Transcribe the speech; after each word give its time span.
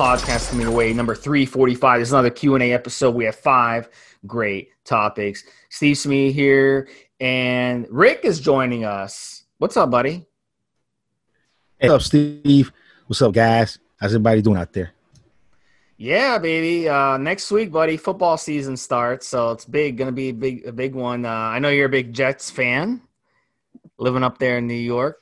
podcast 0.00 0.48
coming 0.48 0.66
away, 0.66 0.94
number 0.94 1.14
345. 1.14 2.00
This 2.00 2.08
is 2.08 2.12
another 2.14 2.30
Q&A 2.30 2.72
episode. 2.72 3.14
We 3.14 3.26
have 3.26 3.36
five 3.36 3.90
great 4.26 4.70
topics. 4.82 5.44
Steve 5.68 5.98
Smee 5.98 6.32
here, 6.32 6.88
and 7.20 7.86
Rick 7.90 8.20
is 8.24 8.40
joining 8.40 8.86
us. 8.86 9.44
What's 9.58 9.76
up, 9.76 9.90
buddy? 9.90 10.26
Hey, 11.76 11.90
what's 11.90 12.06
up, 12.06 12.08
Steve? 12.08 12.72
What's 13.08 13.20
up, 13.20 13.34
guys? 13.34 13.78
How's 14.00 14.14
everybody 14.14 14.40
doing 14.40 14.56
out 14.56 14.72
there? 14.72 14.92
Yeah, 15.98 16.38
baby. 16.38 16.88
Uh, 16.88 17.18
next 17.18 17.50
week, 17.50 17.70
buddy, 17.70 17.98
football 17.98 18.38
season 18.38 18.78
starts, 18.78 19.28
so 19.28 19.50
it's 19.50 19.66
big. 19.66 19.98
Going 19.98 20.08
to 20.08 20.12
be 20.12 20.30
a 20.30 20.32
big, 20.32 20.66
a 20.66 20.72
big 20.72 20.94
one. 20.94 21.26
Uh, 21.26 21.28
I 21.28 21.58
know 21.58 21.68
you're 21.68 21.84
a 21.84 21.90
big 21.90 22.14
Jets 22.14 22.50
fan, 22.50 23.02
living 23.98 24.22
up 24.22 24.38
there 24.38 24.56
in 24.56 24.66
New 24.66 24.72
York. 24.72 25.20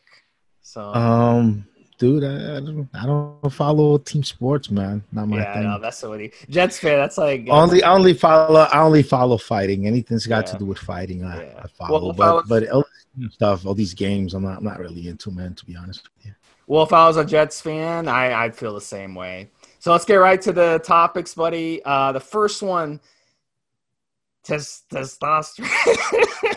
So, 0.63 0.83
Um, 0.83 1.67
dude, 1.99 2.25
I, 2.25 2.57
I 2.57 2.61
don't, 2.61 2.89
I 2.95 3.07
don't 3.07 3.51
follow 3.51 3.99
team 3.99 4.23
sports, 4.23 4.71
man. 4.71 5.03
Not 5.13 5.29
my 5.29 5.39
yeah, 5.39 5.55
thing. 5.55 5.63
no, 5.65 5.79
that's 5.79 6.03
what 6.03 6.21
he 6.21 6.33
Jets 6.49 6.79
fan. 6.79 6.97
That's 6.99 7.19
like 7.19 7.47
only, 7.51 7.83
I 7.83 7.93
only 7.93 8.15
follow, 8.15 8.61
I 8.61 8.81
only 8.81 9.03
follow 9.03 9.37
fighting. 9.37 9.87
Anything's 9.87 10.27
got 10.27 10.47
Yeah. 10.47 10.53
to 10.53 10.59
do 10.61 10.65
with 10.65 10.79
fighting, 10.79 11.25
I, 11.25 11.45
Yeah. 11.45 11.63
I 11.65 11.67
follow. 11.69 12.01
Well, 12.01 12.11
if 12.13 12.21
I 12.21 12.33
was- 12.33 12.45
but, 12.49 12.61
but 12.61 12.69
all 12.71 12.85
stuff, 13.31 13.67
all 13.67 13.75
these 13.75 13.95
games, 13.95 14.35
I'm 14.35 14.45
not, 14.45 14.59
I'm 14.59 14.65
not 14.65 14.79
really 14.79 15.09
into, 15.09 15.31
man. 15.31 15.55
To 15.55 15.65
be 15.67 15.77
honest 15.77 16.03
with 16.17 16.27
you. 16.27 16.33
Well, 16.69 16.83
if 16.85 16.93
I 16.93 17.07
was 17.07 17.17
a 17.17 17.25
Jets 17.25 17.61
fan, 17.61 18.07
I, 18.09 18.33
I'd 18.45 18.55
feel 18.55 18.75
the 18.75 18.81
same 18.81 19.15
way. 19.15 19.51
So 19.81 19.91
let's 19.93 20.05
get 20.05 20.17
right 20.17 20.41
to 20.43 20.53
the 20.53 20.81
topics, 20.85 21.35
buddy. 21.35 21.83
Uh, 21.85 22.13
the 22.13 22.21
first 22.21 22.63
one, 22.63 23.01
tes- 24.45 24.83
testosterone. 24.93 25.67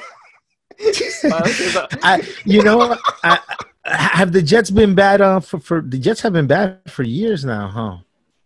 I, 2.04 2.28
you 2.46 2.64
know, 2.64 2.98
I, 3.24 3.40
have 3.86 4.32
the 4.32 4.42
Jets 4.42 4.70
been 4.70 4.96
bad 4.96 5.22
uh, 5.22 5.40
for, 5.40 5.60
for 5.60 5.82
the 5.82 5.98
Jets 5.98 6.22
have 6.22 6.34
been 6.34 6.48
bad 6.48 6.80
for 6.88 7.04
years 7.04 7.44
now, 7.46 7.68
huh? 7.68 7.98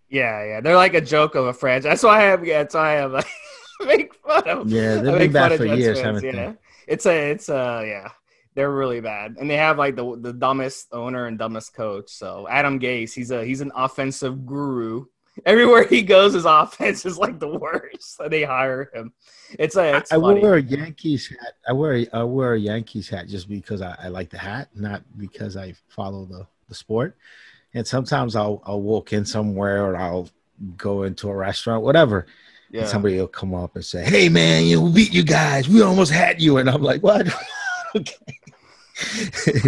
yeah, 0.10 0.46
yeah, 0.46 0.62
they're 0.62 0.76
like 0.76 0.94
a 0.94 1.02
joke 1.02 1.36
of 1.36 1.46
a 1.46 1.54
franchise. 1.54 1.84
That's 1.84 2.04
why 2.04 2.20
I 2.20 2.24
have. 2.24 2.46
Yeah, 2.46 2.60
that's 2.60 2.76
why 2.76 2.94
I 2.94 2.94
have. 2.94 3.12
Like, 3.12 3.28
make 3.86 4.16
fun 4.16 4.48
of. 4.48 4.70
Yeah, 4.70 4.96
they've 4.96 5.18
been 5.18 5.32
bad 5.32 5.58
for 5.58 5.66
Jets 5.66 5.80
years, 5.80 6.02
fans, 6.02 6.22
haven't 6.22 6.36
yeah. 6.36 6.52
they? 6.52 6.58
It's 6.88 7.06
a, 7.06 7.32
it's 7.32 7.50
a, 7.50 7.84
yeah, 7.86 8.10
they're 8.54 8.72
really 8.72 9.02
bad, 9.02 9.36
and 9.40 9.50
they 9.50 9.58
have 9.58 9.78
like 9.78 9.96
the 9.96 10.18
the 10.18 10.34
dumbest 10.34 10.88
owner 10.92 11.26
and 11.26 11.38
dumbest 11.38 11.74
coach. 11.74 12.10
So 12.10 12.48
Adam 12.50 12.80
Gase, 12.80 13.14
he's 13.14 13.32
a 13.32 13.44
he's 13.44 13.62
an 13.62 13.72
offensive 13.76 14.46
guru. 14.46 15.06
Everywhere 15.46 15.84
he 15.86 16.02
goes, 16.02 16.34
his 16.34 16.46
offense 16.50 17.06
is 17.06 17.18
like 17.18 17.40
the 17.40 17.48
worst. 17.58 18.20
They 18.30 18.44
hire 18.44 18.90
him. 18.94 19.14
It's 19.60 19.76
a, 19.76 19.98
it's 19.98 20.12
I 20.12 20.16
funny. 20.20 20.40
wear 20.42 20.56
a 20.56 20.62
Yankees 20.62 21.28
hat. 21.28 21.54
I 21.68 21.74
wear 21.74 21.96
a, 21.96 22.08
I 22.14 22.24
wear 22.24 22.54
a 22.54 22.60
Yankees 22.60 23.10
hat 23.10 23.28
just 23.28 23.48
because 23.50 23.82
I, 23.82 23.96
I 24.04 24.08
like 24.08 24.30
the 24.30 24.38
hat, 24.38 24.70
not 24.74 25.04
because 25.18 25.58
I 25.58 25.74
follow 25.88 26.26
the, 26.26 26.48
the 26.70 26.76
sport. 26.76 27.18
And 27.74 27.86
sometimes 27.86 28.36
I'll 28.36 28.62
I'll 28.66 28.82
walk 28.82 29.12
in 29.14 29.26
somewhere 29.26 29.86
or 29.86 29.98
I'll 29.98 30.30
go 30.78 31.04
into 31.04 31.30
a 31.30 31.36
restaurant, 31.36 31.84
whatever. 31.84 32.26
yeah. 32.72 32.82
And 32.82 32.90
somebody 32.90 33.18
will 33.18 33.28
come 33.28 33.54
up 33.54 33.76
and 33.76 33.84
say, 33.84 34.04
"Hey 34.06 34.30
man, 34.30 34.64
you 34.66 34.90
beat 34.90 35.14
you 35.14 35.24
guys. 35.24 35.68
We 35.68 35.82
almost 35.82 36.12
had 36.12 36.42
you." 36.42 36.58
And 36.58 36.70
I'm 36.70 36.82
like, 36.82 37.04
"What?" 37.04 37.28
okay. 37.96 38.16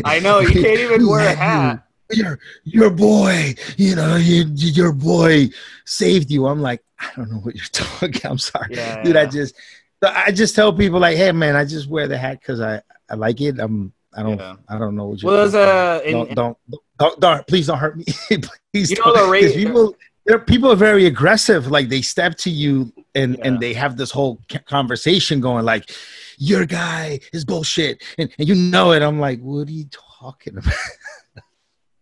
I 0.05 0.19
know 0.19 0.39
you 0.39 0.61
can't 0.63 0.79
even 0.79 1.05
wear 1.05 1.27
a 1.27 1.35
hat. 1.35 1.86
You. 2.11 2.23
Your 2.23 2.39
your 2.63 2.89
boy, 2.89 3.55
you 3.77 3.95
know, 3.95 4.15
your, 4.15 4.45
your 4.47 4.93
boy 4.93 5.49
saved 5.85 6.31
you. 6.31 6.47
I'm 6.47 6.61
like, 6.61 6.81
I 6.99 7.09
don't 7.15 7.29
know 7.31 7.37
what 7.39 7.55
you're 7.55 7.65
talking. 7.71 8.09
About. 8.17 8.31
I'm 8.31 8.37
sorry 8.37 8.67
Yeah, 8.71 9.03
dude. 9.03 9.15
I 9.17 9.25
just, 9.25 9.55
I 10.01 10.31
just 10.31 10.55
tell 10.55 10.71
people 10.73 10.99
like, 10.99 11.17
hey 11.17 11.31
man, 11.31 11.55
I 11.55 11.65
just 11.65 11.89
wear 11.89 12.07
the 12.07 12.17
hat 12.17 12.39
because 12.39 12.61
I, 12.61 12.81
I 13.09 13.15
like 13.15 13.41
it. 13.41 13.59
I'm, 13.59 13.91
I 14.15 14.23
don't, 14.23 14.37
Yeah. 14.39 14.55
I 14.69 14.77
don't 14.77 14.95
know 14.95 15.07
what 15.07 15.21
you're. 15.21 15.31
Well, 15.31 15.47
there's 15.49 15.53
talking 15.53 16.15
a 16.15 16.21
in, 16.29 16.35
don't, 16.35 16.57
don't, 16.69 16.81
don't, 16.99 17.19
don't, 17.19 17.47
please 17.47 17.67
don't 17.67 17.77
hurt 17.77 17.97
me. 17.97 18.05
please 18.73 18.89
You 18.91 18.97
know 19.05 19.13
the 19.25 19.29
rate- 19.31 19.53
people, 19.53 19.95
there, 20.25 20.39
people 20.39 20.71
are 20.71 20.75
very 20.75 21.05
aggressive. 21.05 21.67
Like 21.67 21.89
they 21.89 22.01
step 22.01 22.35
to 22.39 22.49
you 22.49 22.91
and 23.15 23.37
Yeah. 23.37 23.47
and 23.47 23.59
they 23.59 23.73
have 23.73 23.97
this 23.97 24.11
whole 24.11 24.39
conversation 24.65 25.39
going 25.41 25.65
like, 25.65 25.91
your 26.39 26.65
guy 26.67 27.19
is 27.33 27.43
bullshit, 27.45 28.03
and, 28.19 28.29
and 28.37 28.47
you 28.47 28.53
know 28.53 28.91
it. 28.91 29.01
I'm 29.01 29.19
like, 29.19 29.39
what 29.41 29.67
are 29.67 29.71
you 29.71 29.85
talking 30.19 30.55
about? 30.57 30.73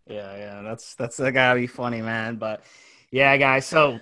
Yeah, 0.06 0.36
yeah. 0.36 0.62
That's 0.62 0.94
that's 0.94 1.16
that 1.18 1.32
gotta 1.32 1.60
be 1.60 1.66
funny, 1.66 2.02
man. 2.02 2.36
But 2.36 2.62
yeah, 3.10 3.36
guys. 3.36 3.66
So 3.66 3.98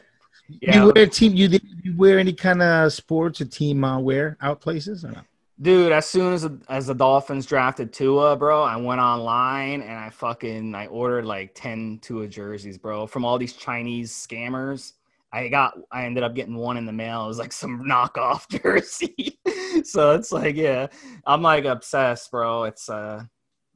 yeah, 0.48 0.84
You 0.84 0.92
wear 0.94 1.06
team? 1.06 1.34
You 1.34 1.58
you 1.82 1.96
wear 1.96 2.18
any 2.18 2.32
kind 2.32 2.62
of 2.62 2.92
sports 2.92 3.40
or 3.40 3.46
team 3.46 3.84
uh, 3.84 3.98
wear 3.98 4.36
out 4.40 4.60
places? 4.60 5.04
Or 5.04 5.12
not? 5.12 5.26
dude. 5.60 5.92
As 5.92 6.06
soon 6.06 6.32
as 6.32 6.48
as 6.68 6.86
the 6.86 6.94
Dolphins 6.94 7.46
drafted 7.46 7.92
Tua, 7.92 8.36
bro, 8.36 8.62
I 8.62 8.76
went 8.76 9.00
online 9.00 9.82
and 9.82 9.92
I 9.98 10.10
fucking 10.10 10.74
I 10.74 10.86
ordered 10.86 11.24
like 11.24 11.54
ten 11.54 11.98
Tua 12.02 12.28
jerseys, 12.28 12.78
bro, 12.78 13.06
from 13.06 13.24
all 13.24 13.38
these 13.38 13.54
Chinese 13.54 14.12
scammers. 14.12 14.92
I 15.32 15.48
got 15.48 15.76
I 15.90 16.04
ended 16.04 16.22
up 16.22 16.34
getting 16.34 16.54
one 16.54 16.76
in 16.76 16.86
the 16.86 16.92
mail. 16.92 17.24
It 17.24 17.28
was 17.28 17.38
like 17.38 17.52
some 17.52 17.84
knockoff 17.84 18.48
jersey. 18.62 19.40
so 19.84 20.12
it's 20.12 20.30
like, 20.30 20.56
yeah, 20.56 20.88
I'm 21.26 21.42
like 21.42 21.64
obsessed, 21.64 22.30
bro. 22.30 22.64
It's 22.64 22.88
uh 22.88 23.24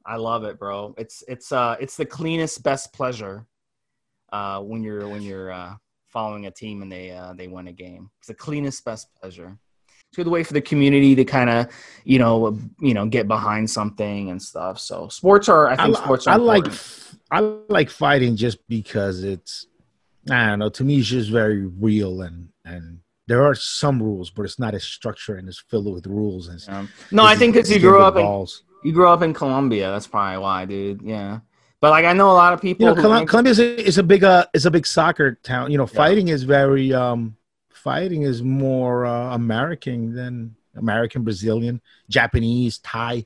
I 0.09 0.15
love 0.15 0.43
it, 0.43 0.57
bro. 0.57 0.95
It's 0.97 1.23
it's 1.27 1.51
uh 1.51 1.75
it's 1.79 1.95
the 1.95 2.05
cleanest 2.05 2.63
best 2.63 2.91
pleasure 2.93 3.45
uh 4.33 4.59
when 4.69 4.81
you're 4.81 5.07
when 5.07 5.21
you're 5.21 5.51
uh 5.51 5.75
following 6.07 6.47
a 6.47 6.51
team 6.51 6.81
and 6.81 6.91
they 6.91 7.11
uh 7.11 7.33
they 7.33 7.47
win 7.47 7.67
a 7.67 7.71
game. 7.71 8.09
It's 8.17 8.27
the 8.27 8.33
cleanest 8.33 8.83
best 8.83 9.07
pleasure. 9.21 9.55
It's 9.87 10.17
a 10.17 10.23
good 10.23 10.31
way 10.31 10.43
for 10.43 10.53
the 10.53 10.61
community 10.61 11.13
to 11.13 11.23
kind 11.23 11.51
of, 11.51 11.67
you 12.03 12.17
know, 12.17 12.57
you 12.81 12.95
know, 12.95 13.05
get 13.05 13.27
behind 13.27 13.69
something 13.69 14.31
and 14.31 14.41
stuff. 14.41 14.79
So 14.79 15.07
sports 15.09 15.47
are 15.47 15.67
I 15.67 15.75
think 15.75 15.89
li- 15.89 16.03
sports 16.03 16.25
are 16.25 16.33
I 16.33 16.37
like. 16.37 16.65
I 17.31 17.39
like 17.69 17.91
fighting 17.91 18.35
just 18.35 18.67
because 18.67 19.23
it's 19.23 19.67
I 20.31 20.47
don't 20.47 20.59
know. 20.59 20.69
To 20.69 20.83
me, 20.83 20.97
it's 20.97 21.07
just 21.07 21.29
very 21.29 21.67
real 21.67 22.23
and 22.23 22.49
and 22.65 23.01
there 23.27 23.43
are 23.43 23.53
some 23.53 24.01
rules, 24.01 24.31
but 24.31 24.41
it's 24.47 24.57
not 24.57 24.73
as 24.73 24.83
structured 24.83 25.37
and 25.37 25.47
it's 25.47 25.63
filled 25.69 25.93
with 25.93 26.07
rules. 26.07 26.47
And 26.47 26.59
Um, 26.75 26.89
no, 27.11 27.23
I 27.23 27.35
think 27.35 27.53
because 27.53 27.71
you 27.71 27.79
grew 27.79 28.01
up 28.01 28.15
in 28.15 28.23
balls. 28.23 28.63
You 28.83 28.91
grew 28.93 29.07
up 29.07 29.21
in 29.21 29.33
Colombia. 29.33 29.91
That's 29.91 30.07
probably 30.07 30.39
why, 30.39 30.65
dude. 30.65 31.01
Yeah, 31.01 31.39
but 31.81 31.91
like 31.91 32.05
I 32.05 32.13
know 32.13 32.29
a 32.31 32.33
lot 32.33 32.53
of 32.53 32.61
people. 32.61 32.87
You 32.87 32.95
know, 32.95 33.01
Colum- 33.01 33.27
Colombia 33.27 33.51
is 33.51 33.59
a, 33.59 33.87
is 33.87 33.97
a 33.97 34.03
big 34.03 34.23
uh 34.23 34.45
is 34.53 34.65
a 34.65 34.71
big 34.71 34.85
soccer 34.87 35.35
town. 35.43 35.71
You 35.71 35.77
know, 35.77 35.87
Yeah. 35.91 35.97
fighting 35.97 36.27
is 36.29 36.43
very 36.43 36.93
um 36.93 37.35
fighting 37.69 38.23
is 38.23 38.43
more 38.43 39.05
uh, 39.05 39.33
American 39.35 40.13
than 40.13 40.55
American, 40.75 41.23
Brazilian, 41.23 41.81
Japanese, 42.09 42.79
Thai. 42.79 43.25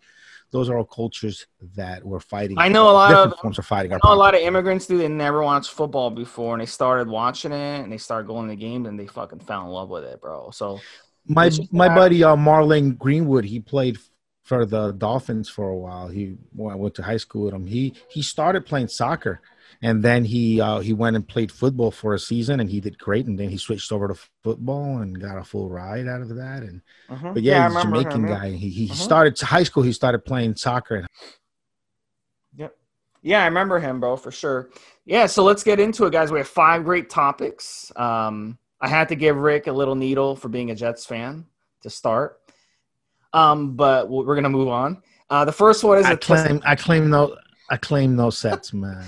Those 0.51 0.69
are 0.69 0.77
all 0.77 0.85
cultures 0.85 1.47
that 1.75 2.05
were 2.05 2.19
fighting. 2.19 2.59
I 2.59 2.67
know 2.67 2.87
a 2.87 2.93
lot 2.93 3.11
of- 3.13 3.39
forms 3.39 3.57
of 3.57 3.65
fighting. 3.65 3.91
I 3.91 3.95
know 4.03 4.13
a 4.13 4.15
lot 4.15 4.35
of 4.35 4.41
immigrants 4.41 4.85
do. 4.85 4.99
They 4.99 5.07
never 5.07 5.41
watched 5.41 5.71
football 5.71 6.11
before, 6.11 6.53
and 6.53 6.61
they 6.61 6.67
started 6.67 7.07
watching 7.07 7.51
it, 7.51 7.79
and 7.81 7.91
they 7.91 7.97
started 7.97 8.27
going 8.27 8.49
to 8.49 8.55
games, 8.55 8.87
and 8.87 8.99
they 8.99 9.07
fucking 9.07 9.39
fell 9.39 9.63
in 9.63 9.69
love 9.69 9.89
with 9.89 10.03
it, 10.03 10.21
bro. 10.21 10.51
So 10.51 10.79
my 11.25 11.49
my 11.71 11.87
buddy 11.93 12.23
uh, 12.23 12.35
Marlon 12.35 12.95
Greenwood, 12.99 13.45
he 13.45 13.59
played 13.59 13.97
for 14.43 14.65
the 14.65 14.91
Dolphins 14.91 15.49
for 15.49 15.69
a 15.69 15.75
while. 15.75 16.07
He 16.09 16.35
when 16.53 16.73
I 16.73 16.75
went 16.75 16.95
to 16.95 17.03
high 17.03 17.17
school 17.17 17.45
with 17.45 17.53
him. 17.53 17.65
He 17.65 17.93
he 18.09 18.21
started 18.21 18.65
playing 18.65 18.89
soccer, 18.89 19.39
and 19.81 20.03
then 20.03 20.25
he 20.25 20.59
uh, 20.61 20.79
he 20.79 20.93
went 20.93 21.15
and 21.15 21.27
played 21.27 21.51
football 21.51 21.91
for 21.91 22.13
a 22.13 22.19
season, 22.19 22.59
and 22.59 22.69
he 22.69 22.79
did 22.79 22.99
great. 22.99 23.25
And 23.25 23.39
then 23.39 23.49
he 23.49 23.57
switched 23.57 23.91
over 23.91 24.07
to 24.09 24.15
football 24.43 24.97
and 24.99 25.19
got 25.19 25.37
a 25.37 25.43
full 25.43 25.69
ride 25.69 26.07
out 26.07 26.21
of 26.21 26.35
that. 26.35 26.63
And 26.63 26.81
but 27.33 27.41
yeah, 27.41 27.65
I 27.65 27.69
he's 27.69 27.77
a 27.77 27.81
Jamaican 27.83 28.11
him, 28.11 28.29
yeah. 28.29 28.39
guy. 28.39 28.51
He 28.51 28.69
he 28.69 28.87
Mhm. 28.89 28.95
started 28.95 29.39
high 29.39 29.63
school. 29.63 29.83
He 29.83 29.93
started 29.93 30.25
playing 30.25 30.55
soccer. 30.57 30.95
And 30.95 31.07
Yep. 32.55 32.75
Yeah, 33.21 33.41
I 33.41 33.45
remember 33.45 33.79
him, 33.79 33.99
bro, 33.99 34.17
for 34.17 34.31
sure. 34.31 34.69
Yeah, 35.05 35.25
so 35.27 35.43
let's 35.43 35.63
get 35.63 35.79
into 35.79 36.05
it, 36.05 36.11
guys. 36.11 36.31
We 36.31 36.39
have 36.39 36.47
five 36.47 36.83
great 36.83 37.09
topics. 37.09 37.91
Um, 37.95 38.57
I 38.81 38.89
had 38.89 39.07
to 39.09 39.15
give 39.15 39.37
Rick 39.37 39.67
a 39.67 39.71
little 39.71 39.95
needle 39.95 40.35
for 40.35 40.49
being 40.49 40.69
a 40.69 40.75
Jets 40.75 41.05
fan 41.05 41.45
to 41.81 41.89
start. 41.89 42.39
Um, 43.33 43.75
but 43.75 44.09
we're 44.09 44.35
going 44.35 44.43
to 44.43 44.49
move 44.49 44.67
on. 44.67 45.01
Uh, 45.29 45.43
the 45.43 45.51
first 45.51 45.83
one 45.83 45.97
is 45.97 46.05
I 46.05 46.15
test- 46.15 46.45
claim 46.45 46.61
I 46.65 46.75
claim 46.75 47.09
no 47.09 47.35
I 47.69 47.77
claim 47.77 48.15
no 48.15 48.29
sets, 48.29 48.73
man. 48.73 49.03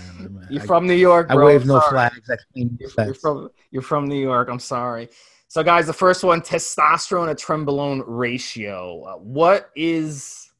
You're 0.50 0.64
I, 0.64 0.66
from 0.66 0.88
New 0.88 0.96
York, 0.96 1.28
Bro. 1.28 1.42
I 1.42 1.46
wave 1.46 1.66
no 1.66 1.80
flags. 1.82 2.30
I 2.30 2.36
claim 2.52 2.78
no 2.80 2.88
You're, 2.98 3.06
you're 3.06 3.14
from 3.14 3.50
you're 3.72 3.82
from 3.84 4.08
New 4.08 4.20
York. 4.20 4.50
I'm 4.50 4.60
sorry. 4.60 5.10
So, 5.48 5.62
guys, 5.64 5.86
the 5.86 5.94
first 5.94 6.24
one: 6.24 6.42
testosterone 6.42 7.28
to 7.28 7.46
trenbolone 7.46 8.04
ratio. 8.08 9.04
Uh, 9.04 9.18
what 9.18 9.70
is 9.76 10.52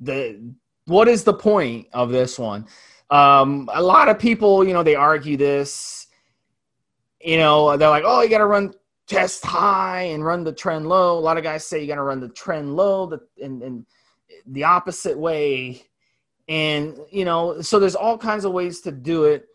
the 0.00 0.52
what 0.84 1.08
is 1.08 1.24
the 1.24 1.34
point 1.34 1.86
of 1.92 2.10
this 2.10 2.38
one? 2.38 2.66
Um, 3.10 3.68
a 3.72 3.82
lot 3.82 4.08
of 4.08 4.18
people, 4.18 4.64
you 4.64 4.72
know, 4.72 4.82
they 4.82 4.94
argue 4.94 5.36
this. 5.36 6.08
You 7.22 7.38
know, 7.38 7.76
they're 7.76 7.88
like, 7.88 8.04
"Oh, 8.06 8.22
you 8.22 8.28
got 8.28 8.38
to 8.38 8.46
run 8.46 8.74
test 9.10 9.44
high 9.44 10.02
and 10.02 10.24
run 10.24 10.44
the 10.44 10.52
tren 10.52 10.86
low." 10.86 11.18
A 11.18 11.20
lot 11.20 11.36
of 11.36 11.42
guys 11.42 11.66
say 11.66 11.80
you 11.80 11.86
got 11.86 11.96
to 11.96 12.02
run 12.02 12.20
the 12.20 12.28
tren 12.28 12.74
low, 12.74 13.06
the 13.06 13.20
and 13.42 13.86
the 14.46 14.64
opposite 14.64 15.18
way. 15.18 15.84
And 16.48 16.98
you 17.10 17.24
know, 17.24 17.60
so 17.60 17.78
there's 17.78 17.94
all 17.94 18.18
kinds 18.18 18.44
of 18.44 18.52
ways 18.52 18.80
to 18.82 18.92
do 18.92 19.24
it 19.24 19.46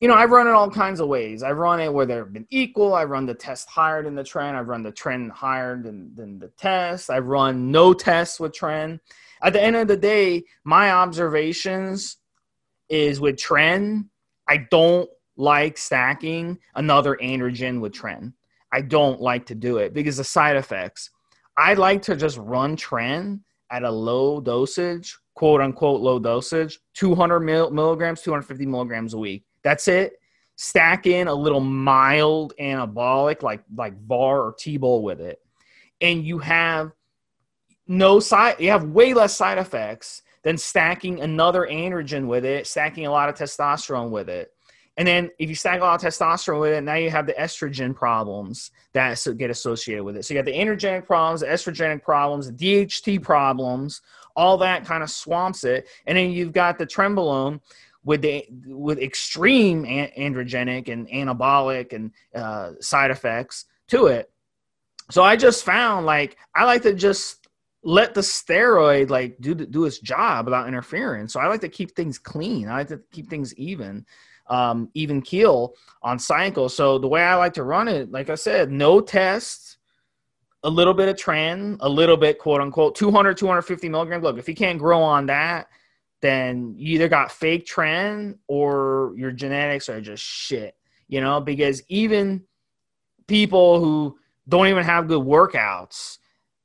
you 0.00 0.08
know, 0.08 0.14
I've 0.14 0.30
run 0.30 0.46
it 0.46 0.52
all 0.52 0.70
kinds 0.70 0.98
of 1.00 1.08
ways. 1.08 1.42
I've 1.42 1.58
run 1.58 1.78
it 1.78 1.92
where 1.92 2.06
they've 2.06 2.32
been 2.32 2.46
equal. 2.48 2.94
I've 2.94 3.10
run 3.10 3.26
the 3.26 3.34
test 3.34 3.68
higher 3.68 4.02
than 4.02 4.14
the 4.14 4.22
tren. 4.22 4.54
I've 4.54 4.68
run 4.68 4.82
the 4.82 4.92
tren 4.92 5.30
higher 5.30 5.80
than, 5.80 6.14
than 6.14 6.38
the 6.38 6.48
test. 6.48 7.10
I've 7.10 7.26
run 7.26 7.70
no 7.70 7.92
tests 7.92 8.40
with 8.40 8.52
tren. 8.52 8.98
At 9.42 9.52
the 9.52 9.62
end 9.62 9.76
of 9.76 9.88
the 9.88 9.98
day, 9.98 10.44
my 10.64 10.90
observations 10.90 12.16
is 12.88 13.20
with 13.20 13.36
tren, 13.36 14.06
I 14.48 14.66
don't 14.70 15.08
like 15.36 15.76
stacking 15.76 16.58
another 16.74 17.16
androgen 17.22 17.80
with 17.80 17.92
tren. 17.92 18.32
I 18.72 18.82
don't 18.82 19.20
like 19.20 19.46
to 19.46 19.54
do 19.54 19.78
it 19.78 19.92
because 19.92 20.16
the 20.16 20.24
side 20.24 20.56
effects. 20.56 21.10
I 21.56 21.74
like 21.74 22.02
to 22.02 22.16
just 22.16 22.38
run 22.38 22.76
tren 22.76 23.40
at 23.70 23.82
a 23.82 23.90
low 23.90 24.40
dosage, 24.40 25.16
quote 25.34 25.60
unquote 25.60 26.00
low 26.00 26.18
dosage, 26.18 26.78
200 26.94 27.40
mil- 27.40 27.70
milligrams, 27.70 28.22
250 28.22 28.66
milligrams 28.66 29.14
a 29.14 29.18
week. 29.18 29.44
That's 29.62 29.88
it. 29.88 30.14
Stack 30.56 31.06
in 31.06 31.28
a 31.28 31.34
little 31.34 31.60
mild 31.60 32.54
anabolic 32.60 33.42
like 33.42 33.62
like 33.74 33.98
VAR 34.06 34.42
or 34.42 34.54
T-bol 34.58 35.02
with 35.02 35.20
it, 35.20 35.38
and 36.00 36.24
you 36.24 36.38
have 36.38 36.92
no 37.86 38.20
side. 38.20 38.56
You 38.58 38.70
have 38.70 38.84
way 38.84 39.14
less 39.14 39.34
side 39.34 39.56
effects 39.56 40.22
than 40.42 40.58
stacking 40.58 41.20
another 41.20 41.66
androgen 41.70 42.26
with 42.26 42.44
it, 42.44 42.66
stacking 42.66 43.06
a 43.06 43.10
lot 43.10 43.28
of 43.28 43.34
testosterone 43.34 44.10
with 44.10 44.28
it. 44.28 44.50
And 44.96 45.06
then 45.06 45.30
if 45.38 45.48
you 45.48 45.54
stack 45.54 45.80
a 45.80 45.84
lot 45.84 46.02
of 46.02 46.12
testosterone 46.12 46.60
with 46.60 46.72
it, 46.72 46.82
now 46.82 46.94
you 46.94 47.10
have 47.10 47.26
the 47.26 47.32
estrogen 47.34 47.94
problems 47.94 48.70
that 48.92 49.18
get 49.38 49.48
associated 49.50 50.04
with 50.04 50.16
it. 50.16 50.24
So 50.24 50.34
you 50.34 50.40
got 50.40 50.44
the 50.44 50.58
androgenic 50.58 51.06
problems, 51.06 51.40
the 51.40 51.46
estrogenic 51.46 52.02
problems, 52.02 52.50
the 52.50 52.52
DHT 52.86 53.22
problems, 53.22 54.02
all 54.36 54.58
that 54.58 54.84
kind 54.84 55.02
of 55.02 55.10
swamps 55.10 55.64
it. 55.64 55.88
And 56.06 56.18
then 56.18 56.32
you've 56.32 56.52
got 56.52 56.78
the 56.78 56.86
trenbolone 56.86 57.60
with 58.04 58.22
the 58.22 58.46
with 58.66 58.98
extreme 58.98 59.84
androgenic 59.84 60.88
and 60.88 61.08
anabolic 61.08 61.92
and 61.92 62.12
uh, 62.34 62.72
side 62.80 63.10
effects 63.10 63.66
to 63.88 64.06
it. 64.06 64.30
So 65.10 65.22
I 65.22 65.36
just 65.36 65.64
found 65.64 66.06
like 66.06 66.36
I 66.54 66.64
like 66.64 66.82
to 66.82 66.94
just 66.94 67.48
let 67.82 68.14
the 68.14 68.20
steroid 68.20 69.10
like 69.10 69.40
do 69.40 69.54
do 69.54 69.84
its 69.84 69.98
job 69.98 70.46
without 70.46 70.68
interfering. 70.68 71.28
So 71.28 71.40
I 71.40 71.46
like 71.46 71.60
to 71.62 71.68
keep 71.68 71.94
things 71.94 72.18
clean. 72.18 72.68
I 72.68 72.78
like 72.78 72.88
to 72.88 73.00
keep 73.10 73.28
things 73.28 73.54
even, 73.56 74.06
um, 74.50 74.90
even 74.94 75.22
keel 75.22 75.74
on 76.02 76.18
cycle. 76.18 76.68
So 76.68 76.98
the 76.98 77.08
way 77.08 77.22
I 77.22 77.34
like 77.36 77.54
to 77.54 77.64
run 77.64 77.88
it, 77.88 78.10
like 78.10 78.28
I 78.28 78.34
said, 78.34 78.70
no 78.70 79.00
test, 79.00 79.78
a 80.62 80.68
little 80.68 80.92
bit 80.92 81.08
of 81.08 81.16
tren, 81.16 81.78
a 81.80 81.88
little 81.88 82.16
bit 82.16 82.38
quote 82.38 82.60
unquote 82.60 82.94
200 82.94 83.36
250 83.36 83.88
milligrams. 83.88 84.22
Look, 84.22 84.38
if 84.38 84.48
you 84.48 84.54
can't 84.54 84.78
grow 84.78 85.00
on 85.00 85.26
that, 85.26 85.68
then 86.20 86.74
you 86.76 86.96
either 86.96 87.08
got 87.08 87.32
fake 87.32 87.66
tren 87.66 88.36
or 88.46 89.14
your 89.16 89.32
genetics 89.32 89.88
are 89.88 90.00
just 90.02 90.22
shit. 90.22 90.76
You 91.08 91.22
know, 91.22 91.40
because 91.40 91.82
even 91.88 92.42
people 93.26 93.80
who 93.80 94.18
don't 94.48 94.66
even 94.66 94.84
have 94.84 95.08
good 95.08 95.22
workouts 95.22 96.18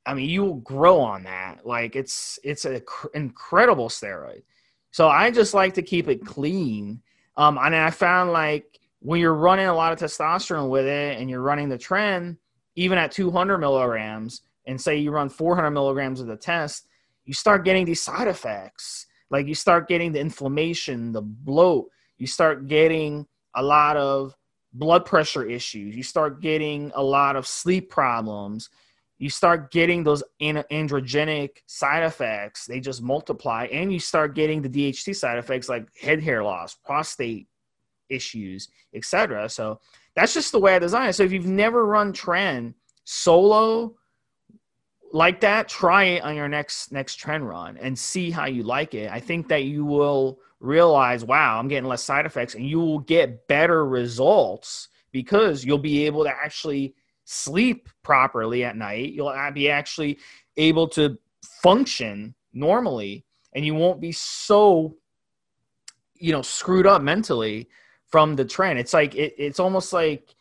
I 0.06 0.14
mean, 0.14 0.30
you 0.30 0.44
will 0.44 0.54
grow 0.56 1.00
on 1.00 1.24
that. 1.24 1.66
Like 1.66 1.96
it's 1.96 2.38
it's 2.44 2.64
an 2.64 2.80
cr- 2.86 3.08
incredible 3.14 3.88
steroid. 3.88 4.42
So 4.92 5.08
I 5.08 5.30
just 5.30 5.52
like 5.52 5.74
to 5.74 5.82
keep 5.82 6.08
it 6.08 6.24
clean. 6.24 7.02
Um, 7.36 7.58
and 7.58 7.74
I 7.74 7.90
found 7.90 8.32
like 8.32 8.78
when 9.00 9.20
you're 9.20 9.34
running 9.34 9.66
a 9.66 9.74
lot 9.74 9.92
of 9.92 9.98
testosterone 9.98 10.70
with 10.70 10.86
it, 10.86 11.20
and 11.20 11.28
you're 11.28 11.42
running 11.42 11.68
the 11.68 11.78
tren, 11.78 12.36
even 12.74 12.98
at 12.98 13.12
200 13.12 13.58
milligrams, 13.58 14.42
and 14.66 14.80
say 14.80 14.96
you 14.96 15.10
run 15.10 15.28
400 15.28 15.70
milligrams 15.70 16.20
of 16.20 16.26
the 16.26 16.36
test, 16.36 16.86
you 17.24 17.34
start 17.34 17.64
getting 17.64 17.84
these 17.84 18.02
side 18.02 18.28
effects. 18.28 19.06
Like 19.30 19.46
you 19.46 19.54
start 19.54 19.88
getting 19.88 20.12
the 20.12 20.20
inflammation, 20.20 21.12
the 21.12 21.22
bloat. 21.22 21.88
You 22.18 22.26
start 22.26 22.66
getting 22.66 23.26
a 23.54 23.62
lot 23.62 23.96
of 23.96 24.34
blood 24.72 25.04
pressure 25.04 25.44
issues. 25.44 25.96
You 25.96 26.02
start 26.02 26.40
getting 26.40 26.92
a 26.94 27.02
lot 27.02 27.36
of 27.36 27.46
sleep 27.46 27.90
problems 27.90 28.70
you 29.18 29.30
start 29.30 29.70
getting 29.70 30.04
those 30.04 30.22
androgenic 30.40 31.50
side 31.66 32.02
effects 32.02 32.66
they 32.66 32.80
just 32.80 33.02
multiply 33.02 33.66
and 33.72 33.92
you 33.92 33.98
start 33.98 34.34
getting 34.34 34.62
the 34.62 34.68
dht 34.68 35.14
side 35.14 35.38
effects 35.38 35.68
like 35.68 35.86
head 36.00 36.20
hair 36.20 36.42
loss 36.42 36.74
prostate 36.74 37.48
issues 38.08 38.68
etc 38.94 39.48
so 39.48 39.80
that's 40.14 40.32
just 40.34 40.52
the 40.52 40.58
way 40.58 40.74
i 40.74 40.78
design 40.78 41.08
it. 41.08 41.12
So 41.14 41.22
if 41.22 41.32
you've 41.32 41.46
never 41.46 41.84
run 41.86 42.12
tren 42.12 42.74
solo 43.04 43.94
like 45.12 45.40
that 45.40 45.68
try 45.68 46.04
it 46.04 46.22
on 46.22 46.34
your 46.34 46.48
next 46.48 46.92
next 46.92 47.20
tren 47.20 47.46
run 47.46 47.76
and 47.78 47.98
see 47.98 48.30
how 48.30 48.46
you 48.46 48.62
like 48.62 48.94
it. 48.94 49.10
I 49.10 49.20
think 49.20 49.48
that 49.48 49.64
you 49.64 49.84
will 49.84 50.40
realize 50.58 51.24
wow 51.24 51.58
i'm 51.58 51.68
getting 51.68 51.88
less 51.88 52.02
side 52.02 52.24
effects 52.24 52.54
and 52.54 52.66
you 52.66 52.80
will 52.80 52.98
get 52.98 53.46
better 53.46 53.86
results 53.86 54.88
because 55.12 55.64
you'll 55.64 55.78
be 55.78 56.06
able 56.06 56.24
to 56.24 56.30
actually 56.30 56.94
sleep 57.26 57.88
properly 58.02 58.64
at 58.64 58.76
night. 58.76 59.12
You'll 59.12 59.34
be 59.52 59.68
actually 59.68 60.18
able 60.56 60.88
to 60.88 61.18
function 61.42 62.34
normally 62.54 63.24
and 63.52 63.66
you 63.66 63.74
won't 63.74 64.00
be 64.00 64.12
so 64.12 64.96
you 66.14 66.32
know 66.32 66.40
screwed 66.42 66.86
up 66.86 67.02
mentally 67.02 67.68
from 68.06 68.36
the 68.36 68.44
tren. 68.44 68.76
It's 68.76 68.94
like 68.94 69.14
it, 69.14 69.34
it's 69.36 69.60
almost 69.60 69.92
like 69.92 70.34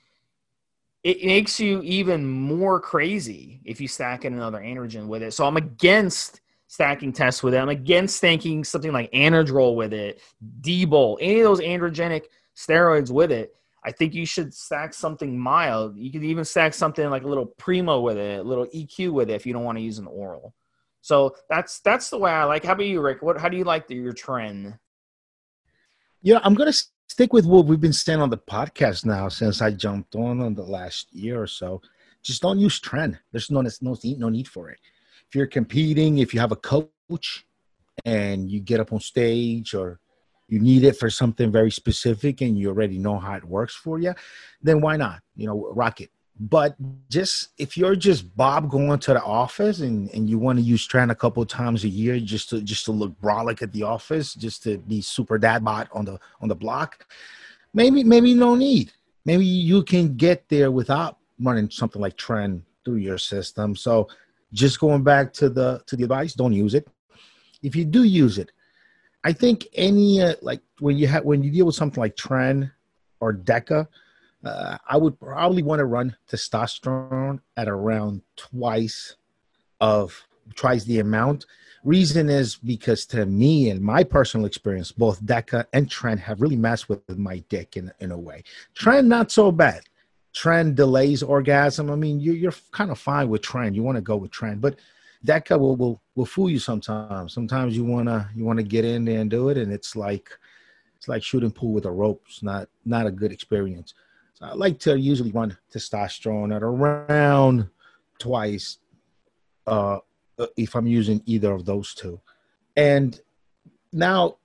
it 1.03 1.23
makes 1.25 1.59
you 1.59 1.81
even 1.81 2.25
more 2.25 2.79
crazy 2.79 3.61
if 3.65 3.81
you 3.81 3.87
stack 3.87 4.23
in 4.23 4.33
another 4.33 4.59
androgen 4.59 5.07
with 5.07 5.23
it. 5.23 5.33
So 5.33 5.45
i'm 5.45 5.57
against 5.57 6.41
stacking 6.67 7.13
tests 7.13 7.41
with 7.43 7.53
it. 7.53 7.57
I'm 7.57 7.69
against 7.69 8.17
stacking 8.17 8.63
something 8.63 8.91
like 8.91 9.11
anadrol 9.11 9.75
with 9.75 9.93
it 9.93 10.21
d-bol 10.61 11.17
any 11.21 11.39
of 11.39 11.45
those 11.45 11.61
androgenic 11.61 12.25
steroids 12.55 13.09
with 13.09 13.31
it 13.31 13.55
I 13.85 13.91
think 13.91 14.15
you 14.15 14.25
should 14.25 14.53
stack 14.53 14.93
something 14.93 15.37
mild. 15.37 15.95
You 15.95 16.11
could 16.11 16.23
even 16.23 16.43
stack 16.43 16.73
something 16.73 17.07
like 17.09 17.23
a 17.23 17.27
little 17.27 17.45
primo 17.45 18.01
with 18.01 18.17
it, 18.17 18.39
a 18.39 18.43
little 18.43 18.65
EQ 18.65 19.13
with 19.13 19.29
it 19.29 19.33
if 19.33 19.45
you 19.45 19.53
don't 19.53 19.63
want 19.63 19.77
to 19.77 19.83
use 19.83 19.99
an 19.99 20.07
oral. 20.07 20.55
So 21.01 21.35
that's 21.49 21.79
that's 21.81 22.09
the 22.09 22.17
way 22.17 22.31
I 22.31 22.45
like. 22.45 22.65
How 22.65 22.73
about 22.73 22.87
you, 22.87 22.99
Rick? 22.99 23.21
What 23.21 23.39
how 23.39 23.47
do 23.47 23.57
you 23.57 23.63
like 23.63 23.87
the, 23.87 23.93
your 23.93 24.13
tren? 24.13 24.79
Yeah, 26.23 26.39
I'm 26.43 26.55
gonna 26.55 26.73
stick 27.07 27.31
with 27.31 27.45
what 27.45 27.67
we've 27.67 27.79
been 27.79 27.93
saying 27.93 28.21
on 28.21 28.31
the 28.31 28.39
podcast 28.39 29.05
now 29.05 29.29
since 29.29 29.61
I 29.61 29.69
jumped 29.69 30.15
on 30.15 30.41
on 30.41 30.55
the 30.55 30.63
last 30.63 31.13
year 31.13 31.39
or 31.39 31.47
so. 31.47 31.81
Just 32.23 32.41
don't 32.41 32.57
use 32.57 32.79
tren. 32.79 33.19
There's 33.31 33.51
no 33.51 33.61
no 33.61 33.71
no 33.81 34.29
need 34.29 34.47
for 34.47 34.71
it. 34.71 34.79
If 35.27 35.35
you're 35.35 35.45
competing, 35.45 36.17
if 36.17 36.33
you 36.33 36.39
have 36.39 36.51
a 36.51 36.55
coach, 36.55 37.45
and 38.03 38.49
you 38.49 38.59
get 38.59 38.79
up 38.79 38.91
on 38.91 38.99
stage 38.99 39.73
or 39.73 39.99
you 40.47 40.59
need 40.59 40.83
it 40.83 40.97
for 40.97 41.09
something 41.09 41.51
very 41.51 41.71
specific 41.71 42.41
and 42.41 42.57
you 42.57 42.69
already 42.69 42.97
know 42.97 43.17
how 43.17 43.33
it 43.35 43.43
works 43.43 43.75
for 43.75 43.99
you, 43.99 44.13
then 44.61 44.81
why 44.81 44.97
not? 44.97 45.21
You 45.35 45.47
know, 45.47 45.71
rock 45.73 46.01
it. 46.01 46.11
But 46.37 46.75
just 47.09 47.49
if 47.57 47.77
you're 47.77 47.95
just 47.95 48.35
Bob 48.35 48.69
going 48.69 48.99
to 48.99 49.13
the 49.13 49.23
office 49.23 49.79
and, 49.79 50.09
and 50.13 50.29
you 50.29 50.37
want 50.37 50.59
to 50.59 50.63
use 50.63 50.85
tren 50.87 51.09
a 51.09 51.15
couple 51.15 51.45
times 51.45 51.85
a 51.85 51.87
year 51.87 52.19
just 52.19 52.49
to 52.49 52.61
just 52.61 52.83
to 52.85 52.91
look 52.91 53.19
brolic 53.21 53.61
at 53.61 53.71
the 53.71 53.83
office, 53.83 54.33
just 54.33 54.61
to 54.63 54.77
be 54.79 55.01
super 55.01 55.37
dad 55.37 55.63
bot 55.63 55.87
on 55.93 56.03
the 56.03 56.19
on 56.41 56.49
the 56.49 56.55
block, 56.55 57.05
maybe 57.73 58.03
maybe 58.03 58.33
no 58.33 58.53
need. 58.53 58.91
Maybe 59.23 59.45
you 59.45 59.81
can 59.83 60.17
get 60.17 60.47
there 60.49 60.71
without 60.71 61.17
running 61.39 61.69
something 61.69 62.01
like 62.01 62.17
tren 62.17 62.61
through 62.83 62.97
your 62.97 63.17
system. 63.17 63.75
So 63.75 64.09
just 64.51 64.79
going 64.79 65.03
back 65.03 65.31
to 65.33 65.49
the 65.49 65.81
to 65.87 65.95
the 65.95 66.03
advice, 66.03 66.33
don't 66.33 66.53
use 66.53 66.73
it. 66.73 66.85
If 67.63 67.77
you 67.77 67.85
do 67.85 68.03
use 68.03 68.37
it, 68.37 68.51
I 69.25 69.33
think 69.33 69.67
any 69.73 70.21
uh, 70.21 70.35
like 70.43 70.61
when 70.79 70.99
you 70.99 71.07
have 71.07 71.25
when 71.25 71.41
you 71.41 71.49
deal 71.49 71.65
with 71.65 71.73
something 71.73 71.99
like 71.99 72.15
tren 72.15 72.71
or 73.19 73.33
deca, 73.33 73.87
uh, 74.45 74.77
I 74.87 74.97
would 74.97 75.19
probably 75.19 75.63
want 75.63 75.79
to 75.79 75.85
run 75.85 76.15
testosterone 76.29 77.39
at 77.57 77.67
around 77.67 78.21
twice 78.35 79.15
of 79.81 80.27
twice 80.53 80.83
the 80.83 80.99
amount. 80.99 81.47
Reason 81.83 82.29
is 82.29 82.55
because 82.55 83.07
to 83.07 83.25
me 83.25 83.71
and 83.71 83.81
my 83.81 84.03
personal 84.03 84.45
experience, 84.45 84.91
both 84.91 85.23
Deca 85.23 85.65
and 85.73 85.89
Tren 85.89 86.19
have 86.19 86.41
really 86.41 86.55
messed 86.55 86.89
with 86.89 87.01
my 87.17 87.43
dick 87.49 87.77
in, 87.77 87.91
in 87.99 88.11
a 88.11 88.17
way. 88.17 88.43
Tren 88.75 89.05
not 89.05 89.31
so 89.31 89.51
bad. 89.51 89.81
Tren 90.35 90.73
delays 90.73 91.21
orgasm. 91.21 91.91
I 91.91 91.95
mean, 91.95 92.19
you're, 92.19 92.35
you're 92.35 92.53
kind 92.71 92.89
of 92.89 92.97
fine 92.97 93.29
with 93.29 93.43
Tren. 93.43 93.75
You 93.75 93.83
want 93.83 93.97
to 93.97 94.01
go 94.01 94.15
with 94.17 94.31
Tren, 94.31 94.59
but 94.59 94.79
Deca 95.25 95.59
will, 95.59 95.75
will 95.75 96.01
will 96.15 96.25
fool 96.25 96.49
you 96.49 96.59
sometimes. 96.59 97.33
Sometimes 97.33 97.75
you 97.75 97.83
wanna 97.83 98.29
you 98.35 98.45
wanna 98.45 98.63
get 98.63 98.85
in 98.85 99.05
there 99.05 99.19
and 99.19 99.29
do 99.29 99.49
it, 99.49 99.57
and 99.57 99.71
it's 99.71 99.95
like 99.95 100.29
it's 100.95 101.07
like 101.07 101.23
shooting 101.23 101.51
pool 101.51 101.73
with 101.73 101.85
a 101.85 101.91
rope. 101.91 102.23
It's 102.27 102.43
not 102.43 102.69
not 102.85 103.07
a 103.07 103.11
good 103.11 103.31
experience. 103.31 103.93
So 104.33 104.45
I 104.45 104.53
like 104.53 104.79
to 104.79 104.99
usually 104.99 105.31
run 105.31 105.57
testosterone 105.73 106.55
at 106.55 106.61
around 106.61 107.69
twice, 108.19 108.79
uh, 109.65 109.99
if 110.57 110.75
I'm 110.75 110.87
using 110.87 111.21
either 111.25 111.53
of 111.53 111.65
those 111.65 111.93
two. 111.93 112.19
And 112.75 113.19
now 113.93 114.37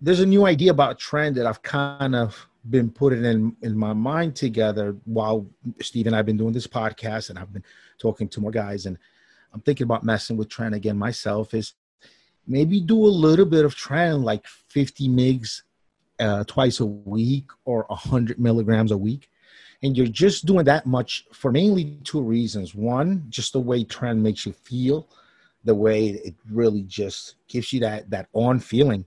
there's 0.00 0.20
a 0.20 0.26
new 0.26 0.46
idea 0.46 0.70
about 0.70 1.00
tren 1.00 1.34
that 1.34 1.46
I've 1.46 1.62
kind 1.62 2.14
of 2.14 2.48
been 2.70 2.90
putting 2.90 3.24
in 3.24 3.56
in 3.62 3.76
my 3.76 3.92
mind 3.92 4.36
together 4.36 4.96
while 5.04 5.46
Steve 5.80 6.06
and 6.06 6.16
I've 6.16 6.26
been 6.26 6.36
doing 6.36 6.52
this 6.52 6.66
podcast, 6.66 7.30
and 7.30 7.38
I've 7.38 7.52
been 7.52 7.64
talking 7.98 8.28
to 8.28 8.40
more 8.40 8.50
guys 8.50 8.86
and 8.86 8.98
I'm 9.56 9.62
thinking 9.62 9.84
about 9.84 10.04
messing 10.04 10.36
with 10.36 10.50
tren 10.50 10.76
again 10.76 10.98
myself 10.98 11.54
is 11.54 11.72
maybe 12.46 12.78
do 12.78 13.06
a 13.06 13.08
little 13.08 13.46
bit 13.46 13.64
of 13.64 13.74
tren, 13.74 14.22
like 14.22 14.46
50 14.46 15.08
migs 15.08 15.62
uh, 16.20 16.44
twice 16.44 16.80
a 16.80 16.84
week 16.84 17.46
or 17.64 17.86
100 17.88 18.38
milligrams 18.38 18.92
a 18.92 18.98
week. 18.98 19.30
And 19.82 19.96
you're 19.96 20.08
just 20.08 20.44
doing 20.44 20.66
that 20.66 20.84
much 20.84 21.24
for 21.32 21.50
mainly 21.50 21.98
two 22.04 22.20
reasons. 22.20 22.74
One, 22.74 23.24
just 23.30 23.54
the 23.54 23.60
way 23.60 23.82
tren 23.82 24.18
makes 24.18 24.44
you 24.44 24.52
feel, 24.52 25.08
the 25.64 25.74
way 25.74 26.08
it 26.08 26.34
really 26.52 26.82
just 26.82 27.36
gives 27.48 27.72
you 27.72 27.80
that 27.80 28.10
that 28.10 28.28
on 28.34 28.60
feeling. 28.60 29.06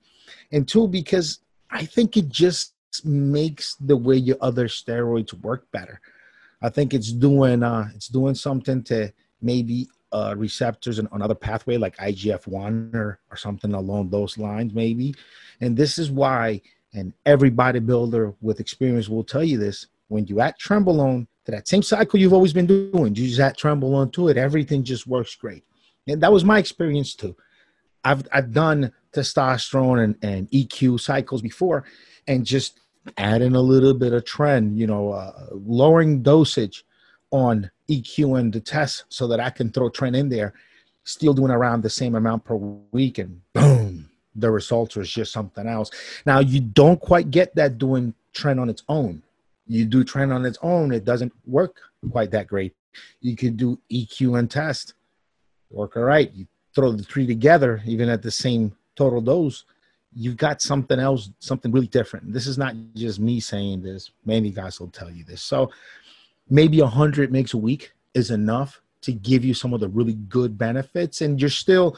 And 0.51 0.67
two, 0.67 0.87
because 0.87 1.41
I 1.69 1.85
think 1.85 2.17
it 2.17 2.29
just 2.29 2.73
makes 3.05 3.75
the 3.75 3.97
way 3.97 4.15
your 4.15 4.37
other 4.41 4.67
steroids 4.67 5.31
work 5.43 5.71
better. 5.71 6.01
I 6.59 6.69
think 6.69 6.95
it's 6.95 7.13
doing 7.13 7.61
uh, 7.61 7.89
it's 7.95 8.07
doing 8.07 8.33
something 8.33 8.81
to 8.85 9.13
maybe 9.43 9.87
uh, 10.11 10.33
receptors 10.37 10.99
on 10.99 11.07
another 11.11 11.35
pathway 11.35 11.77
like 11.77 11.97
IGF 11.97 12.47
one 12.47 12.91
or 12.93 13.19
or 13.31 13.37
something 13.37 13.73
along 13.73 14.09
those 14.09 14.37
lines 14.37 14.73
maybe. 14.73 15.15
And 15.61 15.75
this 15.75 15.97
is 15.97 16.09
why, 16.09 16.61
and 16.93 17.13
every 17.25 17.51
bodybuilder 17.51 18.35
with 18.41 18.59
experience 18.59 19.09
will 19.09 19.23
tell 19.23 19.43
you 19.43 19.57
this: 19.57 19.87
when 20.07 20.25
you 20.27 20.39
add 20.39 20.55
trenbolone 20.57 21.27
to 21.45 21.51
that 21.51 21.67
same 21.67 21.83
cycle 21.83 22.19
you've 22.19 22.33
always 22.33 22.53
been 22.53 22.67
doing, 22.67 23.15
you 23.15 23.27
just 23.27 23.39
add 23.39 23.57
trenbolone 23.57 24.11
to 24.13 24.29
it, 24.29 24.37
everything 24.37 24.83
just 24.83 25.07
works 25.07 25.35
great. 25.35 25.63
And 26.07 26.21
that 26.21 26.31
was 26.31 26.43
my 26.43 26.59
experience 26.59 27.15
too. 27.15 27.35
I've 28.03 28.27
I've 28.31 28.51
done 28.51 28.91
testosterone 29.13 30.03
and, 30.03 30.15
and 30.21 30.49
EQ 30.51 30.99
cycles 30.99 31.41
before, 31.41 31.85
and 32.27 32.45
just 32.45 32.79
adding 33.17 33.55
a 33.55 33.61
little 33.61 33.93
bit 33.93 34.13
of 34.13 34.23
tren, 34.23 34.77
you 34.77 34.87
know, 34.87 35.11
uh, 35.11 35.47
lowering 35.51 36.21
dosage 36.21 36.83
on 37.31 37.69
EQ 37.89 38.39
and 38.39 38.53
the 38.53 38.59
test 38.59 39.05
so 39.09 39.27
that 39.27 39.39
I 39.39 39.49
can 39.49 39.71
throw 39.71 39.89
tren 39.89 40.15
in 40.15 40.29
there, 40.29 40.53
still 41.03 41.33
doing 41.33 41.51
around 41.51 41.83
the 41.83 41.89
same 41.89 42.15
amount 42.15 42.45
per 42.45 42.55
week, 42.55 43.17
and 43.17 43.41
boom, 43.53 44.09
the 44.35 44.49
results 44.51 44.95
was 44.95 45.09
just 45.09 45.31
something 45.31 45.67
else. 45.67 45.91
Now 46.25 46.39
you 46.39 46.59
don't 46.59 46.99
quite 46.99 47.31
get 47.31 47.55
that 47.55 47.77
doing 47.77 48.13
tren 48.33 48.59
on 48.59 48.69
its 48.69 48.83
own. 48.89 49.23
You 49.67 49.85
do 49.85 50.03
tren 50.03 50.33
on 50.33 50.45
its 50.45 50.57
own, 50.61 50.91
it 50.91 51.05
doesn't 51.05 51.33
work 51.45 51.77
quite 52.11 52.31
that 52.31 52.47
great. 52.47 52.73
You 53.21 53.35
could 53.35 53.57
do 53.57 53.79
EQ 53.91 54.39
and 54.39 54.49
test, 54.49 54.95
work 55.69 55.95
all 55.95 56.03
right. 56.03 56.31
You 56.33 56.47
throw 56.73 56.91
the 56.91 57.03
three 57.03 57.27
together, 57.27 57.81
even 57.85 58.09
at 58.09 58.21
the 58.21 58.31
same 58.31 58.75
total 58.95 59.21
dose, 59.21 59.65
you've 60.13 60.37
got 60.37 60.61
something 60.61 60.99
else, 60.99 61.29
something 61.39 61.71
really 61.71 61.87
different. 61.87 62.33
This 62.33 62.47
is 62.47 62.57
not 62.57 62.75
just 62.95 63.19
me 63.19 63.39
saying 63.39 63.81
this. 63.81 64.11
Many 64.25 64.49
guys 64.49 64.79
will 64.79 64.89
tell 64.89 65.09
you 65.09 65.23
this. 65.23 65.41
So 65.41 65.71
maybe 66.49 66.79
a 66.79 66.87
hundred 66.87 67.31
makes 67.31 67.53
a 67.53 67.57
week 67.57 67.93
is 68.13 68.31
enough 68.31 68.81
to 69.01 69.13
give 69.13 69.45
you 69.45 69.53
some 69.53 69.73
of 69.73 69.79
the 69.79 69.89
really 69.89 70.13
good 70.13 70.57
benefits, 70.57 71.21
and 71.21 71.39
you're 71.39 71.49
still 71.49 71.97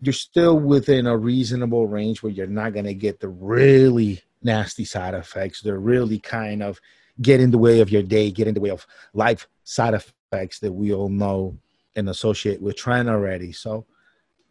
you're 0.00 0.12
still 0.12 0.58
within 0.58 1.06
a 1.06 1.16
reasonable 1.16 1.86
range 1.88 2.22
where 2.22 2.32
you're 2.32 2.46
not 2.46 2.72
going 2.72 2.84
to 2.84 2.94
get 2.94 3.18
the 3.18 3.28
really 3.28 4.22
nasty 4.42 4.84
side 4.84 5.14
effects. 5.14 5.60
They're 5.60 5.80
really 5.80 6.20
kind 6.20 6.62
of 6.62 6.80
get 7.20 7.40
in 7.40 7.50
the 7.50 7.58
way 7.58 7.80
of 7.80 7.90
your 7.90 8.04
day, 8.04 8.30
get 8.30 8.46
in 8.46 8.54
the 8.54 8.60
way 8.60 8.70
of 8.70 8.86
life 9.12 9.48
side 9.64 9.94
effects 9.94 10.60
that 10.60 10.72
we 10.72 10.92
all 10.92 11.08
know 11.08 11.58
and 11.96 12.08
associate 12.08 12.62
with 12.62 12.76
tren 12.76 13.08
already. 13.08 13.50
So 13.50 13.86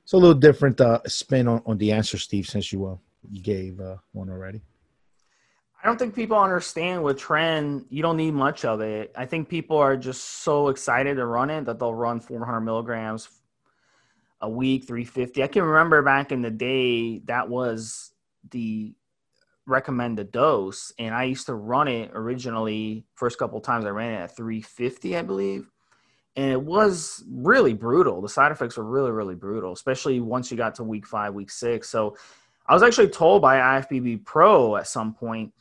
it's 0.03 0.11
a 0.11 0.17
little 0.17 0.33
different 0.33 0.81
uh, 0.81 0.99
spin 1.07 1.47
on, 1.47 1.61
on 1.65 1.77
the 1.77 1.93
answer, 1.93 2.17
Steve, 2.17 2.47
since 2.47 2.73
you 2.73 2.85
uh, 2.85 2.95
gave 3.41 3.79
uh, 3.79 3.95
one 4.11 4.29
already. 4.29 4.61
I 5.81 5.85
don't 5.85 5.97
think 5.97 6.15
people 6.15 6.37
understand 6.37 7.03
with 7.03 7.19
tren, 7.19 7.85
You 7.89 8.01
don't 8.01 8.17
need 8.17 8.33
much 8.33 8.65
of 8.65 8.81
it. 8.81 9.13
I 9.15 9.25
think 9.25 9.47
people 9.47 9.77
are 9.77 9.95
just 9.95 10.23
so 10.43 10.69
excited 10.69 11.15
to 11.15 11.25
run 11.25 11.49
it 11.49 11.65
that 11.65 11.79
they'll 11.79 11.93
run 11.93 12.19
400 12.19 12.61
milligrams 12.61 13.29
a 14.41 14.49
week, 14.49 14.87
350. 14.87 15.43
I 15.43 15.47
can 15.47 15.63
remember 15.63 16.01
back 16.01 16.31
in 16.31 16.41
the 16.41 16.51
day 16.51 17.19
that 17.25 17.47
was 17.49 18.11
the 18.51 18.93
recommended 19.65 20.31
dose, 20.31 20.93
and 20.97 21.13
I 21.13 21.23
used 21.25 21.45
to 21.47 21.55
run 21.55 21.87
it 21.87 22.11
originally. 22.13 23.05
First 23.15 23.37
couple 23.37 23.59
times 23.61 23.85
I 23.85 23.89
ran 23.89 24.13
it 24.13 24.23
at 24.23 24.35
350, 24.35 25.17
I 25.17 25.21
believe 25.21 25.69
and 26.37 26.51
it 26.51 26.61
was 26.61 27.23
really 27.27 27.73
brutal. 27.73 28.21
The 28.21 28.29
side 28.29 28.51
effects 28.51 28.77
were 28.77 28.83
really, 28.83 29.09
really 29.09 29.33
brutal, 29.33 29.73
especially 29.73 30.19
once 30.19 30.51
you 30.51 30.55
got 30.55 30.75
to 30.75 30.83
week 30.83 31.07
five, 31.07 31.33
week 31.33 31.49
six. 31.49 31.89
So 31.89 32.15
I 32.67 32.73
was 32.73 32.83
actually 32.83 33.09
told 33.09 33.41
by 33.41 33.57
IFBB 33.57 34.25
Pro 34.25 34.75
at 34.75 34.87
some 34.87 35.13
point, 35.13 35.53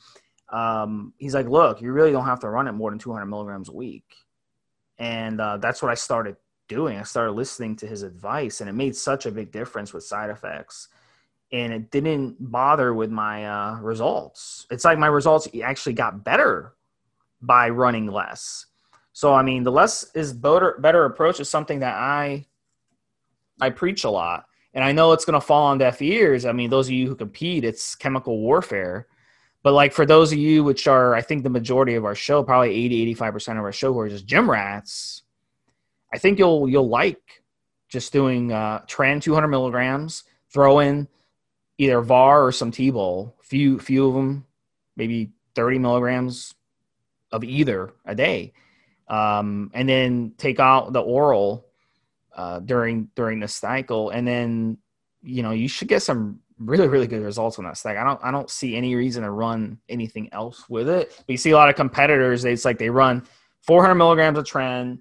um, 0.51 1.13
he's 1.19 1.35
like, 1.35 1.49
look, 1.49 1.81
you 1.81 1.93
really 1.93 2.13
don't 2.13 2.25
have 2.25 2.41
to 2.41 2.49
run 2.49 2.69
it 2.69 2.73
more 2.73 2.91
than 2.91 2.99
200 2.99 3.27
milligrams 3.27 3.69
a 3.69 3.73
week. 3.73 4.15
And 4.99 5.41
uh, 5.41 5.59
that's 5.59 5.83
what 5.83 5.91
I 5.91 5.95
started 5.95 6.37
doing. 6.69 6.99
I 6.99 7.03
started 7.03 7.33
listening 7.33 7.77
to 7.77 7.87
his 7.87 8.03
advice, 8.03 8.61
and 8.61 8.71
it 8.71 8.73
made 8.73 8.97
such 8.97 9.27
a 9.27 9.31
big 9.31 9.53
difference 9.53 9.93
with 9.93 10.05
side 10.05 10.31
effects. 10.31 10.89
And 11.53 11.73
it 11.73 11.91
didn't 11.91 12.37
bother 12.41 12.93
with 12.93 13.11
my 13.11 13.47
uh, 13.47 13.81
results. 13.81 14.67
It's 14.71 14.85
like 14.85 14.99
my 14.99 15.07
results 15.07 15.49
actually 15.63 15.93
got 15.93 16.25
better 16.25 16.75
by 17.41 17.69
running 17.69 18.07
less 18.07 18.67
so 19.17 19.33
I 19.33 19.41
mean, 19.41 19.63
the 19.63 19.73
less 19.73 20.11
is 20.15 20.35
better 20.35 20.77
better 20.79 21.07
approach 21.07 21.41
is 21.41 21.49
something 21.49 21.81
that 21.81 21.95
I 21.95 22.45
I 23.59 23.71
preach 23.71 24.05
a 24.05 24.11
lot, 24.11 24.45
and 24.77 24.85
I 24.85 24.93
know 24.93 25.13
it's 25.13 25.25
going 25.25 25.41
to 25.41 25.45
fall 25.45 25.67
on 25.67 25.79
deaf 25.79 26.03
ears. 26.03 26.45
I 26.45 26.53
mean, 26.53 26.69
those 26.69 26.87
of 26.87 26.93
you 26.93 27.09
who 27.09 27.17
compete, 27.17 27.65
it's 27.65 27.95
chemical 27.95 28.39
warfare. 28.39 29.07
But 29.63 29.73
like 29.73 29.93
for 29.93 30.05
those 30.05 30.33
of 30.33 30.39
you 30.39 30.63
which 30.63 30.87
are, 30.87 31.15
I 31.15 31.23
think 31.23 31.43
the 31.43 31.51
majority 31.51 31.95
of 31.95 32.05
our 32.05 32.15
show, 32.15 32.43
probably 32.43 32.75
80, 32.75 33.17
85% 33.17 33.53
of 33.53 33.65
our 33.65 33.73
show 33.73 33.95
who 33.95 34.01
are 34.01 34.09
just 34.11 34.27
gym 34.27 34.49
rats, 34.49 35.23
I 36.13 36.19
think 36.19 36.39
you'll 36.39 36.69
you'll 36.69 36.89
like 36.89 37.43
just 37.89 38.13
doing 38.13 38.53
uh, 38.53 38.83
Tren 38.87 39.21
200 39.21 39.49
milligrams, 39.49 40.25
throw 40.53 40.79
in 40.81 41.09
either 41.79 42.01
VAR 42.03 42.45
or 42.45 42.53
some 42.53 42.71
T-bol, 42.71 43.35
few 43.43 43.81
few 43.81 44.07
of 44.07 44.15
them, 44.15 44.45
maybe 44.95 45.33
30 45.55 45.79
milligrams 45.79 46.55
of 47.33 47.43
either 47.43 47.95
a 48.05 48.15
day 48.15 48.53
um, 49.09 49.71
and 49.75 49.89
then 49.89 50.33
take 50.39 50.61
out 50.61 50.93
the 50.93 51.01
oral 51.01 51.66
uh, 52.37 52.61
during 52.61 53.09
during 53.17 53.41
the 53.41 53.49
cycle, 53.49 54.11
and 54.11 54.29
then 54.29 54.79
you 55.23 55.43
know 55.43 55.51
you 55.51 55.69
should 55.69 55.89
get 55.89 56.03
some 56.03 56.39
really 56.59 56.87
really 56.87 57.07
good 57.07 57.23
results 57.23 57.59
on 57.59 57.65
that 57.65 57.77
stack. 57.77 57.97
I 57.97 58.05
don't 58.05 58.21
I 58.23 58.31
don't 58.31 58.51
see 58.51 58.77
any 58.77 58.95
reason 58.95 59.23
to 59.25 59.31
run 59.31 59.79
anything 59.89 60.29
else 60.33 60.69
with 60.69 60.89
it. 60.89 61.23
You 61.27 61.37
see 61.37 61.51
a 61.51 61.57
lot 61.57 61.69
of 61.69 61.77
competitors. 61.77 62.45
It's 62.45 62.65
like 62.65 62.79
they 62.79 62.91
run 62.91 63.27
400 63.63 63.95
milligrams 63.95 64.39
of 64.39 64.45
tren, 64.45 65.01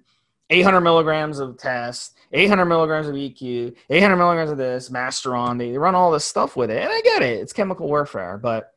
800 0.50 0.80
milligrams 0.80 1.38
of 1.38 1.58
test, 1.58 2.16
800 2.32 2.64
milligrams 2.64 3.06
of 3.06 3.14
EQ, 3.14 3.76
800 3.90 4.16
milligrams 4.16 4.50
of 4.50 4.58
this 4.58 4.88
Masteron. 4.88 5.58
They 5.58 5.76
run 5.76 5.94
all 5.94 6.10
this 6.10 6.24
stuff 6.24 6.56
with 6.56 6.70
it, 6.70 6.82
and 6.82 6.90
I 6.90 7.00
get 7.02 7.22
it. 7.22 7.40
It's 7.40 7.52
chemical 7.52 7.86
warfare, 7.86 8.38
but 8.38 8.72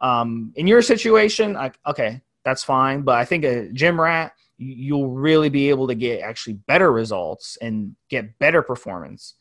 um, 0.00 0.52
in 0.56 0.66
your 0.66 0.80
situation, 0.80 1.56
I, 1.56 1.72
okay, 1.86 2.22
that's 2.44 2.64
fine. 2.64 3.02
But 3.02 3.16
I 3.16 3.26
think 3.26 3.44
a 3.44 3.68
gym 3.68 4.00
rat 4.00 4.32
you'll 4.60 5.08
really 5.08 5.48
be 5.48 5.70
able 5.70 5.88
to 5.88 5.94
get 5.94 6.20
actually 6.20 6.52
better 6.52 6.92
results 6.92 7.56
and 7.62 7.96
get 8.10 8.38
better 8.38 8.62
performance 8.62 9.34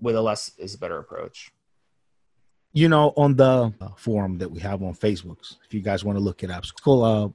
with 0.00 0.14
a 0.14 0.20
less 0.20 0.52
is 0.58 0.74
a 0.74 0.78
better 0.78 0.98
approach. 0.98 1.50
You 2.72 2.88
know, 2.88 3.12
on 3.16 3.34
the 3.34 3.72
forum 3.96 4.38
that 4.38 4.50
we 4.50 4.60
have 4.60 4.82
on 4.82 4.94
Facebook, 4.94 5.38
if 5.66 5.74
you 5.74 5.80
guys 5.80 6.04
want 6.04 6.16
to 6.18 6.24
look 6.24 6.44
it 6.44 6.50
up, 6.50 6.62
it's 6.62 6.70
called 6.70 7.04
uh, 7.04 7.28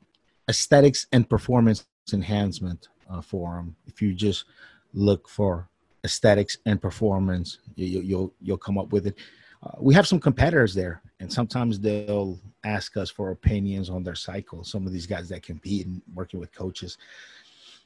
Aesthetics 0.49 1.07
and 1.11 1.29
Performance 1.29 1.85
Enhancement 2.13 2.87
uh, 3.09 3.21
Forum. 3.21 3.75
If 3.85 4.01
you 4.01 4.13
just 4.13 4.45
look 4.93 5.27
for 5.27 5.67
aesthetics 6.05 6.57
and 6.65 6.81
performance, 6.81 7.59
you, 7.75 8.01
you'll, 8.01 8.33
you'll 8.41 8.57
come 8.57 8.77
up 8.77 8.93
with 8.93 9.07
it. 9.07 9.15
Uh, 9.61 9.71
we 9.79 9.93
have 9.93 10.07
some 10.07 10.19
competitors 10.19 10.73
there, 10.73 11.01
and 11.19 11.31
sometimes 11.31 11.79
they'll 11.79 12.39
ask 12.63 12.97
us 12.97 13.09
for 13.09 13.31
opinions 13.31 13.89
on 13.89 14.03
their 14.03 14.15
cycle. 14.15 14.63
Some 14.63 14.85
of 14.85 14.93
these 14.93 15.07
guys 15.07 15.29
that 15.29 15.43
compete 15.43 15.85
and 15.85 16.01
working 16.13 16.39
with 16.39 16.53
coaches. 16.53 16.97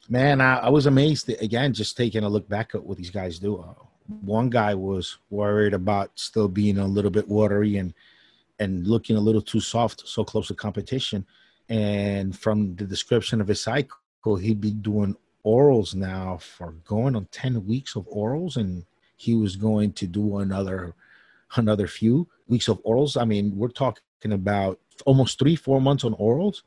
Man, 0.09 0.41
I, 0.41 0.57
I 0.57 0.69
was 0.69 0.85
amazed 0.85 1.27
that, 1.27 1.41
again, 1.41 1.73
just 1.73 1.97
taking 1.97 2.23
a 2.23 2.29
look 2.29 2.47
back 2.47 2.75
at 2.75 2.83
what 2.83 2.97
these 2.97 3.09
guys 3.09 3.39
do. 3.39 3.57
Uh, 3.57 3.73
one 4.21 4.49
guy 4.49 4.75
was 4.75 5.17
worried 5.29 5.73
about 5.73 6.11
still 6.15 6.47
being 6.47 6.77
a 6.77 6.85
little 6.85 7.11
bit 7.11 7.27
watery 7.27 7.77
and 7.77 7.93
and 8.59 8.85
looking 8.85 9.15
a 9.15 9.19
little 9.19 9.41
too 9.41 9.59
soft, 9.59 10.07
so 10.07 10.23
close 10.23 10.47
to 10.47 10.53
competition. 10.53 11.25
And 11.69 12.37
from 12.37 12.75
the 12.75 12.85
description 12.85 13.41
of 13.41 13.47
his 13.47 13.61
cycle, 13.61 13.97
he'd 14.39 14.61
be 14.61 14.71
doing 14.71 15.17
orals 15.45 15.95
now 15.95 16.37
for 16.37 16.71
going 16.85 17.15
on 17.15 17.27
10 17.31 17.65
weeks 17.65 17.95
of 17.95 18.07
orals 18.07 18.55
and 18.55 18.85
he 19.17 19.33
was 19.33 19.55
going 19.55 19.91
to 19.93 20.07
do 20.07 20.37
another 20.37 20.93
another 21.55 21.87
few 21.87 22.27
weeks 22.47 22.67
of 22.67 22.83
orals. 22.83 23.19
I 23.19 23.25
mean, 23.25 23.55
we're 23.55 23.69
talking 23.69 24.01
about 24.31 24.79
almost 25.05 25.39
three, 25.39 25.55
four 25.55 25.81
months 25.81 26.03
on 26.03 26.13
orals. 26.15 26.61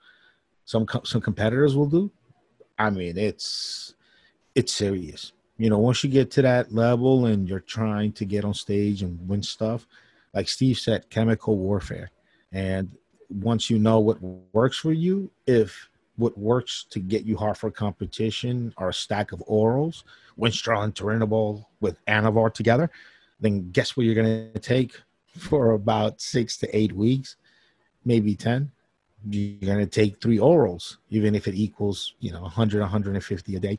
Some 0.64 0.87
some 1.05 1.21
competitors 1.21 1.76
will 1.76 1.87
do. 1.87 2.11
I 2.78 2.90
mean, 2.90 3.16
it's 3.16 3.95
it's 4.55 4.73
serious. 4.73 5.33
You 5.59 5.71
know, 5.71 5.78
once 5.78 6.05
you 6.05 6.11
get 6.11 6.31
to 6.33 6.43
that 6.43 6.73
level 6.73 7.26
and 7.26 7.49
you're 7.49 7.61
trying 7.61 8.12
to 8.12 8.25
get 8.25 8.45
on 8.45 8.52
stage 8.52 9.02
and 9.02 9.26
win 9.26 9.43
stuff, 9.43 9.87
like 10.35 10.49
Steve 10.49 10.78
said, 10.78 11.09
chemical 11.09 11.57
warfare. 11.57 12.11
And 12.52 12.90
once 13.31 13.71
you 13.71 13.78
know 13.78 14.00
what 14.00 14.21
works 14.52 14.78
for 14.78 14.93
you, 14.93 15.31
if 15.47 15.88
what 16.16 16.37
works 16.37 16.85
to 16.90 16.99
get 16.99 17.25
you 17.25 17.37
hard 17.37 17.57
for 17.57 17.71
competition 17.71 18.73
are 18.76 18.90
a 18.90 18.95
stack 18.95 19.33
of 19.33 19.43
orals, 19.49 20.05
Winstrol 20.38 20.85
and 20.85 20.95
Turinabol 20.95 21.64
with 21.81 22.05
Anavar 22.07 22.52
together, 22.52 22.90
then 23.40 23.71
guess 23.71 23.97
what 23.97 24.07
you're 24.07 24.14
going 24.14 24.52
to 24.52 24.59
take 24.59 25.00
for 25.37 25.73
about 25.73 26.21
six 26.21 26.57
to 26.59 26.76
eight 26.76 26.93
weeks, 26.93 27.37
maybe 28.05 28.35
10. 28.35 28.71
You're 29.28 29.75
going 29.75 29.85
to 29.85 29.90
take 29.90 30.21
three 30.21 30.38
orals, 30.38 30.97
even 31.11 31.35
if 31.35 31.49
it 31.49 31.55
equals, 31.55 32.14
you 32.21 32.33
know, 32.33 32.43
100, 32.43 32.81
150 32.81 33.57
a 33.57 33.61
day. 33.61 33.78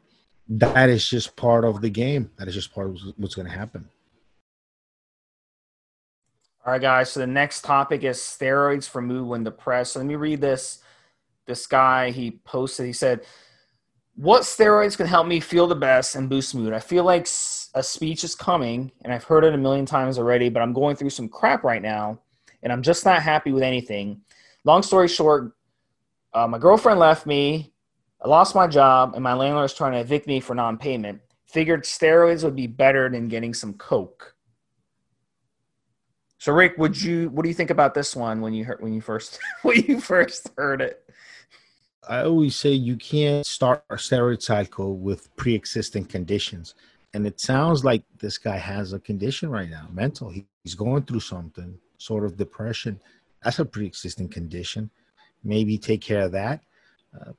That 0.49 0.89
is 0.89 1.07
just 1.07 1.35
part 1.35 1.65
of 1.65 1.81
the 1.81 1.89
game. 1.89 2.31
That 2.37 2.47
is 2.47 2.53
just 2.53 2.73
part 2.73 2.87
of 2.87 2.97
what's 3.17 3.35
going 3.35 3.47
to 3.47 3.53
happen. 3.53 3.87
All 6.65 6.73
right, 6.73 6.81
guys. 6.81 7.11
So 7.11 7.21
the 7.21 7.27
next 7.27 7.63
topic 7.63 8.03
is 8.03 8.17
steroids 8.17 8.89
for 8.89 9.01
mood 9.01 9.25
when 9.27 9.43
depressed. 9.45 9.93
So 9.93 9.99
let 9.99 10.05
me 10.05 10.15
read 10.15 10.41
this. 10.41 10.79
This 11.45 11.65
guy 11.65 12.11
he 12.11 12.31
posted. 12.43 12.85
He 12.85 12.91
said, 12.91 13.21
"What 14.15 14.41
steroids 14.41 14.97
can 14.97 15.07
help 15.07 15.27
me 15.27 15.39
feel 15.39 15.67
the 15.67 15.75
best 15.75 16.15
and 16.15 16.29
boost 16.29 16.53
mood? 16.53 16.73
I 16.73 16.79
feel 16.79 17.05
like 17.05 17.25
a 17.73 17.83
speech 17.83 18.23
is 18.23 18.35
coming, 18.35 18.91
and 19.03 19.13
I've 19.13 19.23
heard 19.23 19.43
it 19.43 19.53
a 19.53 19.57
million 19.57 19.85
times 19.85 20.17
already, 20.17 20.49
but 20.49 20.61
I'm 20.61 20.73
going 20.73 20.95
through 20.95 21.09
some 21.11 21.29
crap 21.29 21.63
right 21.63 21.81
now, 21.81 22.19
and 22.63 22.71
I'm 22.71 22.81
just 22.81 23.05
not 23.05 23.21
happy 23.21 23.51
with 23.51 23.63
anything. 23.63 24.21
Long 24.63 24.83
story 24.83 25.07
short, 25.07 25.53
uh, 26.33 26.47
my 26.47 26.57
girlfriend 26.57 26.99
left 26.99 27.25
me. 27.25 27.73
I 28.23 28.27
lost 28.27 28.55
my 28.55 28.67
job, 28.67 29.13
and 29.13 29.23
my 29.23 29.33
landlord 29.33 29.65
is 29.65 29.73
trying 29.73 29.93
to 29.93 29.99
evict 29.99 30.27
me 30.27 30.39
for 30.39 30.55
non-payment. 30.55 31.21
Figured 31.45 31.83
steroids 31.83 32.43
would 32.43 32.55
be 32.55 32.67
better 32.67 33.09
than 33.09 33.27
getting 33.27 33.53
some 33.53 33.73
coke." 33.73 34.35
So 36.39 36.53
Rick, 36.53 36.77
would 36.77 36.99
you 37.01 37.29
what 37.29 37.43
do 37.43 37.49
you 37.49 37.55
think 37.55 37.71
about 37.71 37.93
this 37.93 38.15
one 38.15 38.41
when 38.41 38.53
you 38.53 38.65
heard 38.65 38.81
when 38.81 38.93
you 38.93 39.01
first 39.01 39.39
when 39.63 39.83
you 39.85 39.99
first 39.99 40.49
heard 40.57 40.81
it? 40.81 41.03
I 42.07 42.23
always 42.23 42.55
say 42.55 42.71
you 42.71 42.95
can't 42.95 43.45
start 43.45 43.83
a 43.89 43.95
steroid 43.95 44.41
cycle 44.41 44.97
with 44.97 45.35
pre-existing 45.35 46.05
conditions. 46.05 46.73
And 47.13 47.25
it 47.25 47.39
sounds 47.39 47.83
like 47.83 48.03
this 48.19 48.37
guy 48.37 48.57
has 48.57 48.93
a 48.93 48.99
condition 48.99 49.49
right 49.49 49.69
now, 49.69 49.87
mental. 49.91 50.29
He's 50.63 50.75
going 50.75 51.03
through 51.03 51.21
something, 51.21 51.77
sort 51.97 52.25
of 52.25 52.37
depression. 52.37 52.99
That's 53.43 53.59
a 53.59 53.65
pre-existing 53.65 54.29
condition. 54.29 54.89
Maybe 55.43 55.77
take 55.77 56.01
care 56.01 56.21
of 56.21 56.31
that. 56.33 56.61
Uh, 57.19 57.31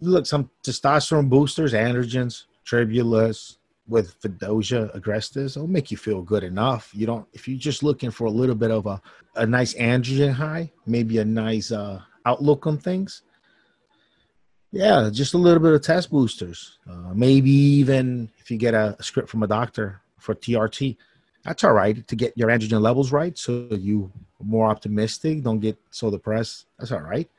look, 0.00 0.26
some 0.26 0.50
testosterone 0.64 1.28
boosters, 1.28 1.74
androgens, 1.74 2.44
tribulus, 2.64 3.56
with 3.90 4.20
Vedoza 4.22 4.96
agrestis, 4.96 5.56
it'll 5.56 5.66
make 5.66 5.90
you 5.90 5.96
feel 5.96 6.22
good 6.22 6.44
enough. 6.44 6.90
You 6.94 7.06
don't 7.06 7.26
if 7.32 7.48
you're 7.48 7.58
just 7.58 7.82
looking 7.82 8.10
for 8.12 8.26
a 8.26 8.30
little 8.30 8.54
bit 8.54 8.70
of 8.70 8.86
a, 8.86 9.02
a 9.34 9.44
nice 9.44 9.74
androgen 9.74 10.32
high, 10.32 10.70
maybe 10.86 11.18
a 11.18 11.24
nice 11.24 11.72
uh, 11.72 12.00
outlook 12.24 12.66
on 12.66 12.78
things. 12.78 13.22
Yeah, 14.72 15.10
just 15.12 15.34
a 15.34 15.38
little 15.38 15.60
bit 15.60 15.72
of 15.72 15.82
test 15.82 16.10
boosters. 16.10 16.78
Uh, 16.88 17.12
maybe 17.12 17.50
even 17.50 18.30
if 18.50 18.54
you 18.54 18.58
get 18.58 18.74
a, 18.74 18.96
script 19.00 19.28
from 19.28 19.44
a 19.44 19.46
doctor 19.46 20.00
for 20.18 20.34
TRT, 20.34 20.96
that's 21.44 21.62
all 21.62 21.72
right 21.72 22.06
to 22.08 22.16
get 22.16 22.36
your 22.36 22.48
androgen 22.48 22.80
levels 22.80 23.12
right, 23.12 23.38
so 23.38 23.68
you 23.70 24.10
more 24.42 24.66
optimistic. 24.66 25.44
Don't 25.44 25.60
get 25.60 25.78
so 25.90 26.10
depressed. 26.10 26.66
That's 26.76 26.90
all 26.90 27.00
right. 27.00 27.30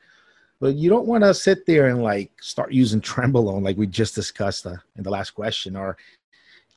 But 0.58 0.74
you 0.74 0.88
don't 0.88 1.06
want 1.06 1.22
to 1.24 1.34
sit 1.34 1.66
there 1.66 1.88
and 1.88 2.02
like 2.02 2.30
start 2.40 2.72
using 2.72 3.00
Trenbolone 3.02 3.62
like 3.62 3.76
we 3.76 3.86
just 3.86 4.14
discussed 4.14 4.66
uh, 4.66 4.76
in 4.96 5.02
the 5.02 5.10
last 5.10 5.32
question, 5.32 5.76
or 5.76 5.98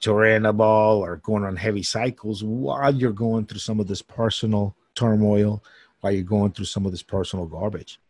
Turinabol 0.02 0.98
or 0.98 1.16
going 1.18 1.46
on 1.46 1.56
heavy 1.56 1.84
cycles 1.84 2.44
while 2.44 2.94
you're 2.94 3.14
going 3.14 3.46
through 3.46 3.60
some 3.60 3.80
of 3.80 3.88
this 3.88 4.02
personal 4.02 4.76
turmoil, 4.96 5.64
while 6.02 6.12
you're 6.12 6.24
going 6.24 6.52
through 6.52 6.66
some 6.66 6.86
of 6.86 6.92
this 6.92 7.04
personal 7.04 7.46
garbage. 7.46 8.02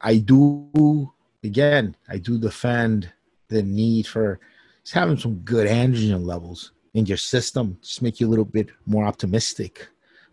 I 0.00 0.16
do, 0.16 1.12
again, 1.44 1.94
I 2.08 2.18
do 2.18 2.38
defend 2.38 3.12
the 3.48 3.62
need 3.62 4.08
for 4.08 4.40
just 4.84 4.94
having 4.94 5.16
some 5.16 5.36
good 5.36 5.66
androgen 5.66 6.24
levels 6.24 6.72
in 6.92 7.06
your 7.06 7.16
system, 7.16 7.76
just 7.82 8.02
make 8.02 8.20
you 8.20 8.28
a 8.28 8.30
little 8.30 8.44
bit 8.44 8.68
more 8.86 9.04
optimistic, 9.04 9.88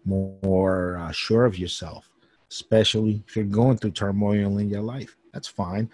more 0.05 0.97
uh, 0.97 1.11
sure 1.11 1.45
of 1.45 1.57
yourself, 1.57 2.09
especially 2.49 3.23
if 3.27 3.35
you're 3.35 3.45
going 3.45 3.77
through 3.77 3.91
turmoil 3.91 4.57
in 4.57 4.69
your 4.69 4.81
life. 4.81 5.15
That's 5.33 5.47
fine. 5.47 5.89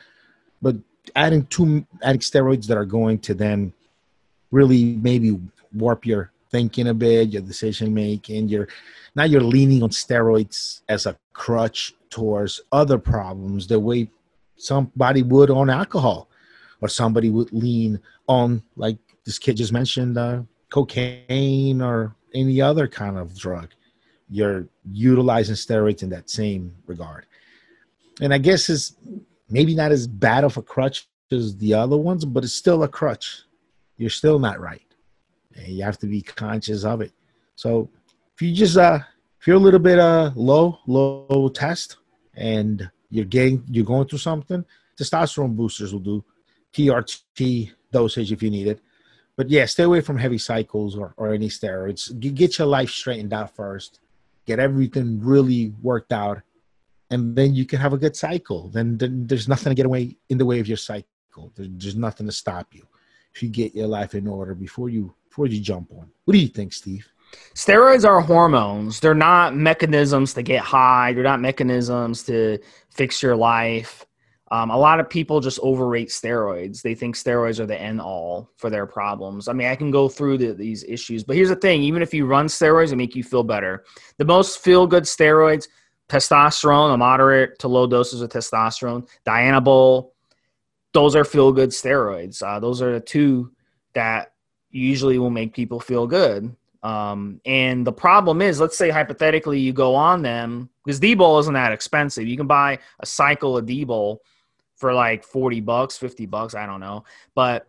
But 0.62 0.76
adding 1.16 1.46
two 1.46 1.86
adding 2.02 2.20
steroids 2.20 2.66
that 2.68 2.78
are 2.78 2.86
going 2.86 3.20
to 3.20 3.34
then 3.34 3.72
really 4.52 4.98
maybe 5.02 5.40
warp 5.74 6.06
your 6.06 6.32
thinking 6.50 6.88
a 6.88 6.94
bit, 6.94 7.30
your 7.30 7.42
decision 7.42 7.94
making. 7.94 8.50
You're 8.50 8.68
now 9.16 9.26
you're 9.26 9.42
leaning 9.42 9.84
on 9.84 9.90
steroids 9.90 10.82
as 10.90 11.06
a 11.06 11.18
crutch 11.34 11.94
towards 12.10 12.62
other 12.72 12.98
problems 12.98 13.68
the 13.68 13.80
way 13.80 14.10
somebody 14.56 15.22
would 15.22 15.52
on 15.52 15.70
alcohol, 15.70 16.28
or 16.82 16.90
somebody 16.90 17.30
would 17.30 17.54
lean 17.54 18.00
on 18.28 18.64
like 18.76 18.98
this 19.26 19.40
kid 19.40 19.58
just 19.58 19.74
mentioned, 19.74 20.18
uh, 20.18 20.44
cocaine 20.70 21.82
or 21.82 22.16
any 22.34 22.62
other 22.62 22.88
kind 22.88 23.18
of 23.18 23.38
drug. 23.38 23.70
You're 24.30 24.68
utilizing 24.92 25.56
steroids 25.56 26.04
in 26.04 26.10
that 26.10 26.30
same 26.30 26.76
regard, 26.86 27.26
and 28.22 28.34
I 28.34 28.38
guess 28.38 28.70
it's 28.70 28.96
maybe 29.50 29.74
not 29.74 29.92
as 29.92 30.06
bad 30.08 30.44
of 30.44 30.58
a 30.58 30.62
crutch 30.62 31.08
as 31.32 31.56
the 31.58 31.74
other 31.74 31.98
ones, 31.98 32.26
but 32.26 32.44
it's 32.44 32.54
still 32.54 32.84
a 32.84 32.88
crutch 32.88 33.44
you're 33.98 34.10
still 34.10 34.40
not 34.40 34.60
right. 34.60 34.86
And 35.56 35.68
you 35.68 35.84
have 35.84 35.98
to 36.00 36.08
be 36.08 36.22
conscious 36.22 36.84
of 36.84 37.02
it. 37.02 37.12
So 37.56 37.90
if 38.36 38.42
you 38.42 38.54
just 38.54 38.78
uh 38.78 39.00
if 39.40 39.48
you're 39.48 39.58
a 39.58 39.60
little 39.60 39.80
bit 39.80 40.00
uh 40.00 40.32
low, 40.36 40.80
low 40.88 41.50
test 41.50 41.98
and 42.36 42.90
you're 43.10 43.26
getting 43.26 43.64
you're 43.70 43.86
going 43.86 44.08
through 44.08 44.20
something, 44.20 44.64
testosterone 44.98 45.56
boosters 45.56 45.92
will 45.92 46.00
do. 46.00 46.24
TRT 46.74 47.72
dosage 47.92 48.32
if 48.32 48.42
you 48.44 48.50
need 48.50 48.68
it. 48.68 48.82
But 49.36 49.50
yeah, 49.50 49.66
stay 49.66 49.84
away 49.84 50.02
from 50.02 50.18
heavy 50.18 50.40
cycles 50.40 50.98
or, 50.98 51.14
or 51.18 51.34
any 51.34 51.48
steroids. 51.48 52.18
Get 52.20 52.58
your 52.58 52.68
life 52.68 52.90
straightened 52.90 53.34
out 53.34 53.56
first. 53.56 54.00
Get 54.46 54.60
everything 54.60 55.20
really 55.22 55.74
worked 55.82 56.12
out. 56.12 56.42
And 57.12 57.36
then 57.36 57.54
you 57.54 57.66
can 57.66 57.80
have 57.80 57.94
a 57.94 57.98
good 57.98 58.16
cycle. 58.16 58.70
Then, 58.70 58.98
then 58.98 59.28
there's 59.28 59.48
nothing 59.48 59.72
to 59.72 59.76
get 59.76 59.86
away 59.86 60.18
in 60.30 60.38
the 60.38 60.46
way 60.46 60.60
of 60.60 60.68
your 60.68 60.78
cycle. 60.78 61.06
there's 61.56 61.96
nothing 61.96 62.26
to 62.26 62.32
stop 62.32 62.74
you 62.74 62.86
if 63.36 63.44
you 63.44 63.50
get 63.50 63.76
your 63.76 63.88
life 63.88 64.16
in 64.16 64.28
order 64.28 64.56
before 64.56 64.90
you 64.90 65.14
before 65.30 65.46
you 65.46 65.62
jump 65.62 65.92
on. 65.92 66.10
What 66.26 66.32
do 66.34 66.40
you 66.40 66.48
think, 66.48 66.74
Steve? 66.74 67.08
Steroids 67.54 68.08
are 68.08 68.22
hormones. 68.22 69.00
They're 69.00 69.14
not 69.14 69.56
mechanisms 69.56 70.34
to 70.34 70.42
get 70.42 70.62
high. 70.62 71.14
They're 71.14 71.24
not 71.24 71.42
mechanisms 71.42 72.24
to 72.24 72.58
fix 72.90 73.22
your 73.22 73.36
life. 73.36 74.07
Um, 74.50 74.70
a 74.70 74.78
lot 74.78 75.00
of 75.00 75.10
people 75.10 75.42
just 75.42 75.60
overrate 75.62 76.08
steroids. 76.08 76.82
They 76.82 76.96
think 76.96 77.16
steroids 77.16 77.60
are 77.60 77.66
the 77.66 77.80
end 77.80 78.00
all 78.00 78.50
for 78.56 78.70
their 78.70 78.86
problems. 78.86 79.48
I 79.48 79.54
mean, 79.54 79.68
I 79.68 79.76
can 79.76 79.92
go 79.92 80.08
through 80.08 80.38
the, 80.38 80.54
these 80.54 80.84
issues, 80.86 81.24
but 81.24 81.36
here's 81.36 81.50
the 81.50 81.56
thing: 81.56 81.84
even 81.84 82.02
if 82.02 82.14
you 82.14 82.26
run 82.26 82.48
steroids, 82.48 82.90
and 82.90 82.98
make 82.98 83.16
you 83.16 83.24
feel 83.24 83.44
better. 83.44 83.84
The 84.18 84.26
most 84.26 84.60
feel 84.60 84.88
good 84.88 85.04
steroids: 85.04 85.68
testosterone, 86.08 86.94
a 86.94 86.98
moderate 86.98 87.60
to 87.60 87.68
low 87.68 87.88
doses 87.88 88.22
of 88.22 88.30
testosterone, 88.30 89.08
Dianabol, 89.26 90.12
those 90.94 91.16
are 91.16 91.26
feel 91.26 91.52
good 91.52 91.72
steroids. 91.72 92.42
Uh, 92.42 92.60
those 92.60 92.82
are 92.82 92.94
the 92.94 93.00
two 93.00 93.52
that 93.94 94.34
usually 94.72 95.20
will 95.20 95.30
make 95.30 95.54
people 95.54 95.80
feel 95.80 96.08
good. 96.08 96.56
Um, 96.84 97.42
and 97.46 97.86
the 97.86 97.92
problem 97.92 98.42
is, 98.42 98.60
let's 98.60 98.78
say 98.78 98.90
hypothetically 98.90 99.60
you 99.60 99.74
go 99.74 99.96
on 99.96 100.22
them 100.22 100.70
because 100.86 101.00
D-bol 101.00 101.40
isn't 101.40 101.54
that 101.54 101.74
expensive. 101.74 102.28
You 102.28 102.38
can 102.38 102.48
buy 102.48 102.80
a 103.00 103.06
cycle 103.06 103.58
of 103.58 103.66
D-bol 103.66 104.22
for 104.78 104.94
like 104.94 105.24
40 105.24 105.60
bucks, 105.62 105.98
50 105.98 106.26
bucks. 106.28 106.56
I 106.56 106.66
don't 106.66 106.80
know. 106.80 107.04
But, 107.36 107.68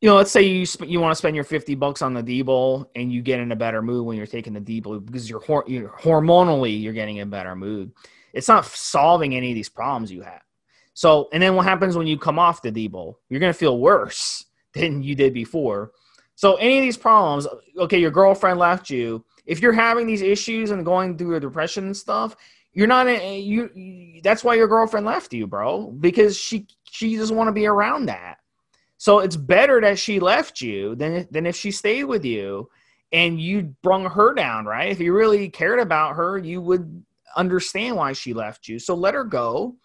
you 0.00 0.08
know, 0.08 0.16
let's 0.16 0.30
say 0.30 0.42
you, 0.42 0.64
sp- 0.64 0.86
you 0.86 1.00
want 1.00 1.12
to 1.12 1.16
spend 1.16 1.34
your 1.34 1.44
50 1.44 1.74
bucks 1.74 2.00
on 2.00 2.14
the 2.14 2.22
D-bol 2.22 2.90
and 2.94 3.12
you 3.12 3.22
get 3.22 3.40
in 3.40 3.52
a 3.52 3.56
better 3.56 3.82
mood 3.82 4.06
when 4.06 4.16
you're 4.16 4.26
taking 4.26 4.52
the 4.52 4.60
D-bol 4.60 5.00
because 5.00 5.28
you're, 5.28 5.40
hor- 5.40 5.64
you're 5.66 5.90
hormonally, 5.90 6.80
you're 6.80 6.92
getting 6.92 7.20
a 7.20 7.26
better 7.26 7.56
mood. 7.56 7.92
It's 8.32 8.48
not 8.48 8.66
solving 8.66 9.34
any 9.34 9.50
of 9.50 9.54
these 9.54 9.68
problems 9.68 10.12
you 10.12 10.22
have. 10.22 10.42
So, 10.94 11.28
and 11.32 11.42
then 11.42 11.54
what 11.54 11.66
happens 11.66 11.96
when 11.96 12.06
you 12.06 12.18
come 12.18 12.38
off 12.38 12.62
the 12.62 12.70
D-bol? 12.70 13.18
You're 13.28 13.40
going 13.40 13.52
to 13.52 13.58
feel 13.58 13.78
worse 13.78 14.44
than 14.72 15.02
you 15.02 15.14
did 15.14 15.34
before. 15.34 15.92
So, 16.36 16.56
any 16.56 16.78
of 16.78 16.82
these 16.82 16.98
problems, 16.98 17.46
okay, 17.78 17.98
your 17.98 18.10
girlfriend 18.10 18.58
left 18.58 18.90
you. 18.90 19.24
If 19.46 19.60
you're 19.60 19.72
having 19.72 20.06
these 20.06 20.22
issues 20.22 20.70
and 20.70 20.84
going 20.84 21.16
through 21.16 21.36
a 21.36 21.40
depression 21.40 21.86
and 21.86 21.96
stuff, 21.96 22.36
you're 22.76 22.86
not 22.86 23.08
a, 23.08 23.40
you, 23.40 23.70
you 23.74 24.20
that's 24.22 24.44
why 24.44 24.54
your 24.54 24.68
girlfriend 24.68 25.06
left 25.06 25.32
you, 25.32 25.46
bro, 25.46 25.90
because 25.92 26.36
she 26.36 26.66
she 26.84 27.16
doesn't 27.16 27.34
want 27.34 27.48
to 27.48 27.52
be 27.52 27.66
around 27.66 28.06
that. 28.06 28.36
So, 28.98 29.20
it's 29.20 29.34
better 29.36 29.80
that 29.80 29.98
she 29.98 30.20
left 30.20 30.60
you 30.60 30.94
than 30.94 31.26
than 31.30 31.46
if 31.46 31.56
she 31.56 31.70
stayed 31.70 32.04
with 32.04 32.22
you 32.22 32.68
and 33.12 33.40
you 33.40 33.74
brung 33.82 34.04
her 34.04 34.34
down, 34.34 34.66
right? 34.66 34.90
If 34.90 35.00
you 35.00 35.14
really 35.14 35.48
cared 35.48 35.80
about 35.80 36.16
her, 36.16 36.36
you 36.36 36.60
would 36.60 37.02
understand 37.34 37.96
why 37.96 38.12
she 38.12 38.34
left 38.34 38.68
you. 38.68 38.78
So, 38.78 38.94
let 38.94 39.14
her 39.14 39.24
go 39.24 39.76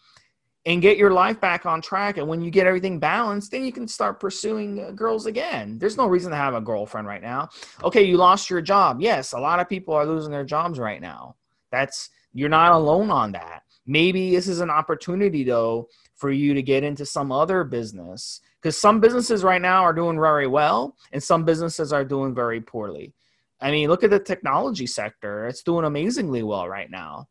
and 0.66 0.82
get 0.82 0.98
your 0.98 1.12
life 1.12 1.40
back 1.40 1.66
on 1.66 1.82
track. 1.82 2.18
And 2.18 2.28
when 2.28 2.42
you 2.42 2.52
get 2.52 2.68
everything 2.68 3.00
balanced, 3.00 3.52
then 3.52 3.64
you 3.64 3.72
can 3.72 3.88
start 3.88 4.20
pursuing 4.20 4.84
uh, 4.84 4.92
girls 4.92 5.28
again. 5.28 5.80
There's 5.80 5.98
no 5.98 6.08
reason 6.08 6.32
to 6.32 6.38
have 6.38 6.56
a 6.56 6.62
girlfriend 6.62 7.08
right 7.08 7.22
now. 7.22 7.48
Okay, 7.86 8.04
you 8.04 8.18
lost 8.18 8.50
your 8.50 8.62
job. 8.62 9.00
Yes, 9.00 9.32
a 9.32 9.40
lot 9.40 9.62
of 9.62 9.70
people 9.70 9.94
are 9.94 10.06
losing 10.06 10.32
their 10.32 10.44
jobs 10.44 10.78
right 10.78 11.02
now. 11.02 11.38
That's 11.72 12.10
you're 12.34 12.50
not 12.50 12.72
alone 12.72 13.10
on 13.10 13.32
that. 13.34 13.64
Maybe 13.86 14.32
this 14.36 14.48
is 14.48 14.60
an 14.60 14.70
opportunity 14.70 15.44
though 15.44 15.88
for 16.16 16.32
you 16.32 16.54
to 16.54 16.62
get 16.62 16.84
into 16.84 17.06
some 17.06 17.32
other 17.32 17.64
business 17.64 18.42
because 18.62 18.78
some 18.78 19.00
businesses 19.00 19.44
right 19.44 19.62
now 19.62 19.84
are 19.84 19.94
doing 19.94 20.20
very 20.20 20.48
well 20.48 20.96
and 21.12 21.22
some 21.22 21.46
businesses 21.46 21.92
are 21.92 22.06
doing 22.06 22.34
very 22.34 22.62
poorly. 22.62 23.14
I 23.60 23.72
mean, 23.72 23.90
look 23.90 24.04
at 24.04 24.10
the 24.10 24.20
technology 24.20 24.88
sector. 24.88 25.48
It's 25.48 25.64
doing 25.64 25.86
amazingly 25.86 26.44
well 26.44 26.68
right 26.68 26.90
now. 26.90 27.28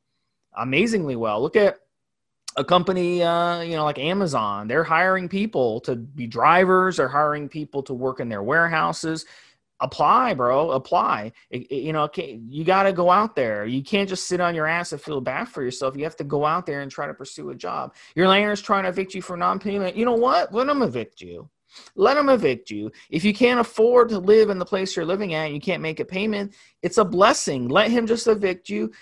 Amazingly 0.57 1.17
well. 1.17 1.41
Look 1.41 1.57
at 1.57 1.79
a 2.57 2.65
company, 2.65 3.23
uh, 3.23 3.61
you 3.61 3.77
know, 3.77 3.85
like 3.85 3.99
Amazon, 3.99 4.67
they're 4.67 4.85
hiring 4.85 5.29
people 5.29 5.81
to 5.81 5.97
be 5.97 6.27
drivers. 6.27 6.97
They're 6.97 7.09
hiring 7.09 7.49
people 7.49 7.83
to 7.85 7.95
work 7.95 8.21
in 8.21 8.29
their 8.29 8.43
warehouses. 8.43 9.25
Apply, 9.81 10.35
bro. 10.35 10.71
Apply. 10.73 11.33
It, 11.51 11.63
it, 11.71 11.83
you 11.83 11.93
know, 11.93 12.03
okay. 12.05 12.41
you 12.49 12.65
got 12.65 12.85
to 12.85 12.93
go 12.93 13.11
out 13.11 13.35
there. 13.35 13.65
You 13.65 13.83
can't 13.83 14.09
just 14.09 14.27
sit 14.27 14.41
on 14.41 14.55
your 14.55 14.67
ass 14.67 14.93
and 14.93 15.01
feel 15.01 15.21
bad 15.21 15.49
for 15.49 15.63
yourself. 15.63 15.97
You 15.97 16.05
have 16.05 16.17
to 16.17 16.25
go 16.25 16.45
out 16.45 16.67
there 16.67 16.81
and 16.81 16.91
try 16.91 17.07
to 17.07 17.15
pursue 17.15 17.51
a 17.51 17.55
job. 17.55 17.95
Your 18.15 18.29
landlord's 18.29 18.63
trying 18.63 18.85
to 18.85 18.91
evict 18.91 19.15
you 19.15 19.23
for 19.23 19.37
non-payment. 19.37 19.97
You 19.97 20.05
know 20.05 20.15
what? 20.15 20.53
Let 20.53 20.67
them 20.67 20.83
evict 20.83 21.21
you. 21.21 21.49
Let 21.95 22.15
them 22.15 22.29
evict 22.29 22.71
you. 22.71 22.91
If 23.11 23.25
you 23.25 23.33
can't 23.33 23.61
afford 23.61 24.09
to 24.11 24.19
live 24.19 24.51
in 24.51 24.59
the 24.59 24.65
place 24.65 24.97
you're 24.97 25.05
living 25.05 25.35
at, 25.35 25.53
you 25.53 25.61
can't 25.61 25.83
make 25.83 26.01
a 26.01 26.05
payment. 26.05 26.55
It's 26.83 26.99
a 26.99 27.05
blessing. 27.05 27.69
Let 27.69 27.91
him 27.91 28.07
just 28.07 28.27
evict 28.27 28.69
you. 28.69 28.93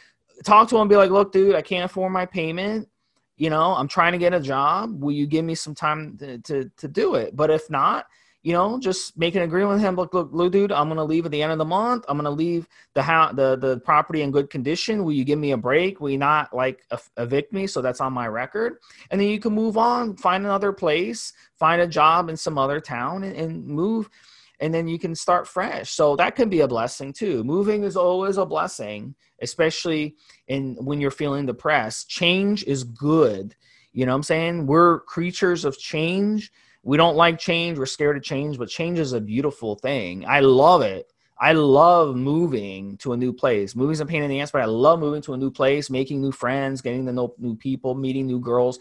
Talk 0.44 0.68
to 0.68 0.76
him. 0.76 0.82
And 0.82 0.90
be 0.90 0.96
like, 0.96 1.10
look, 1.10 1.32
dude, 1.32 1.54
I 1.54 1.62
can't 1.62 1.90
afford 1.90 2.12
my 2.12 2.26
payment. 2.26 2.88
You 3.36 3.50
know, 3.50 3.74
I'm 3.74 3.88
trying 3.88 4.12
to 4.12 4.18
get 4.18 4.34
a 4.34 4.40
job. 4.40 5.02
Will 5.02 5.12
you 5.12 5.26
give 5.26 5.44
me 5.44 5.54
some 5.54 5.74
time 5.74 6.18
to, 6.18 6.38
to, 6.38 6.70
to 6.76 6.88
do 6.88 7.14
it? 7.14 7.34
But 7.34 7.50
if 7.50 7.70
not, 7.70 8.06
you 8.42 8.52
know, 8.52 8.78
just 8.78 9.18
make 9.18 9.34
an 9.34 9.42
agreement 9.42 9.74
with 9.74 9.82
him. 9.82 9.96
Look, 9.96 10.14
look, 10.14 10.30
look, 10.32 10.52
dude, 10.52 10.70
I'm 10.70 10.88
gonna 10.88 11.04
leave 11.04 11.26
at 11.26 11.32
the 11.32 11.42
end 11.42 11.50
of 11.50 11.58
the 11.58 11.64
month. 11.64 12.04
I'm 12.08 12.16
gonna 12.16 12.30
leave 12.30 12.68
the 12.94 13.02
house, 13.02 13.34
the 13.34 13.56
the 13.56 13.80
property 13.80 14.22
in 14.22 14.30
good 14.30 14.48
condition. 14.48 15.04
Will 15.04 15.12
you 15.12 15.24
give 15.24 15.38
me 15.38 15.50
a 15.50 15.56
break? 15.56 16.00
Will 16.00 16.10
you 16.10 16.18
not 16.18 16.54
like 16.54 16.84
evict 17.16 17.52
me? 17.52 17.66
So 17.66 17.82
that's 17.82 18.00
on 18.00 18.12
my 18.12 18.28
record, 18.28 18.78
and 19.10 19.20
then 19.20 19.28
you 19.28 19.40
can 19.40 19.52
move 19.52 19.76
on, 19.76 20.16
find 20.16 20.44
another 20.44 20.72
place, 20.72 21.32
find 21.58 21.82
a 21.82 21.86
job 21.86 22.28
in 22.28 22.36
some 22.36 22.58
other 22.58 22.80
town, 22.80 23.24
and, 23.24 23.34
and 23.34 23.66
move, 23.66 24.08
and 24.60 24.72
then 24.72 24.86
you 24.86 25.00
can 25.00 25.16
start 25.16 25.48
fresh. 25.48 25.90
So 25.90 26.14
that 26.16 26.36
can 26.36 26.48
be 26.48 26.60
a 26.60 26.68
blessing 26.68 27.12
too. 27.12 27.42
Moving 27.42 27.82
is 27.82 27.96
always 27.96 28.36
a 28.36 28.46
blessing, 28.46 29.16
especially 29.42 30.14
in 30.46 30.76
when 30.76 31.00
you're 31.00 31.10
feeling 31.10 31.46
depressed. 31.46 32.08
Change 32.08 32.62
is 32.64 32.84
good. 32.84 33.56
You 33.92 34.06
know 34.06 34.12
what 34.12 34.16
I'm 34.16 34.22
saying? 34.22 34.66
We're 34.66 35.00
creatures 35.00 35.64
of 35.64 35.76
change 35.76 36.52
we 36.88 36.96
don't 36.96 37.16
like 37.16 37.38
change. 37.38 37.78
We're 37.78 37.84
scared 37.84 38.16
of 38.16 38.22
change, 38.22 38.56
but 38.56 38.70
change 38.70 38.98
is 38.98 39.12
a 39.12 39.20
beautiful 39.20 39.74
thing. 39.74 40.24
I 40.26 40.40
love 40.40 40.80
it. 40.80 41.12
I 41.38 41.52
love 41.52 42.16
moving 42.16 42.96
to 42.98 43.12
a 43.12 43.16
new 43.16 43.30
place. 43.30 43.76
Moving's 43.76 44.00
a 44.00 44.06
pain 44.06 44.22
in 44.22 44.30
the 44.30 44.40
ass, 44.40 44.52
but 44.52 44.62
I 44.62 44.64
love 44.64 44.98
moving 44.98 45.20
to 45.22 45.34
a 45.34 45.36
new 45.36 45.50
place, 45.50 45.90
making 45.90 46.22
new 46.22 46.32
friends, 46.32 46.80
getting 46.80 47.04
to 47.04 47.12
know 47.12 47.34
new 47.36 47.54
people, 47.54 47.94
meeting 47.94 48.26
new 48.26 48.40
girls. 48.40 48.78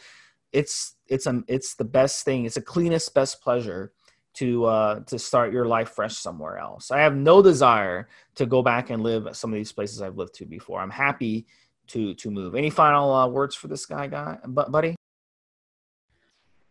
It's 0.54 0.96
it's 1.08 1.26
a 1.26 1.43
it's 1.50 1.76
the 1.76 1.84
best 1.84 2.24
thing. 2.24 2.46
It's 2.46 2.56
the 2.56 2.62
cleanest, 2.62 3.13
best 3.13 3.41
pleasure 3.41 3.91
to 4.36 4.63
uh, 4.63 5.00
to 5.02 5.20
start 5.20 5.52
your 5.52 5.65
life 5.65 5.89
fresh 5.89 6.15
somewhere 6.15 6.60
else. 6.60 6.91
I 6.91 7.00
have 7.00 7.13
no 7.13 7.41
desire 7.41 8.08
to 8.36 8.46
go 8.46 8.62
back 8.62 8.89
and 8.89 9.04
live 9.04 9.36
some 9.36 9.52
of 9.52 9.56
these 9.56 9.74
places 9.74 10.02
I've 10.02 10.17
lived 10.17 10.36
to 10.36 10.46
before. 10.46 10.80
I'm 10.80 10.91
happy 10.91 11.46
to 11.88 12.13
to 12.13 12.32
move. 12.32 12.56
Any 12.56 12.70
final 12.70 13.12
uh, 13.12 13.28
words 13.28 13.54
for 13.54 13.67
this 13.67 13.86
guy, 13.86 14.08
guy, 14.08 14.38
buddy? 14.46 14.96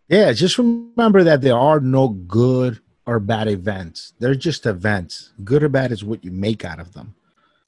Yeah, 0.08 0.32
just 0.32 0.56
remember 0.56 1.24
that 1.24 1.40
there 1.40 1.58
are 1.58 1.80
no 1.80 2.08
good 2.08 2.80
or 3.06 3.18
bad 3.18 3.48
events. 3.48 4.14
They're 4.20 4.36
just 4.36 4.64
events. 4.64 5.32
Good 5.42 5.64
or 5.64 5.68
bad 5.68 5.90
is 5.90 6.04
what 6.04 6.24
you 6.24 6.30
make 6.30 6.64
out 6.64 6.78
of 6.78 6.92
them. 6.92 7.16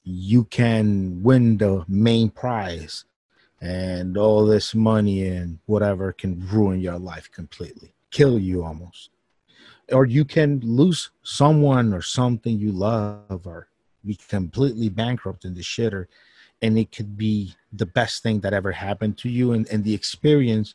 You 0.05 0.45
can 0.45 1.21
win 1.21 1.57
the 1.57 1.83
main 1.89 2.29
prize, 2.29 3.03
and 3.59 4.17
all 4.17 4.45
this 4.45 4.73
money 4.73 5.27
and 5.27 5.59
whatever 5.65 6.13
can 6.13 6.47
ruin 6.47 6.79
your 6.79 6.97
life 6.97 7.29
completely, 7.29 7.91
kill 8.09 8.39
you 8.39 8.63
almost. 8.63 9.09
Or 9.91 10.05
you 10.05 10.23
can 10.23 10.61
lose 10.63 11.11
someone 11.23 11.93
or 11.93 12.01
something 12.01 12.57
you 12.57 12.71
love, 12.71 13.45
or 13.45 13.67
be 14.05 14.15
completely 14.15 14.87
bankrupt 14.87 15.43
in 15.43 15.55
the 15.55 15.61
shitter, 15.61 16.05
and 16.61 16.79
it 16.79 16.93
could 16.93 17.17
be 17.17 17.53
the 17.73 17.85
best 17.85 18.23
thing 18.23 18.39
that 18.41 18.53
ever 18.53 18.71
happened 18.71 19.17
to 19.17 19.29
you, 19.29 19.51
and, 19.51 19.67
and 19.67 19.83
the 19.83 19.93
experience 19.93 20.73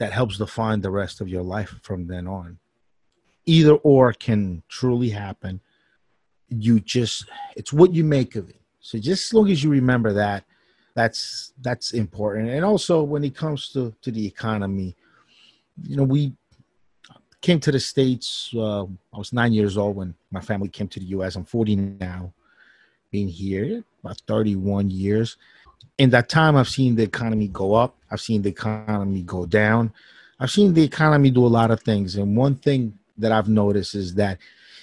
that 0.00 0.12
helps 0.12 0.38
define 0.38 0.80
the 0.80 0.90
rest 0.90 1.20
of 1.20 1.28
your 1.28 1.42
life 1.42 1.74
from 1.82 2.06
then 2.06 2.26
on. 2.26 2.58
Either 3.44 3.74
or 3.74 4.14
can 4.14 4.62
truly 4.68 5.10
happen. 5.10 5.60
You 6.48 6.80
just 6.80 7.26
it's 7.54 7.72
what 7.72 7.92
you 7.92 8.02
make 8.02 8.34
of 8.34 8.48
it. 8.48 8.60
So 8.80 8.98
just 8.98 9.28
as 9.28 9.34
long 9.34 9.50
as 9.50 9.62
you 9.62 9.70
remember 9.70 10.14
that, 10.14 10.44
that's 10.94 11.52
that's 11.60 11.92
important. 11.92 12.48
And 12.48 12.64
also 12.64 13.02
when 13.02 13.24
it 13.24 13.36
comes 13.36 13.68
to 13.74 13.94
to 14.00 14.10
the 14.10 14.26
economy, 14.26 14.96
you 15.82 15.96
know, 15.96 16.04
we 16.04 16.32
came 17.42 17.60
to 17.60 17.70
the 17.70 17.80
states. 17.80 18.50
Uh, 18.56 18.84
I 18.84 19.18
was 19.18 19.34
nine 19.34 19.52
years 19.52 19.76
old 19.76 19.96
when 19.96 20.14
my 20.30 20.40
family 20.40 20.68
came 20.68 20.88
to 20.88 20.98
the 20.98 21.06
U.S. 21.16 21.36
I'm 21.36 21.44
40 21.44 21.76
now, 21.76 22.32
being 23.10 23.28
here 23.28 23.84
about 24.02 24.20
31 24.26 24.88
years 24.88 25.36
in 25.98 26.10
that 26.10 26.28
time, 26.28 26.56
I've 26.56 26.68
seen 26.68 26.96
the 26.96 27.02
economy 27.02 27.48
go 27.48 27.74
up. 27.74 27.94
I've 28.10 28.20
seen 28.20 28.42
the 28.42 28.48
economy 28.48 29.22
go 29.22 29.44
down. 29.44 29.92
I've 30.38 30.50
seen 30.50 30.72
the 30.72 30.82
economy 30.82 31.30
do 31.30 31.44
a 31.44 31.48
lot 31.48 31.70
of 31.70 31.82
things. 31.82 32.16
And 32.16 32.34
one 32.36 32.56
thing 32.56 32.98
that 33.18 33.32
I've 33.32 33.48
noticed 33.48 33.94
is 33.94 34.14
that 34.14 34.38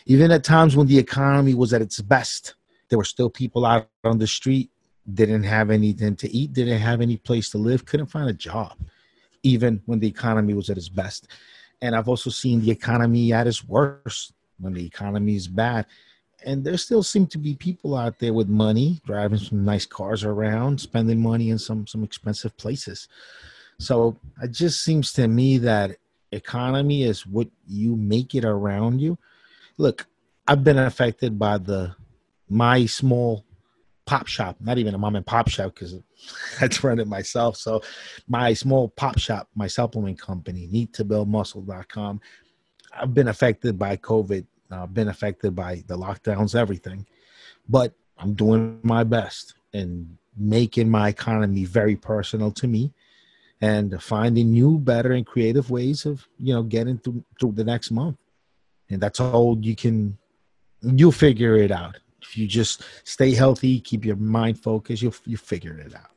even 0.05 0.31
at 0.31 0.43
times 0.43 0.75
when 0.75 0.85
the 0.85 0.99
economy 0.99 1.55
was 1.55 1.73
at 1.73 1.81
its 1.81 1.99
best, 2.01 2.53
there 2.89 2.99
were 2.99 3.03
still 3.03 3.29
people 3.29 3.65
out 3.65 3.89
on 4.03 4.19
the 4.19 4.27
street, 4.27 4.69
didn't 5.11 5.43
have 5.43 5.71
anything 5.71 6.15
to 6.17 6.31
eat, 6.31 6.53
didn't 6.53 6.79
have 6.79 7.01
any 7.01 7.17
place 7.17 7.49
to 7.49 7.57
live, 7.57 7.85
couldn't 7.85 8.05
find 8.05 8.29
a 8.29 8.33
job, 8.33 8.77
even 9.41 9.81
when 9.85 9.99
the 9.99 10.07
economy 10.07 10.53
was 10.53 10.69
at 10.69 10.77
its 10.77 10.89
best. 10.89 11.27
And 11.81 11.95
I've 11.95 12.07
also 12.07 12.29
seen 12.29 12.61
the 12.61 12.71
economy 12.71 13.33
at 13.33 13.47
its 13.47 13.67
worst 13.67 14.33
when 14.59 14.73
the 14.73 14.85
economy 14.85 15.35
is 15.35 15.47
bad 15.47 15.87
and 16.45 16.63
there 16.63 16.77
still 16.77 17.03
seem 17.03 17.27
to 17.27 17.37
be 17.37 17.55
people 17.55 17.95
out 17.95 18.19
there 18.19 18.33
with 18.33 18.47
money 18.47 19.01
driving 19.05 19.39
some 19.39 19.65
nice 19.65 19.85
cars 19.85 20.23
around 20.23 20.79
spending 20.79 21.21
money 21.21 21.49
in 21.49 21.57
some 21.57 21.87
some 21.87 22.03
expensive 22.03 22.55
places. 22.57 23.07
So 23.79 24.17
it 24.41 24.51
just 24.51 24.83
seems 24.83 25.13
to 25.13 25.27
me 25.27 25.57
that 25.59 25.97
economy 26.31 27.03
is 27.03 27.25
what 27.25 27.47
you 27.67 27.95
make 27.95 28.35
it 28.35 28.45
around 28.45 28.99
you. 29.01 29.17
Look 29.77 30.07
i've 30.49 30.63
been 30.63 30.77
affected 30.77 31.37
by 31.37 31.57
the 31.57 31.93
my 32.47 32.85
small 32.85 33.43
pop 34.05 34.25
shop 34.27 34.55
not 34.61 34.77
even 34.77 34.95
a 34.95 34.97
mom 34.97 35.17
and 35.17 35.25
pop 35.25 35.49
shop 35.49 35.73
because 35.73 35.95
i 36.61 36.69
run 36.83 36.99
it 36.99 37.07
myself. 37.07 37.57
So 37.57 37.81
my 38.27 38.53
small 38.53 38.89
pop 38.89 39.17
shop 39.17 39.49
my 39.55 39.67
supplement 39.67 40.19
company 40.19 40.67
need 40.71 40.93
to 40.93 41.03
build 41.03 41.29
muscle.com 41.29 42.21
i've 42.93 43.13
been 43.13 43.27
affected 43.27 43.77
by 43.77 43.97
covid 43.97 44.45
uh, 44.71 44.85
been 44.85 45.07
affected 45.07 45.55
by 45.55 45.83
the 45.87 45.97
lockdowns, 45.97 46.55
everything. 46.55 47.05
But 47.67 47.93
I'm 48.17 48.33
doing 48.33 48.79
my 48.83 49.03
best 49.03 49.55
and 49.73 50.17
making 50.35 50.89
my 50.89 51.09
economy 51.09 51.65
very 51.65 51.95
personal 51.95 52.51
to 52.51 52.67
me 52.67 52.93
and 53.59 54.01
finding 54.01 54.51
new, 54.51 54.77
better, 54.77 55.11
and 55.13 55.25
creative 55.25 55.71
ways 55.71 56.05
of, 56.05 56.27
you 56.37 56.53
know, 56.53 56.63
getting 56.63 56.99
through, 56.99 57.23
through 57.39 57.53
the 57.53 57.63
next 57.63 57.91
month. 57.91 58.17
And 58.89 59.01
that's 59.01 59.19
all 59.19 59.57
you 59.59 59.75
can, 59.75 60.17
you'll 60.81 61.11
figure 61.11 61.57
it 61.57 61.71
out. 61.71 61.97
If 62.21 62.37
you 62.37 62.47
just 62.47 62.83
stay 63.03 63.33
healthy, 63.33 63.79
keep 63.79 64.05
your 64.05 64.15
mind 64.15 64.61
focused, 64.61 65.01
you'll, 65.01 65.15
you 65.25 65.37
figure 65.37 65.77
it 65.77 65.95
out. 65.95 66.11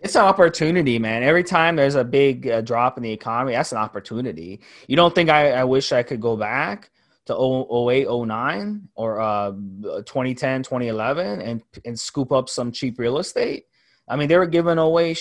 It's 0.00 0.16
an 0.16 0.22
opportunity, 0.22 0.98
man. 0.98 1.22
Every 1.22 1.44
time 1.44 1.76
there's 1.76 1.94
a 1.94 2.04
big 2.04 2.48
uh, 2.48 2.60
drop 2.60 2.96
in 2.96 3.04
the 3.04 3.12
economy, 3.12 3.52
that's 3.52 3.72
an 3.72 3.78
opportunity. 3.78 4.60
You 4.88 4.96
don't 4.96 5.14
think 5.14 5.30
I, 5.30 5.52
I 5.52 5.64
wish 5.64 5.92
I 5.92 6.02
could 6.02 6.20
go 6.20 6.36
back? 6.36 6.90
To 7.26 7.90
08, 7.90 8.08
09 8.08 8.88
or 8.94 9.20
uh, 9.20 9.50
2010, 9.50 10.62
2011 10.62 11.40
and, 11.40 11.62
and 11.84 11.98
scoop 11.98 12.32
up 12.32 12.48
some 12.48 12.72
cheap 12.72 12.98
real 12.98 13.18
estate. 13.18 13.66
I 14.08 14.16
mean, 14.16 14.28
they 14.28 14.36
were 14.36 14.46
giving 14.46 14.78
away 14.78 15.14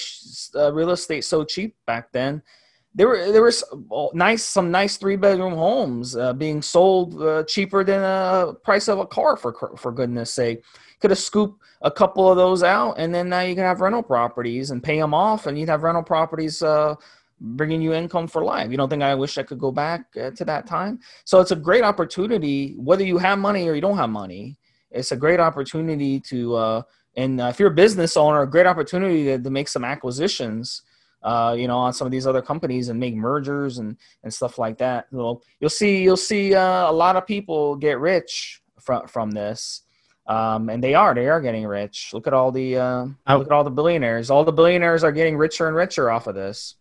uh, 0.56 0.74
real 0.74 0.92
estate 0.92 1.24
so 1.24 1.44
cheap 1.44 1.76
back 1.86 2.12
then. 2.12 2.42
There 2.94 3.08
were 3.08 3.32
there 3.32 3.44
was 3.44 3.64
nice 4.14 4.44
some 4.44 4.70
nice 4.70 4.98
three 4.98 5.16
bedroom 5.16 5.54
homes 5.54 6.18
uh, 6.18 6.34
being 6.34 6.62
sold 6.62 7.22
uh, 7.22 7.44
cheaper 7.44 7.86
than 7.86 8.02
a 8.04 8.54
price 8.66 8.90
of 8.90 9.00
a 9.00 9.06
car 9.06 9.38
for 9.38 9.54
for 9.78 9.94
goodness 9.94 10.34
sake. 10.34 10.62
Could 11.00 11.12
have 11.12 11.20
scooped 11.20 11.62
a 11.82 11.90
couple 11.90 12.30
of 12.30 12.36
those 12.36 12.64
out, 12.64 12.96
and 12.98 13.16
then 13.16 13.30
now 13.30 13.42
you 13.42 13.56
can 13.56 13.64
have 13.64 13.80
rental 13.80 14.04
properties 14.04 14.72
and 14.72 14.84
pay 14.84 15.00
them 15.00 15.14
off, 15.14 15.48
and 15.48 15.58
you'd 15.58 15.70
have 15.70 15.84
rental 15.84 16.04
properties 16.04 16.62
uh, 16.62 16.96
bringing 17.42 17.82
you 17.82 17.94
income 17.94 18.28
for 18.28 18.44
life. 18.44 18.72
You 18.72 18.78
don't 18.78 18.90
think 18.90 19.04
I 19.04 19.16
wish 19.16 19.38
I 19.38 19.44
could 19.44 19.60
go 19.60 19.72
back 19.72 20.06
uh, 20.16 20.32
to 20.32 20.46
that 20.46 20.68
time? 20.68 21.00
So 21.26 21.40
it's 21.42 21.52
a 21.52 21.56
great 21.56 21.84
opportunity, 21.84 22.76
whether 22.78 23.04
you 23.04 23.18
have 23.18 23.40
money 23.40 23.68
or 23.68 23.74
you 23.76 23.82
don't 23.82 23.98
have 23.98 24.10
money. 24.10 24.58
It's 24.92 25.12
a 25.12 25.16
great 25.16 25.40
opportunity 25.40 26.20
to, 26.22 26.56
uh, 26.56 26.82
and 27.18 27.42
uh, 27.42 27.46
if 27.46 27.60
you're 27.60 27.72
a 27.72 27.74
business 27.74 28.16
owner, 28.16 28.42
a 28.44 28.50
great 28.50 28.68
opportunity 28.68 29.26
to, 29.26 29.40
to 29.40 29.50
make 29.50 29.68
some 29.68 29.84
acquisitions. 29.84 30.84
Uh, 31.24 31.56
you 31.56 31.68
know, 31.68 31.78
on 31.78 31.94
some 31.94 32.08
of 32.08 32.12
these 32.12 32.26
other 32.26 32.42
companies 32.42 32.90
and 32.90 33.00
make 33.00 33.14
mergers 33.14 33.78
and, 33.78 33.96
and 34.24 34.34
stuff 34.34 34.58
like 34.58 34.80
that. 34.80 35.06
So 35.12 35.40
you'll 35.60 35.70
see, 35.70 36.02
you'll 36.02 36.18
see 36.18 36.56
uh, 36.56 36.90
a 36.90 36.92
lot 36.92 37.16
of 37.16 37.28
people 37.28 37.76
get 37.76 38.00
rich 38.00 38.60
from 38.80 39.06
from 39.08 39.30
this, 39.30 39.84
um, 40.26 40.70
and 40.70 40.84
they 40.84 40.96
are, 40.96 41.14
they 41.14 41.30
are 41.30 41.40
getting 41.40 41.68
rich. 41.68 42.10
Look 42.12 42.26
at 42.26 42.34
all 42.34 42.52
the, 42.52 42.76
uh, 42.76 43.06
look 43.38 43.46
at 43.46 43.52
all 43.52 43.64
the 43.64 43.70
billionaires. 43.70 44.32
All 44.32 44.44
the 44.44 44.52
billionaires 44.52 45.04
are 45.04 45.12
getting 45.12 45.38
richer 45.38 45.68
and 45.68 45.76
richer 45.76 46.10
off 46.10 46.26
of 46.26 46.34
this. 46.34 46.78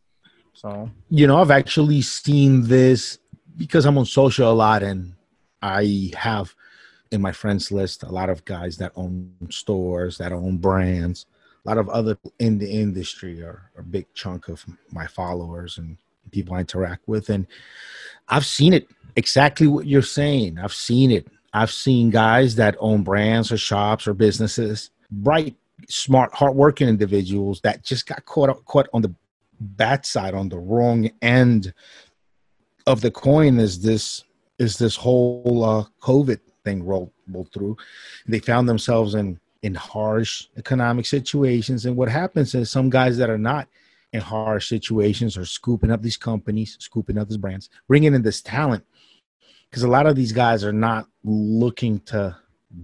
So 0.61 0.91
you 1.09 1.27
know, 1.27 1.41
I've 1.41 1.51
actually 1.51 2.03
seen 2.03 2.69
this 2.69 3.19
because 3.57 3.87
I'm 3.87 3.97
on 3.97 4.05
social 4.05 4.51
a 4.51 4.53
lot, 4.53 4.83
and 4.83 5.15
I 5.63 6.13
have 6.15 6.55
in 7.11 7.23
my 7.23 7.33
friends 7.33 7.73
list 7.73 8.03
a 8.03 8.13
lot 8.13 8.29
of 8.29 8.45
guys 8.45 8.77
that 8.77 8.93
own 8.95 9.33
stores, 9.49 10.19
that 10.19 10.33
own 10.33 10.59
brands. 10.59 11.25
A 11.65 11.69
lot 11.69 11.79
of 11.79 11.89
other 11.89 12.19
in 12.39 12.59
the 12.59 12.71
industry 12.71 13.43
are 13.43 13.71
a 13.79 13.83
big 13.83 14.13
chunk 14.13 14.49
of 14.49 14.63
my 14.93 15.07
followers 15.07 15.79
and 15.79 15.97
people 16.31 16.55
I 16.55 16.61
interact 16.61 17.09
with, 17.09 17.31
and 17.31 17.47
I've 18.29 18.45
seen 18.45 18.75
it 18.75 18.87
exactly 19.17 19.67
what 19.67 19.87
you're 19.87 20.03
saying. 20.03 20.59
I've 20.59 20.75
seen 20.75 21.11
it. 21.11 21.27
I've 21.55 21.71
seen 21.71 22.11
guys 22.11 22.57
that 22.57 22.77
own 22.81 23.03
brands 23.03 23.51
or 23.51 23.57
shops 23.57 24.07
or 24.07 24.13
businesses, 24.13 24.91
bright, 25.11 25.57
smart, 25.89 26.35
hardworking 26.35 26.87
individuals 26.87 27.63
that 27.63 27.83
just 27.83 28.07
got 28.07 28.27
caught 28.27 28.51
up, 28.51 28.63
caught 28.67 28.89
on 28.93 29.01
the 29.01 29.15
bad 29.61 30.05
side, 30.07 30.35
on 30.35 30.49
the 30.49 30.59
wrong 30.59 31.11
end 31.23 31.73
of 32.87 33.01
the 33.01 33.11
coin. 33.11 33.59
Is 33.59 33.81
this 33.83 34.25
is 34.59 34.77
this 34.79 34.97
whole 34.97 35.65
uh, 35.65 35.85
COVID 36.03 36.41
thing 36.65 36.83
rolled, 36.85 37.13
rolled 37.31 37.53
through? 37.53 37.77
They 38.27 38.39
found 38.39 38.69
themselves 38.69 39.15
in 39.15 39.39
in 39.63 39.75
harsh 39.75 40.47
economic 40.57 41.07
situations, 41.07 41.87
and 41.87 41.97
what 41.97 42.09
happens 42.09 42.55
is 42.55 42.71
some 42.71 42.91
guys 42.91 43.19
that 43.19 43.31
are 43.31 43.39
not 43.39 43.69
in 44.13 44.21
harsh 44.21 44.69
situations 44.69 45.37
are 45.37 45.45
scooping 45.45 45.91
up 45.91 46.03
these 46.03 46.17
companies, 46.17 46.77
scooping 46.81 47.17
up 47.17 47.29
these 47.29 47.37
brands, 47.37 47.71
bringing 47.87 48.15
in 48.15 48.23
this 48.23 48.43
talent 48.43 48.85
because 49.71 49.83
a 49.85 49.89
lot 49.89 50.07
of 50.07 50.17
these 50.17 50.33
guys 50.33 50.65
are 50.65 50.73
not 50.73 51.07
looking 51.25 52.01
to 52.01 52.37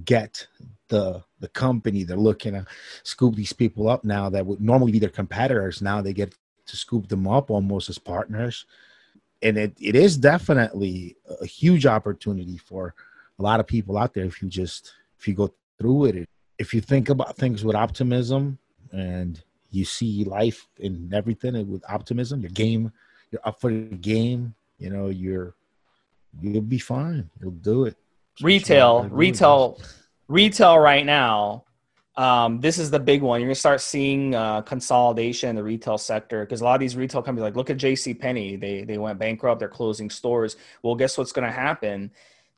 get 0.04 0.46
the 0.88 1.22
the 1.40 1.48
company 1.48 2.04
they're 2.04 2.16
looking 2.16 2.52
to 2.52 2.64
scoop 3.02 3.34
these 3.34 3.52
people 3.52 3.88
up 3.88 4.04
now 4.04 4.30
that 4.30 4.46
would 4.46 4.60
normally 4.60 4.92
be 4.92 4.98
their 4.98 5.08
competitors 5.08 5.82
now 5.82 6.00
they 6.00 6.12
get 6.12 6.34
to 6.66 6.76
scoop 6.76 7.08
them 7.08 7.26
up 7.26 7.50
almost 7.50 7.88
as 7.88 7.98
partners 7.98 8.66
and 9.42 9.56
it, 9.58 9.76
it 9.80 9.94
is 9.94 10.16
definitely 10.16 11.16
a 11.40 11.46
huge 11.46 11.86
opportunity 11.86 12.56
for 12.56 12.94
a 13.38 13.42
lot 13.42 13.60
of 13.60 13.66
people 13.66 13.96
out 13.98 14.14
there 14.14 14.24
if 14.24 14.42
you 14.42 14.48
just 14.48 14.92
if 15.18 15.28
you 15.28 15.34
go 15.34 15.52
through 15.78 16.06
it 16.06 16.28
if 16.58 16.72
you 16.72 16.80
think 16.80 17.08
about 17.08 17.36
things 17.36 17.64
with 17.64 17.76
optimism 17.76 18.58
and 18.92 19.42
you 19.70 19.84
see 19.84 20.24
life 20.24 20.68
in 20.78 21.10
everything 21.12 21.70
with 21.70 21.84
optimism 21.88 22.40
your 22.40 22.50
game 22.50 22.92
you're 23.30 23.46
up 23.46 23.60
for 23.60 23.70
the 23.70 23.96
game 23.96 24.54
you 24.78 24.90
know 24.90 25.08
you're 25.08 25.54
you'll 26.40 26.62
be 26.62 26.78
fine. 26.78 27.30
You'll 27.40 27.52
do 27.52 27.84
it. 27.84 27.96
Retail, 28.42 29.04
retail, 29.04 29.80
retail 30.28 30.78
right 30.78 31.06
now. 31.06 31.64
Um, 32.16 32.60
this 32.60 32.78
is 32.78 32.90
the 32.90 32.98
big 32.98 33.20
one. 33.20 33.40
You're 33.40 33.48
gonna 33.48 33.54
start 33.54 33.80
seeing 33.80 34.34
uh, 34.34 34.62
consolidation 34.62 35.50
in 35.50 35.56
the 35.56 35.62
retail 35.62 35.98
sector 35.98 36.44
because 36.44 36.62
a 36.62 36.64
lot 36.64 36.74
of 36.74 36.80
these 36.80 36.96
retail 36.96 37.22
companies, 37.22 37.42
like 37.42 37.56
look 37.56 37.68
at 37.68 37.76
J.C. 37.76 38.14
Penney, 38.14 38.56
they 38.56 38.84
they 38.84 38.96
went 38.96 39.18
bankrupt. 39.18 39.58
They're 39.58 39.68
closing 39.68 40.08
stores. 40.08 40.56
Well, 40.82 40.94
guess 40.94 41.18
what's 41.18 41.32
gonna 41.32 41.52
happen 41.52 42.10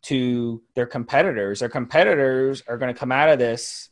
to 0.02 0.62
their 0.74 0.86
competitors? 0.86 1.58
Their 1.58 1.68
competitors 1.68 2.62
are 2.68 2.78
gonna 2.78 2.94
come 2.94 3.10
out 3.10 3.30
of 3.30 3.40
this. 3.40 3.88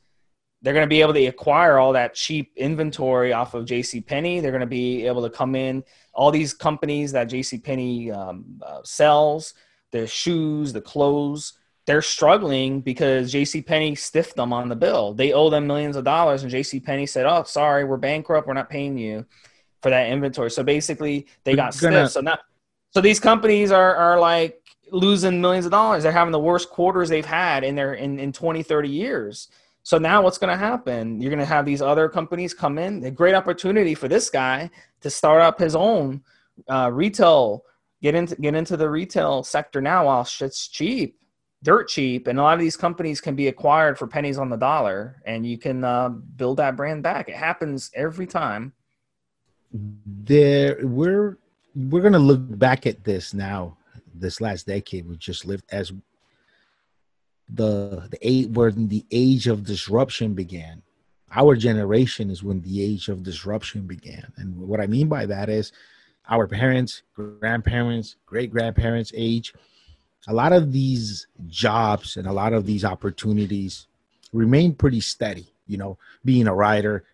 They're 0.63 0.75
gonna 0.75 0.87
be 0.87 1.01
able 1.01 1.15
to 1.15 1.27
acquire 1.27 1.79
all 1.79 1.93
that 1.95 2.15
cheap 2.15 2.53
inventory 2.57 3.33
off 3.33 3.55
of 3.55 3.65
J.C. 3.65 4.01
Penney. 4.01 4.39
They're 4.39 4.53
gonna 4.53 4.67
be 4.67 5.05
able 5.05 5.23
to 5.23 5.31
come 5.31 5.57
in 5.57 5.83
all 6.15 6.31
these 6.31 6.55
companies 6.55 7.11
that 7.13 7.25
J.C. 7.25 7.59
Penney 7.59 8.13
um, 8.13 8.61
uh, 8.65 8.83
sells 8.85 9.53
the 9.91 10.07
shoes, 10.07 10.73
the 10.73 10.81
clothes, 10.81 11.55
they're 11.87 12.03
struggling 12.03 12.81
because 12.81 13.31
J.C. 13.31 13.63
Penney 13.63 13.95
stiffed 13.95 14.37
them 14.37 14.53
on 14.53 14.69
the 14.69 14.77
bill. 14.77 15.15
They 15.15 15.33
owe 15.33 15.51
them 15.51 15.67
millions 15.67 15.97
of 15.97 16.05
dollars, 16.05 16.43
and 16.43 16.51
J.C. 16.51 16.81
Penney 16.81 17.07
said, 17.07 17.27
"Oh, 17.27 17.45
sorry, 17.45 17.85
we're 17.85 17.97
bankrupt. 17.97 18.47
We're 18.47 18.55
not 18.55 18.69
paying 18.69 18.99
you 18.99 19.25
for 19.83 19.91
that 19.91 20.09
inventory." 20.09 20.51
So 20.51 20.63
basically, 20.63 21.27
they 21.45 21.55
got 21.55 21.79
gonna... 21.81 22.09
stiffed. 22.09 22.15
So 22.15 22.21
now, 22.21 22.39
so 22.91 23.01
these 23.01 23.21
companies 23.21 23.71
are 23.71 23.95
are 23.95 24.19
like 24.19 24.61
losing 24.91 25.41
millions 25.41 25.65
of 25.65 25.71
dollars. 25.71 26.03
They're 26.03 26.13
having 26.13 26.33
the 26.33 26.41
worst 26.41 26.71
quarters 26.71 27.09
they've 27.09 27.25
had 27.25 27.63
in 27.63 27.77
their 27.77 27.95
in, 27.95 28.19
in 28.19 28.33
20, 28.33 28.63
30 28.63 28.89
years. 28.89 29.49
So 29.85 29.99
now 29.99 30.23
what's 30.23 30.39
going 30.39 30.51
to 30.51 30.59
happen? 30.59 31.21
You're 31.21 31.31
going 31.31 31.39
to 31.39 31.47
have 31.47 31.65
these 31.65 31.81
other 31.81 32.09
companies 32.09 32.53
come 32.53 32.77
in. 32.77 33.05
A 33.05 33.11
great 33.11 33.37
opportunity 33.37 33.95
for 33.95 34.09
this 34.09 34.29
guy 34.31 34.69
to 35.03 35.11
start 35.11 35.43
up 35.43 35.61
his 35.61 35.77
own 35.77 36.23
uh, 36.69 36.91
retail 36.93 37.63
get 38.03 38.15
into 38.15 38.35
get 38.37 38.55
into 38.55 38.77
the 38.77 38.89
retail 38.89 39.43
sector 39.43 39.81
now 39.81 40.07
while 40.07 40.25
shit's 40.25 40.69
cheap 40.69 41.19
dirt 41.63 41.89
cheap 41.89 42.27
and 42.27 42.39
a 42.39 42.43
lot 42.43 42.55
of 42.55 42.61
these 42.61 42.77
companies 42.77 43.21
can 43.21 43.35
be 43.35 43.49
acquired 43.49 43.99
for 43.99 44.07
pennies 44.07 44.39
on 44.39 44.51
the 44.51 44.57
dollar 44.57 45.23
and 45.25 45.47
you 45.47 45.59
can 45.59 45.85
uh, 45.85 46.09
build 46.09 46.59
that 46.59 46.77
brand 46.77 47.03
back. 47.03 47.29
It 47.29 47.37
happens 47.37 47.91
every 47.95 48.27
time. 48.27 48.73
There 49.73 50.79
we're 50.83 51.39
we're 51.75 52.03
gonna 52.03 52.19
look 52.19 52.41
back 52.59 52.87
at 52.87 53.05
this 53.05 53.35
now 53.35 53.77
this 54.15 54.41
last 54.41 54.67
decade 54.67 55.07
we 55.07 55.17
just 55.17 55.45
lived 55.45 55.65
as 55.71 55.93
the 57.49 58.09
the 58.11 58.19
age 58.23 58.49
where 58.49 58.71
the 58.71 59.05
age 59.11 59.47
of 59.47 59.65
disruption 59.65 60.35
began. 60.35 60.83
Our 61.33 61.57
generation 61.57 62.31
is 62.31 62.43
when 62.43 62.61
the 62.63 62.83
age 62.83 63.09
of 63.09 63.23
disruption 63.23 63.87
began 63.87 64.33
and 64.37 64.57
what 64.57 64.81
i 64.81 64.87
mean 64.87 65.09
by 65.09 65.27
that 65.27 65.49
is 65.49 65.73
our 66.29 66.47
parents, 66.47 67.03
grandparents, 67.15 68.17
great 68.27 68.51
grandparents' 68.51 69.13
age, 69.15 69.55
a 70.27 70.35
lot 70.35 70.53
of 70.53 70.73
these 70.73 71.27
jobs 71.47 72.17
and 72.17 72.27
a 72.27 72.33
lot 72.33 72.53
of 72.53 72.67
these 72.67 72.85
opportunities 72.85 73.87
remain 74.33 74.75
pretty 74.75 75.01
steady. 75.01 75.47
You 75.67 75.79
know, 75.79 75.99
being 76.25 76.47
a 76.47 76.55
writer, 76.55 77.05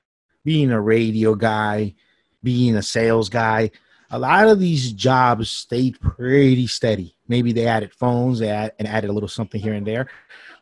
being 0.45 0.71
a 0.71 0.81
radio 0.81 1.35
guy, 1.35 1.95
being 2.43 2.77
a 2.77 2.83
sales 2.83 3.29
guy, 3.29 3.71
a 4.11 4.19
lot 4.19 4.49
of 4.49 4.61
these 4.61 4.93
jobs 4.93 5.51
stayed 5.51 5.99
pretty 6.01 6.67
steady. 6.67 7.17
Maybe 7.29 7.53
they 7.53 7.67
added 7.67 7.95
phones, 7.95 8.41
they 8.41 8.51
add, 8.51 8.73
and 8.79 8.87
added 8.87 9.09
a 9.09 9.13
little 9.13 9.29
something 9.29 9.61
here 9.61 9.73
and 9.73 9.87
there, 9.87 10.09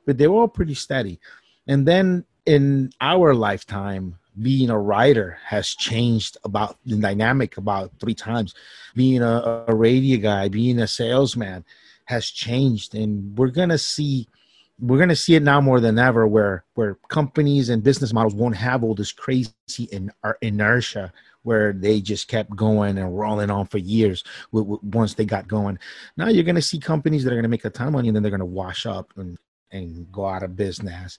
but 0.06 0.18
they 0.18 0.28
were 0.28 0.42
all 0.42 0.48
pretty 0.48 0.74
steady. 0.74 1.18
And 1.66 1.86
then 1.86 2.24
in 2.46 2.92
our 3.00 3.34
lifetime, 3.34 4.16
being 4.40 4.70
a 4.70 4.78
writer 4.78 5.38
has 5.44 5.68
changed 5.68 6.36
about 6.44 6.78
the 6.86 6.96
dynamic 6.96 7.56
about 7.56 7.90
three 8.00 8.14
times. 8.14 8.54
Being 8.94 9.22
a, 9.22 9.64
a 9.66 9.74
radio 9.74 10.18
guy, 10.18 10.48
being 10.48 10.78
a 10.78 10.86
salesman 10.86 11.64
has 12.10 12.26
changed, 12.26 12.94
and 12.94 13.36
we're 13.38 13.48
gonna 13.48 13.78
see 13.78 14.28
we're 14.78 14.98
gonna 14.98 15.16
see 15.16 15.34
it 15.34 15.42
now 15.42 15.60
more 15.60 15.80
than 15.80 15.98
ever, 15.98 16.26
where 16.26 16.64
where 16.74 16.96
companies 17.08 17.70
and 17.70 17.82
business 17.82 18.12
models 18.12 18.34
won't 18.34 18.56
have 18.56 18.84
all 18.84 18.94
this 18.94 19.12
crazy 19.12 19.52
in, 19.90 20.10
uh, 20.24 20.32
inertia 20.42 21.12
where 21.42 21.72
they 21.72 22.00
just 22.00 22.28
kept 22.28 22.54
going 22.54 22.98
and 22.98 23.18
rolling 23.18 23.50
on 23.50 23.66
for 23.66 23.78
years 23.78 24.22
once 24.52 25.14
they 25.14 25.24
got 25.24 25.48
going. 25.48 25.78
Now 26.16 26.28
you're 26.28 26.44
going 26.44 26.54
to 26.54 26.62
see 26.62 26.78
companies 26.78 27.24
that 27.24 27.30
are 27.30 27.36
going 27.36 27.44
to 27.44 27.48
make 27.48 27.64
a 27.64 27.70
ton 27.70 27.86
of 27.86 27.94
money 27.94 28.08
and 28.08 28.14
then 28.14 28.22
they're 28.22 28.30
going 28.30 28.40
to 28.40 28.44
wash 28.44 28.84
up 28.84 29.10
and, 29.16 29.38
and 29.70 30.10
go 30.12 30.26
out 30.26 30.42
of 30.42 30.54
business 30.54 31.18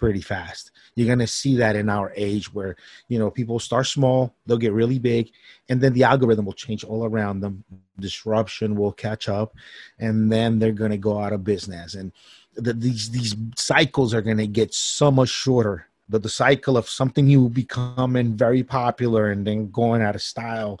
pretty 0.00 0.22
fast. 0.22 0.72
You're 0.96 1.06
going 1.06 1.20
to 1.20 1.26
see 1.26 1.56
that 1.56 1.76
in 1.76 1.88
our 1.88 2.12
age 2.16 2.52
where, 2.52 2.74
you 3.08 3.18
know, 3.18 3.30
people 3.30 3.58
start 3.60 3.86
small, 3.86 4.34
they'll 4.46 4.56
get 4.56 4.72
really 4.72 4.98
big, 4.98 5.30
and 5.68 5.80
then 5.80 5.92
the 5.92 6.04
algorithm 6.04 6.46
will 6.46 6.54
change 6.54 6.82
all 6.82 7.04
around 7.04 7.40
them. 7.40 7.62
Disruption 8.00 8.74
will 8.74 8.92
catch 8.92 9.28
up, 9.28 9.54
and 9.98 10.32
then 10.32 10.58
they're 10.58 10.72
going 10.72 10.90
to 10.90 10.96
go 10.96 11.20
out 11.20 11.34
of 11.34 11.44
business. 11.44 11.94
And 11.94 12.12
the, 12.56 12.72
these 12.72 13.10
these 13.10 13.36
cycles 13.56 14.14
are 14.14 14.22
going 14.22 14.38
to 14.38 14.46
get 14.46 14.74
so 14.74 15.10
much 15.10 15.28
shorter. 15.28 15.86
But 16.08 16.24
the 16.24 16.28
cycle 16.28 16.76
of 16.76 16.88
something 16.88 17.26
new 17.26 17.48
becoming 17.48 18.36
very 18.36 18.64
popular 18.64 19.30
and 19.30 19.46
then 19.46 19.70
going 19.70 20.02
out 20.02 20.16
of 20.16 20.22
style, 20.22 20.80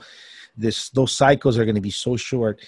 this 0.56 0.88
those 0.88 1.12
cycles 1.12 1.58
are 1.58 1.64
going 1.64 1.76
to 1.76 1.80
be 1.80 1.90
so 1.90 2.16
short 2.16 2.60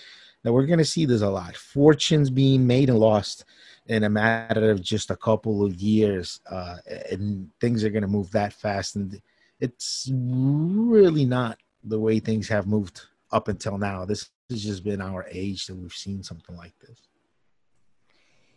that 0.42 0.52
we're 0.52 0.66
going 0.66 0.78
to 0.78 0.84
see 0.84 1.06
this 1.06 1.22
a 1.22 1.28
lot. 1.28 1.56
Fortunes 1.56 2.30
being 2.30 2.66
made 2.66 2.90
and 2.90 2.98
lost 2.98 3.44
in 3.86 4.04
a 4.04 4.10
matter 4.10 4.70
of 4.70 4.80
just 4.80 5.10
a 5.10 5.16
couple 5.16 5.64
of 5.64 5.74
years, 5.74 6.40
uh, 6.50 6.76
and 7.10 7.50
things 7.60 7.84
are 7.84 7.90
going 7.90 8.02
to 8.02 8.08
move 8.08 8.30
that 8.30 8.52
fast. 8.52 8.96
And 8.96 9.20
it's 9.60 10.08
really 10.12 11.24
not 11.24 11.58
the 11.84 11.98
way 11.98 12.20
things 12.20 12.48
have 12.48 12.66
moved 12.66 13.00
up 13.32 13.48
until 13.48 13.78
now. 13.78 14.04
This 14.04 14.30
has 14.50 14.62
just 14.62 14.84
been 14.84 15.00
our 15.00 15.26
age 15.30 15.66
that 15.66 15.74
we've 15.74 15.92
seen 15.92 16.22
something 16.22 16.56
like 16.56 16.78
this. 16.78 17.08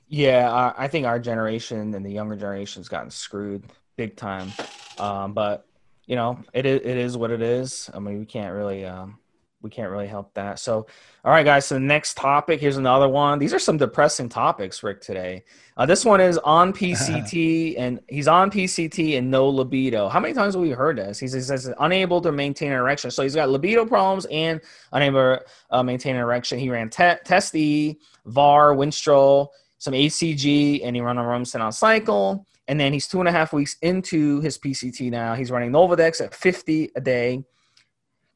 Yeah, 0.07 0.73
I 0.77 0.87
think 0.87 1.07
our 1.07 1.19
generation 1.19 1.95
and 1.95 2.05
the 2.05 2.11
younger 2.11 2.35
generation 2.35 2.81
has 2.81 2.89
gotten 2.89 3.09
screwed 3.09 3.63
big 3.95 4.15
time. 4.15 4.51
Um, 4.99 5.33
but 5.33 5.65
you 6.05 6.15
know, 6.15 6.39
it 6.53 6.67
is, 6.67 6.81
it 6.81 6.97
is 6.97 7.17
what 7.17 7.31
it 7.31 7.41
is. 7.41 7.89
I 7.93 7.99
mean, 7.99 8.19
we 8.19 8.25
can't 8.25 8.53
really 8.53 8.85
um, 8.85 9.17
we 9.61 9.69
can't 9.69 9.89
really 9.89 10.07
help 10.07 10.33
that. 10.35 10.59
So, 10.59 10.85
all 11.23 11.31
right, 11.31 11.43
guys. 11.45 11.65
So, 11.65 11.75
the 11.75 11.81
next 11.81 12.15
topic 12.15 12.61
here's 12.61 12.77
another 12.77 13.09
one. 13.09 13.39
These 13.39 13.53
are 13.53 13.59
some 13.59 13.77
depressing 13.77 14.29
topics, 14.29 14.83
Rick. 14.83 15.01
Today, 15.01 15.43
uh, 15.77 15.85
this 15.85 16.05
one 16.05 16.21
is 16.21 16.37
on 16.39 16.71
PCT, 16.73 17.75
and 17.77 17.99
he's 18.07 18.27
on 18.27 18.51
PCT 18.51 19.17
and 19.17 19.31
no 19.31 19.49
libido. 19.49 20.07
How 20.07 20.19
many 20.19 20.33
times 20.33 20.53
have 20.53 20.61
we 20.61 20.69
heard 20.69 20.97
this? 20.97 21.19
He 21.19 21.27
says 21.27 21.71
unable 21.79 22.21
to 22.21 22.31
maintain 22.31 22.71
an 22.71 22.77
erection. 22.77 23.09
So 23.09 23.23
he's 23.23 23.35
got 23.35 23.49
libido 23.49 23.85
problems 23.85 24.25
and 24.31 24.61
unable 24.91 25.37
to 25.37 25.41
uh, 25.71 25.83
maintain 25.83 26.15
an 26.15 26.21
erection. 26.21 26.59
He 26.59 26.69
ran 26.69 26.89
te- 26.89 27.15
Test 27.23 27.55
E, 27.55 27.97
VAR, 28.25 28.75
Winstrol, 28.75 29.47
some 29.79 29.93
HCG, 29.93 30.81
and 30.83 30.95
he 30.95 31.01
ran 31.01 31.15
Aromasin 31.15 31.61
on 31.61 31.71
cycle. 31.71 32.45
And 32.67 32.79
then 32.79 32.93
he's 32.93 33.07
two 33.07 33.19
and 33.19 33.29
a 33.29 33.31
half 33.31 33.53
weeks 33.53 33.77
into 33.81 34.41
his 34.41 34.57
PCT 34.57 35.11
now. 35.11 35.35
He's 35.35 35.51
running 35.51 35.71
Nolvadex 35.71 36.23
at 36.23 36.33
50 36.33 36.91
a 36.95 37.01
day 37.01 37.43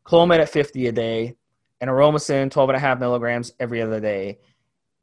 Clomid 0.10 0.40
at 0.40 0.50
50 0.50 0.88
a 0.88 0.92
day, 0.92 1.36
and 1.80 1.90
Aromasin 1.90 2.50
12 2.50 2.70
and 2.70 2.76
a 2.76 2.80
half 2.80 3.00
milligrams 3.00 3.54
every 3.60 3.82
other 3.82 4.00
day. 4.00 4.40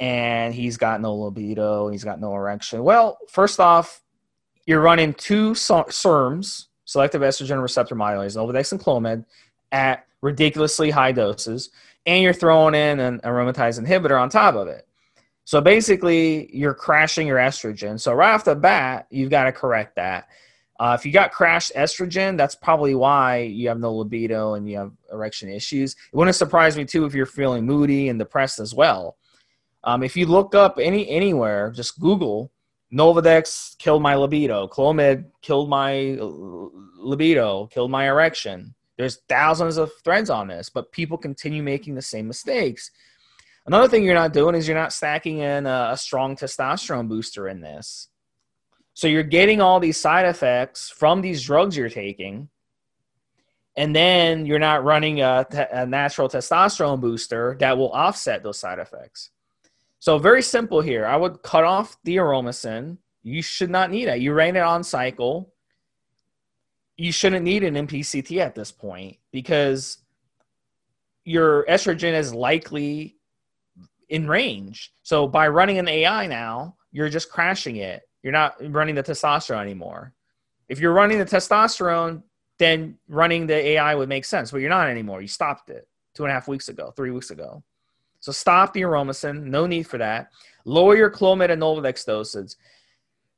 And 0.01 0.53
he's 0.53 0.77
got 0.77 1.01
no 1.01 1.15
libido. 1.15 1.89
He's 1.89 2.05
got 2.05 2.21
no 2.21 2.35
erection. 2.35 2.83
Well, 2.83 3.19
first 3.31 3.61
off, 3.61 4.03
you're 4.67 4.81
running 4.81 5.15
two 5.15 5.53
SERMs, 5.53 6.67
selective 6.85 7.23
estrogen 7.23 7.63
receptor 7.63 7.95
modulators, 7.95 8.37
Nolvadex 8.37 8.73
and 8.73 8.81
Clomid, 8.81 9.25
at 9.71 10.07
ridiculously 10.23 10.91
high 10.91 11.13
doses, 11.13 11.71
and 12.05 12.23
you're 12.23 12.33
throwing 12.33 12.75
in 12.75 12.99
an 12.99 13.21
aromatase 13.21 13.81
inhibitor 13.81 14.21
on 14.21 14.29
top 14.29 14.55
of 14.57 14.67
it. 14.69 14.87
So 15.45 15.61
basically, 15.61 16.55
you're 16.55 16.75
crashing 16.75 17.29
your 17.29 17.39
estrogen. 17.39 18.01
So 18.01 18.13
right 18.13 18.35
off 18.35 18.45
the 18.45 18.57
bat, 18.57 19.07
you've 19.11 19.31
got 19.31 19.45
to 19.45 19.53
correct 19.53 19.95
that. 19.97 20.29
Uh, 20.79 20.97
if 20.99 21.07
you 21.07 21.13
got 21.13 21.33
crashed 21.33 21.73
estrogen, 21.75 22.37
that's 22.37 22.55
probably 22.55 22.95
why 22.95 23.39
you 23.39 23.69
have 23.69 23.79
no 23.79 23.95
libido 23.95 24.55
and 24.55 24.69
you 24.69 24.77
have 24.77 24.93
erection 25.11 25.49
issues. 25.49 25.93
It 25.93 26.17
wouldn't 26.17 26.37
surprise 26.37 26.77
me 26.77 26.85
too 26.85 27.07
if 27.07 27.15
you're 27.15 27.27
feeling 27.27 27.65
moody 27.65 28.09
and 28.09 28.19
depressed 28.19 28.59
as 28.59 28.75
well. 28.75 29.17
Um, 29.85 30.03
if 30.03 30.17
you 30.17 30.27
look 30.27 30.55
up 30.55 30.79
any 30.81 31.09
anywhere, 31.09 31.71
just 31.71 31.99
Google 31.99 32.53
Nolvadex 32.93 33.79
killed 33.79 34.03
my 34.03 34.15
libido, 34.15 34.69
Clomid 34.69 35.27
killed 35.43 35.69
my 35.69 36.17
libido, 36.21 37.67
killed 37.67 37.91
my 37.91 38.07
erection. 38.07 38.75
There's 38.97 39.21
thousands 39.29 39.77
of 39.77 39.91
threads 40.03 40.31
on 40.31 40.49
this, 40.49 40.69
but 40.69 40.93
people 40.93 41.19
continue 41.19 41.63
making 41.63 41.95
the 41.95 42.03
same 42.03 42.27
mistakes. 42.27 42.91
Another 43.67 43.89
thing 43.89 44.05
you're 44.05 44.15
not 44.15 44.33
doing 44.33 44.55
is 44.55 44.67
you're 44.69 44.77
not 44.77 44.93
stacking 44.93 45.39
in 45.39 45.67
a, 45.67 45.91
a 45.93 45.97
strong 45.97 46.37
testosterone 46.37 47.09
booster 47.09 47.49
in 47.49 47.61
this. 47.61 48.09
So 48.97 49.09
you're 49.09 49.23
getting 49.23 49.61
all 49.61 49.79
these 49.79 50.01
side 50.01 50.25
effects 50.25 50.89
from 50.89 51.21
these 51.21 51.43
drugs 51.43 51.77
you're 51.77 51.91
taking, 51.91 52.49
and 53.77 53.95
then 53.95 54.47
you're 54.47 54.59
not 54.59 54.85
running 54.85 55.21
a, 55.21 55.47
a 55.71 55.85
natural 55.85 56.31
testosterone 56.31 56.99
booster 56.99 57.59
that 57.61 57.77
will 57.77 57.93
offset 57.93 58.43
those 58.43 58.59
side 58.59 58.79
effects. 58.79 59.33
So 59.99 60.17
very 60.17 60.41
simple 60.41 60.81
here. 60.81 61.05
I 61.05 61.15
would 61.15 61.43
cut 61.43 61.63
off 61.63 61.99
the 62.05 62.17
aromasin. 62.17 62.97
You 63.23 63.43
should 63.43 63.69
not 63.69 63.91
need 63.91 64.09
it. 64.09 64.21
You 64.21 64.33
ran 64.33 64.57
it 64.57 64.61
on 64.61 64.83
cycle. 64.83 65.53
You 66.97 67.13
shouldn't 67.13 67.45
need 67.45 67.65
an 67.65 67.75
MPCT 67.87 68.39
at 68.39 68.55
this 68.55 68.73
point 68.73 69.19
because 69.31 69.99
your 71.27 71.67
estrogen 71.67 72.15
is 72.15 72.33
likely 72.33 73.17
in 74.09 74.27
range. 74.27 74.95
So 75.03 75.29
by 75.29 75.49
running 75.49 75.79
an 75.79 75.87
AI 75.87 76.27
now, 76.29 76.77
you're 76.93 77.11
just 77.11 77.31
crashing 77.31 77.77
it. 77.77 78.06
You're 78.23 78.33
not 78.33 78.57
running 78.73 78.95
the 78.95 79.03
testosterone 79.03 79.63
anymore. 79.63 80.13
If 80.69 80.81
you're 80.81 80.93
running 80.93 81.19
the 81.19 81.25
testosterone, 81.25 82.23
then 82.59 82.99
running 83.09 83.47
the 83.47 83.55
AI 83.55 83.95
would 83.95 84.09
make 84.09 84.25
sense, 84.25 84.51
but 84.51 84.59
you're 84.59 84.71
not 84.71 84.89
anymore. 84.89 85.21
You 85.21 85.29
stopped 85.29 85.71
it 85.71 85.87
two 86.15 86.25
and 86.25 86.31
a 86.31 86.35
half 86.35 86.49
weeks 86.49 86.69
ago, 86.69 86.93
three 86.97 87.11
weeks 87.11 87.31
ago. 87.31 87.63
So 88.21 88.33
stop 88.33 88.73
the 88.73 88.83
aromasin. 88.83 89.45
No 89.45 89.67
need 89.67 89.85
for 89.85 89.99
that. 89.99 90.31
Lower 90.65 90.97
your 90.97 91.11
Clomid 91.11 91.51
and 91.51 91.63
Nolvadex 91.63 92.05
dosage. 92.05 92.55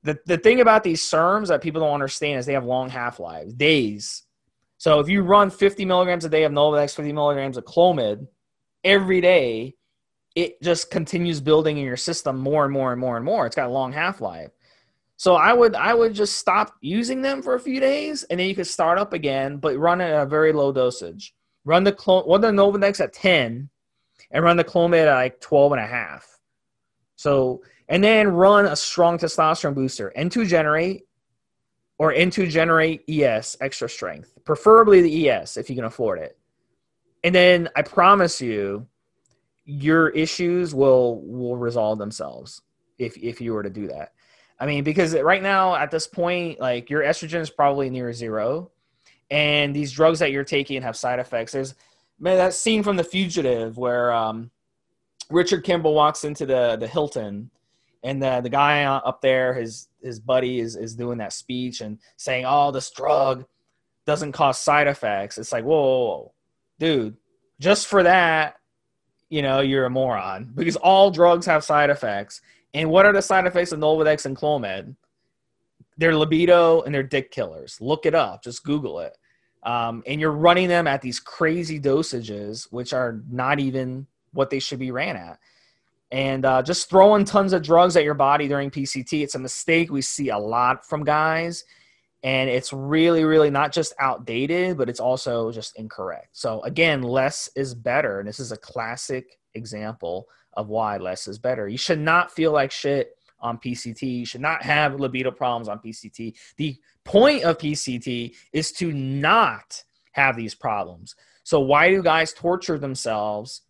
The, 0.04 0.18
the 0.26 0.38
thing 0.38 0.60
about 0.60 0.84
these 0.84 1.02
SERMs 1.02 1.48
that 1.48 1.60
people 1.60 1.80
don't 1.80 1.92
understand 1.92 2.38
is 2.38 2.46
they 2.46 2.52
have 2.52 2.64
long 2.64 2.88
half 2.88 3.18
lives, 3.18 3.52
days. 3.52 4.22
So 4.78 5.00
if 5.00 5.08
you 5.08 5.22
run 5.22 5.50
50 5.50 5.84
milligrams 5.84 6.24
a 6.24 6.28
day 6.28 6.44
of 6.44 6.52
Nolvadex, 6.52 6.94
50 6.94 7.12
milligrams 7.12 7.56
of 7.56 7.64
Clomid 7.64 8.28
every 8.84 9.20
day, 9.20 9.74
it 10.36 10.62
just 10.62 10.90
continues 10.90 11.40
building 11.40 11.78
in 11.78 11.84
your 11.84 11.96
system 11.96 12.38
more 12.38 12.64
and 12.64 12.72
more 12.72 12.92
and 12.92 13.00
more 13.00 13.16
and 13.16 13.24
more. 13.24 13.44
It's 13.44 13.56
got 13.56 13.66
a 13.66 13.72
long 13.72 13.92
half 13.92 14.20
life. 14.20 14.50
So 15.18 15.34
I 15.34 15.52
would 15.52 15.74
I 15.74 15.94
would 15.94 16.14
just 16.14 16.38
stop 16.38 16.76
using 16.80 17.22
them 17.22 17.42
for 17.42 17.54
a 17.54 17.60
few 17.60 17.80
days, 17.80 18.22
and 18.30 18.38
then 18.38 18.46
you 18.46 18.54
could 18.54 18.68
start 18.68 18.98
up 18.98 19.12
again, 19.12 19.56
but 19.56 19.76
run 19.76 20.00
it 20.00 20.10
at 20.10 20.22
a 20.22 20.26
very 20.26 20.52
low 20.52 20.72
dosage. 20.72 21.34
Run 21.64 21.82
the 21.82 21.92
clone, 21.92 22.24
run 22.28 22.40
the 22.40 22.48
Nolvadex 22.48 23.00
at 23.00 23.12
ten, 23.12 23.68
and 24.30 24.44
run 24.44 24.56
the 24.56 24.62
Clomid 24.62 25.08
at 25.08 25.14
like 25.14 25.40
12 25.40 25.72
and 25.72 25.80
a 25.80 25.86
half. 25.86 26.38
So 27.16 27.62
and 27.88 28.02
then 28.02 28.28
run 28.28 28.66
a 28.66 28.76
strong 28.76 29.18
testosterone 29.18 29.74
booster, 29.74 30.12
N2 30.16 30.46
generate 30.46 31.02
or 31.98 32.12
N2 32.12 32.48
generate 32.48 33.02
ES 33.08 33.56
extra 33.60 33.88
strength, 33.88 34.38
preferably 34.44 35.02
the 35.02 35.30
ES 35.30 35.56
if 35.56 35.68
you 35.68 35.74
can 35.74 35.86
afford 35.86 36.20
it. 36.20 36.38
And 37.24 37.34
then 37.34 37.68
I 37.74 37.82
promise 37.82 38.40
you, 38.40 38.86
your 39.64 40.10
issues 40.10 40.76
will 40.76 41.22
will 41.22 41.56
resolve 41.56 41.98
themselves 41.98 42.62
if 43.00 43.16
if 43.16 43.40
you 43.40 43.52
were 43.52 43.64
to 43.64 43.70
do 43.70 43.88
that. 43.88 44.12
I 44.60 44.66
mean, 44.66 44.84
because 44.84 45.14
right 45.14 45.42
now 45.42 45.74
at 45.74 45.90
this 45.90 46.06
point, 46.06 46.60
like 46.60 46.90
your 46.90 47.02
estrogen 47.02 47.40
is 47.40 47.50
probably 47.50 47.90
near 47.90 48.12
zero, 48.12 48.70
and 49.30 49.74
these 49.74 49.92
drugs 49.92 50.18
that 50.18 50.32
you're 50.32 50.44
taking 50.44 50.82
have 50.82 50.96
side 50.96 51.18
effects. 51.18 51.52
There's 51.52 51.74
man 52.18 52.36
that 52.38 52.54
scene 52.54 52.82
from 52.82 52.96
The 52.96 53.04
Fugitive 53.04 53.76
where 53.78 54.12
um, 54.12 54.50
Richard 55.30 55.64
Kimble 55.64 55.94
walks 55.94 56.24
into 56.24 56.44
the 56.44 56.76
the 56.76 56.88
Hilton, 56.88 57.50
and 58.02 58.22
the 58.22 58.40
the 58.40 58.50
guy 58.50 58.84
up 58.84 59.20
there, 59.20 59.54
his 59.54 59.88
his 60.02 60.18
buddy 60.18 60.58
is 60.58 60.74
is 60.74 60.94
doing 60.94 61.18
that 61.18 61.32
speech 61.32 61.80
and 61.80 61.98
saying, 62.16 62.44
"Oh, 62.46 62.72
this 62.72 62.90
drug 62.90 63.44
doesn't 64.06 64.32
cause 64.32 64.58
side 64.58 64.88
effects." 64.88 65.38
It's 65.38 65.52
like, 65.52 65.64
whoa, 65.64 65.80
whoa, 65.80 66.04
whoa. 66.04 66.32
dude, 66.80 67.16
just 67.60 67.86
for 67.86 68.02
that, 68.02 68.56
you 69.28 69.42
know, 69.42 69.60
you're 69.60 69.84
a 69.84 69.90
moron 69.90 70.50
because 70.54 70.76
all 70.76 71.12
drugs 71.12 71.46
have 71.46 71.62
side 71.62 71.90
effects 71.90 72.40
and 72.74 72.90
what 72.90 73.06
are 73.06 73.12
the 73.12 73.22
side 73.22 73.46
effects 73.46 73.72
of 73.72 73.80
Nolvadex 73.80 74.26
and 74.26 74.36
Clomid? 74.36 74.94
They're 75.96 76.16
libido 76.16 76.82
and 76.82 76.94
they're 76.94 77.02
dick 77.02 77.30
killers. 77.30 77.80
Look 77.80 78.06
it 78.06 78.14
up. 78.14 78.42
Just 78.42 78.64
Google 78.64 79.00
it. 79.00 79.16
Um, 79.64 80.02
and 80.06 80.20
you're 80.20 80.32
running 80.32 80.68
them 80.68 80.86
at 80.86 81.02
these 81.02 81.18
crazy 81.18 81.80
dosages, 81.80 82.70
which 82.70 82.92
are 82.92 83.20
not 83.28 83.58
even 83.58 84.06
what 84.32 84.50
they 84.50 84.60
should 84.60 84.78
be 84.78 84.90
ran 84.90 85.16
at. 85.16 85.38
And 86.10 86.44
uh, 86.44 86.62
just 86.62 86.88
throwing 86.88 87.24
tons 87.24 87.52
of 87.52 87.62
drugs 87.62 87.96
at 87.96 88.04
your 88.04 88.14
body 88.14 88.48
during 88.48 88.70
PCT, 88.70 89.22
it's 89.22 89.34
a 89.34 89.38
mistake 89.38 89.90
we 89.90 90.00
see 90.00 90.30
a 90.30 90.38
lot 90.38 90.86
from 90.86 91.04
guys. 91.04 91.64
And 92.22 92.48
it's 92.48 92.72
really, 92.72 93.24
really 93.24 93.50
not 93.50 93.72
just 93.72 93.94
outdated, 94.00 94.76
but 94.76 94.88
it's 94.88 95.00
also 95.00 95.52
just 95.52 95.78
incorrect. 95.78 96.28
So, 96.32 96.62
again, 96.62 97.02
less 97.02 97.48
is 97.54 97.74
better. 97.74 98.18
And 98.18 98.28
this 98.28 98.40
is 98.40 98.52
a 98.52 98.56
classic 98.56 99.38
example 99.54 100.26
of 100.58 100.68
why 100.68 100.96
less 100.96 101.28
is 101.28 101.38
better. 101.38 101.68
You 101.68 101.78
should 101.78 102.00
not 102.00 102.32
feel 102.32 102.50
like 102.50 102.72
shit 102.72 103.16
on 103.40 103.58
PCT. 103.58 104.02
You 104.02 104.26
should 104.26 104.40
not 104.40 104.60
have 104.62 104.98
libido 104.98 105.30
problems 105.30 105.68
on 105.68 105.78
PCT. 105.78 106.34
The 106.56 106.76
point 107.04 107.44
of 107.44 107.58
PCT 107.58 108.34
is 108.52 108.72
to 108.72 108.92
not 108.92 109.84
have 110.12 110.36
these 110.36 110.56
problems. 110.56 111.14
So 111.44 111.60
why 111.60 111.90
do 111.90 112.02
guys 112.02 112.32
torture 112.32 112.76
themselves 112.76 113.62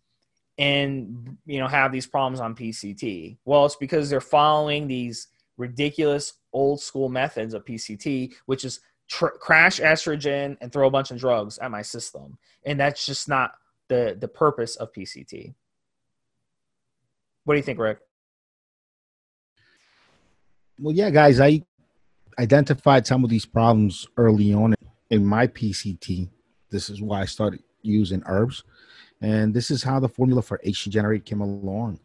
and 0.57 1.37
you 1.45 1.59
know 1.59 1.67
have 1.67 1.91
these 1.91 2.07
problems 2.07 2.39
on 2.39 2.55
PCT? 2.55 3.37
Well, 3.45 3.67
it's 3.67 3.75
because 3.75 4.09
they're 4.09 4.19
following 4.19 4.87
these 4.87 5.27
ridiculous 5.57 6.33
old 6.51 6.81
school 6.81 7.07
methods 7.07 7.53
of 7.53 7.65
PCT, 7.65 8.33
which 8.47 8.65
is 8.65 8.79
tr- 9.07 9.27
crash 9.39 9.79
estrogen 9.79 10.57
and 10.59 10.73
throw 10.73 10.87
a 10.87 10.91
bunch 10.91 11.11
of 11.11 11.19
drugs 11.19 11.59
at 11.59 11.69
my 11.69 11.83
system, 11.83 12.39
and 12.65 12.79
that's 12.79 13.05
just 13.05 13.29
not 13.29 13.51
the 13.89 14.17
the 14.19 14.27
purpose 14.27 14.75
of 14.77 14.91
PCT. 14.91 15.53
What 17.45 17.53
do 17.53 17.57
you 17.57 17.63
think, 17.63 17.79
Rick? 17.79 17.99
Well, 20.79 20.95
yeah, 20.95 21.09
guys, 21.09 21.39
I 21.39 21.61
identified 22.37 23.05
some 23.05 23.23
of 23.23 23.29
these 23.29 23.45
problems 23.45 24.07
early 24.17 24.53
on 24.53 24.75
in 25.09 25.25
my 25.25 25.47
PCT. 25.47 26.29
This 26.69 26.89
is 26.89 27.01
why 27.01 27.21
I 27.21 27.25
started 27.25 27.63
using 27.81 28.23
herbs, 28.25 28.63
and 29.21 29.53
this 29.53 29.71
is 29.71 29.83
how 29.83 29.99
the 29.99 30.07
formula 30.07 30.41
for 30.41 30.61
HC 30.65 30.89
Generate 30.89 31.25
came 31.25 31.41
along. 31.41 31.99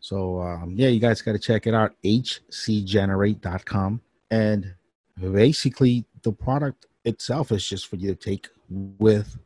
So, 0.00 0.40
um, 0.40 0.74
yeah, 0.76 0.88
you 0.88 1.00
guys 1.00 1.20
got 1.20 1.32
to 1.32 1.38
check 1.38 1.66
it 1.66 1.74
out, 1.74 1.92
hcgenerate.com. 2.04 4.00
And 4.30 4.74
basically, 5.20 6.04
the 6.22 6.32
product 6.32 6.86
itself 7.04 7.50
is 7.52 7.68
just 7.68 7.88
for 7.88 7.96
you 7.96 8.14
to 8.14 8.14
take 8.14 8.48
with 8.68 9.36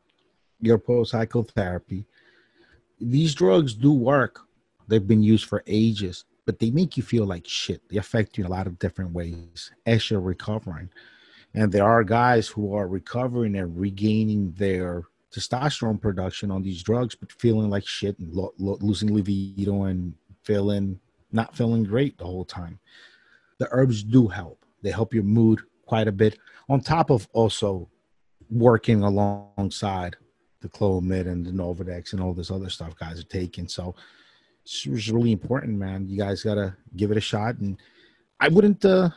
your 0.61 0.79
post 0.79 1.13
cycle 1.13 1.45
therapy. 1.45 2.05
These 3.01 3.35
drugs 3.35 3.75
do 3.75 3.93
work 3.93 4.41
They've 4.91 5.07
been 5.07 5.23
used 5.23 5.47
for 5.47 5.63
ages, 5.67 6.25
but 6.47 6.59
they 6.59 6.71
make 6.71 6.97
you 6.97 7.03
feel 7.03 7.25
like 7.25 7.47
shit. 7.47 7.81
They 7.89 7.97
affect 7.97 8.37
you 8.37 8.45
in 8.45 8.51
a 8.51 8.55
lot 8.55 8.67
of 8.67 8.79
different 8.79 9.13
ways 9.13 9.71
as 9.87 10.11
you're 10.11 10.21
recovering. 10.21 10.91
And 11.55 11.71
there 11.71 11.85
are 11.85 12.05
guys 12.05 12.49
who 12.49 12.75
are 12.75 12.89
recovering 12.89 13.57
and 13.57 13.79
regaining 13.79 14.53
their 14.53 15.05
testosterone 15.33 16.01
production 16.01 16.51
on 16.51 16.63
these 16.63 16.83
drugs, 16.83 17.15
but 17.15 17.31
feeling 17.33 17.71
like 17.71 17.87
shit 17.87 18.19
and 18.19 18.35
lo- 18.35 18.53
lo- 18.59 18.79
losing 18.81 19.15
libido 19.15 19.85
and 19.85 20.15
feeling 20.43 20.99
not 21.33 21.57
feeling 21.57 21.85
great 21.85 22.19
the 22.19 22.25
whole 22.25 22.45
time. 22.45 22.81
The 23.59 23.69
herbs 23.71 24.03
do 24.03 24.27
help. 24.27 24.65
They 24.83 24.91
help 24.91 25.15
your 25.15 25.23
mood 25.23 25.61
quite 25.87 26.09
a 26.09 26.13
bit, 26.13 26.39
on 26.69 26.81
top 26.81 27.11
of 27.11 27.29
also 27.33 27.89
working 28.51 29.03
alongside 29.03 30.17
the 30.61 30.69
Clomid 30.69 31.27
and 31.27 31.47
the 31.47 31.51
Nolvadex 31.51 32.13
and 32.13 32.21
all 32.21 32.35
this 32.35 32.51
other 32.51 32.69
stuff 32.69 32.97
guys 32.97 33.21
are 33.21 33.25
taking. 33.25 33.69
So 33.69 33.95
it's 34.65 35.09
really 35.09 35.33
important, 35.33 35.79
man. 35.79 36.07
You 36.09 36.19
guys 36.19 36.43
gotta 36.43 36.77
give 36.97 37.11
it 37.11 37.17
a 37.17 37.21
shot. 37.21 37.57
And 37.59 37.79
I 38.39 38.49
wouldn't, 38.49 38.85
uh, 38.85 39.11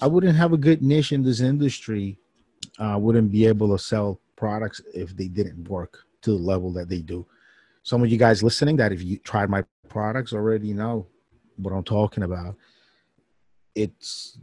I 0.00 0.06
wouldn't 0.06 0.36
have 0.36 0.52
a 0.52 0.58
good 0.58 0.82
niche 0.82 1.12
in 1.12 1.22
this 1.22 1.40
industry. 1.40 2.18
I 2.78 2.92
uh, 2.92 2.98
wouldn't 2.98 3.30
be 3.30 3.46
able 3.46 3.76
to 3.76 3.82
sell 3.82 4.20
products 4.36 4.80
if 4.94 5.16
they 5.16 5.28
didn't 5.28 5.68
work 5.68 6.04
to 6.22 6.30
the 6.30 6.42
level 6.42 6.72
that 6.72 6.88
they 6.88 7.00
do. 7.00 7.26
Some 7.82 8.02
of 8.02 8.10
you 8.10 8.16
guys 8.16 8.42
listening, 8.42 8.76
that 8.76 8.92
if 8.92 9.02
you 9.02 9.18
tried 9.18 9.50
my 9.50 9.64
products 9.88 10.32
already 10.32 10.72
know 10.72 11.06
what 11.56 11.72
I'm 11.72 11.84
talking 11.84 12.24
about. 12.24 12.56
It's, 13.74 14.38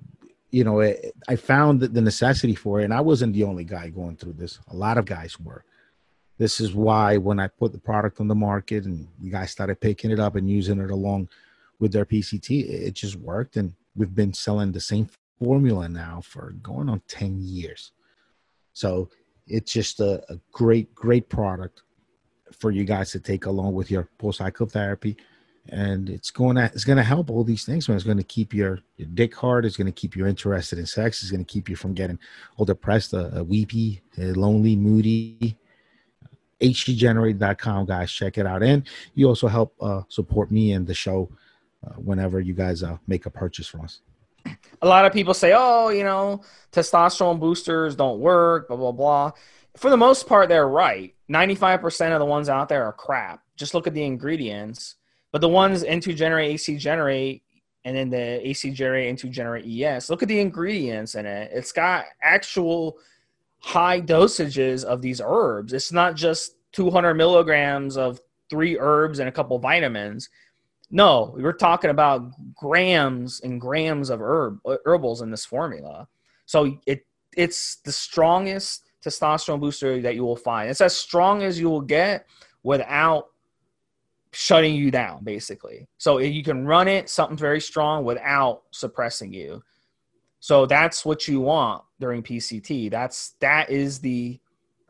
you 0.49 0.63
know, 0.63 0.79
it, 0.79 1.13
I 1.27 1.35
found 1.35 1.81
the 1.81 2.01
necessity 2.01 2.55
for 2.55 2.81
it, 2.81 2.85
and 2.85 2.93
I 2.93 3.01
wasn't 3.01 3.33
the 3.33 3.43
only 3.43 3.63
guy 3.63 3.89
going 3.89 4.15
through 4.17 4.33
this. 4.33 4.59
A 4.69 4.75
lot 4.75 4.97
of 4.97 5.05
guys 5.05 5.39
were 5.39 5.63
this 6.41 6.59
is 6.59 6.73
why 6.73 7.17
when 7.17 7.39
I 7.39 7.47
put 7.47 7.71
the 7.71 7.77
product 7.77 8.19
on 8.19 8.27
the 8.27 8.33
market 8.33 8.85
and 8.85 9.07
you 9.21 9.29
guys 9.29 9.51
started 9.51 9.79
picking 9.79 10.09
it 10.09 10.19
up 10.19 10.35
and 10.35 10.49
using 10.49 10.79
it 10.79 10.89
along 10.89 11.29
with 11.77 11.93
their 11.93 12.03
PCT. 12.03 12.67
It 12.67 12.95
just 12.95 13.15
worked, 13.17 13.57
and 13.57 13.75
we've 13.95 14.15
been 14.15 14.33
selling 14.33 14.71
the 14.71 14.81
same 14.81 15.07
formula 15.37 15.87
now 15.87 16.19
for 16.23 16.55
going 16.63 16.89
on 16.89 17.03
10 17.07 17.37
years. 17.41 17.91
So 18.73 19.11
it's 19.45 19.71
just 19.71 19.99
a, 19.99 20.23
a 20.33 20.39
great, 20.51 20.95
great 20.95 21.29
product 21.29 21.83
for 22.51 22.71
you 22.71 22.85
guys 22.85 23.11
to 23.11 23.19
take 23.19 23.45
along 23.45 23.75
with 23.75 23.91
your 23.91 24.09
post 24.17 24.39
cycle 24.39 24.65
therapy. 24.65 25.17
And 25.69 26.09
it's 26.09 26.31
going 26.31 26.55
to 26.55 26.71
it's 26.73 26.85
going 26.85 26.97
to 26.97 27.03
help 27.03 27.29
all 27.29 27.43
these 27.43 27.65
things. 27.65 27.87
Man, 27.87 27.97
it's 27.97 28.03
going 28.03 28.17
to 28.17 28.23
keep 28.23 28.51
your, 28.51 28.79
your 28.97 29.09
dick 29.13 29.35
hard. 29.35 29.63
It's 29.63 29.77
going 29.77 29.93
to 29.93 30.01
keep 30.01 30.15
you 30.15 30.25
interested 30.25 30.79
in 30.79 30.87
sex. 30.87 31.21
It's 31.21 31.29
going 31.29 31.45
to 31.45 31.53
keep 31.53 31.69
you 31.69 31.75
from 31.75 31.93
getting 31.93 32.17
all 32.57 32.65
depressed, 32.65 33.13
uh, 33.13 33.29
uh, 33.37 33.43
weepy, 33.43 34.01
uh, 34.17 34.33
lonely, 34.33 34.75
moody. 34.75 35.55
HCGenerate.com, 36.61 37.85
guys, 37.85 38.11
check 38.11 38.37
it 38.37 38.45
out. 38.45 38.63
And 38.63 38.87
you 39.15 39.27
also 39.27 39.47
help 39.47 39.75
uh, 39.81 40.01
support 40.07 40.51
me 40.51 40.73
and 40.73 40.85
the 40.85 40.93
show 40.93 41.29
uh, 41.85 41.93
whenever 41.93 42.39
you 42.39 42.53
guys 42.53 42.83
uh, 42.83 42.97
make 43.07 43.25
a 43.25 43.29
purchase 43.29 43.67
from 43.67 43.81
us 43.81 44.01
a 44.81 44.87
lot 44.87 45.05
of 45.05 45.13
people 45.13 45.33
say, 45.33 45.53
oh, 45.55 45.89
you 45.89 46.03
know, 46.03 46.41
testosterone 46.71 47.39
boosters 47.39 47.95
don't 47.95 48.19
work, 48.19 48.67
blah, 48.67 48.77
blah, 48.77 48.91
blah. 48.91 49.31
For 49.77 49.89
the 49.89 49.97
most 49.97 50.27
part, 50.27 50.49
they're 50.49 50.67
right. 50.67 51.13
95% 51.29 52.13
of 52.13 52.19
the 52.19 52.25
ones 52.25 52.49
out 52.49 52.67
there 52.69 52.85
are 52.85 52.93
crap. 52.93 53.41
Just 53.55 53.73
look 53.73 53.87
at 53.87 53.93
the 53.93 54.03
ingredients. 54.03 54.95
But 55.31 55.41
the 55.41 55.49
ones 55.49 55.83
N2 55.83 56.15
generate, 56.15 56.59
HC 56.59 56.77
generate, 56.77 57.43
and 57.85 57.95
then 57.95 58.09
the 58.09 58.41
HC 58.51 58.73
generate, 58.73 59.15
N2 59.15 59.31
generate 59.31 59.65
ES, 59.65 60.09
look 60.09 60.21
at 60.21 60.27
the 60.27 60.39
ingredients 60.39 61.15
in 61.15 61.25
it. 61.25 61.51
It's 61.53 61.71
got 61.71 62.05
actual 62.21 62.97
high 63.61 64.01
dosages 64.01 64.83
of 64.83 65.01
these 65.01 65.21
herbs. 65.23 65.73
It's 65.73 65.91
not 65.91 66.15
just 66.15 66.55
200 66.73 67.13
milligrams 67.13 67.97
of 67.97 68.19
three 68.49 68.77
herbs 68.77 69.19
and 69.19 69.29
a 69.29 69.31
couple 69.31 69.57
vitamins. 69.59 70.29
No, 70.89 71.33
we 71.35 71.43
are 71.43 71.53
talking 71.53 71.89
about 71.89 72.31
grams 72.55 73.39
and 73.41 73.61
grams 73.61 74.09
of 74.09 74.19
herb 74.19 74.59
uh, 74.65 74.77
herbals 74.85 75.21
in 75.21 75.31
this 75.31 75.45
formula. 75.45 76.07
So 76.45 76.77
it 76.85 77.05
it's 77.37 77.77
the 77.85 77.93
strongest 77.93 78.83
testosterone 79.05 79.61
booster 79.61 80.01
that 80.01 80.15
you 80.15 80.23
will 80.23 80.35
find. 80.35 80.69
It's 80.69 80.81
as 80.81 80.95
strong 80.95 81.43
as 81.43 81.57
you 81.57 81.69
will 81.69 81.81
get 81.81 82.25
without 82.63 83.27
shutting 84.33 84.75
you 84.75 84.91
down, 84.91 85.23
basically. 85.23 85.87
So 85.97 86.17
you 86.17 86.43
can 86.43 86.65
run 86.65 86.87
it 86.89 87.09
something 87.09 87.37
very 87.37 87.61
strong 87.61 88.03
without 88.03 88.63
suppressing 88.71 89.33
you. 89.33 89.63
So 90.41 90.65
that's 90.65 91.05
what 91.05 91.27
you 91.27 91.39
want 91.39 91.83
during 91.99 92.23
PCT. 92.23 92.89
That's 92.89 93.35
that 93.39 93.69
is 93.69 93.99
the 93.99 94.39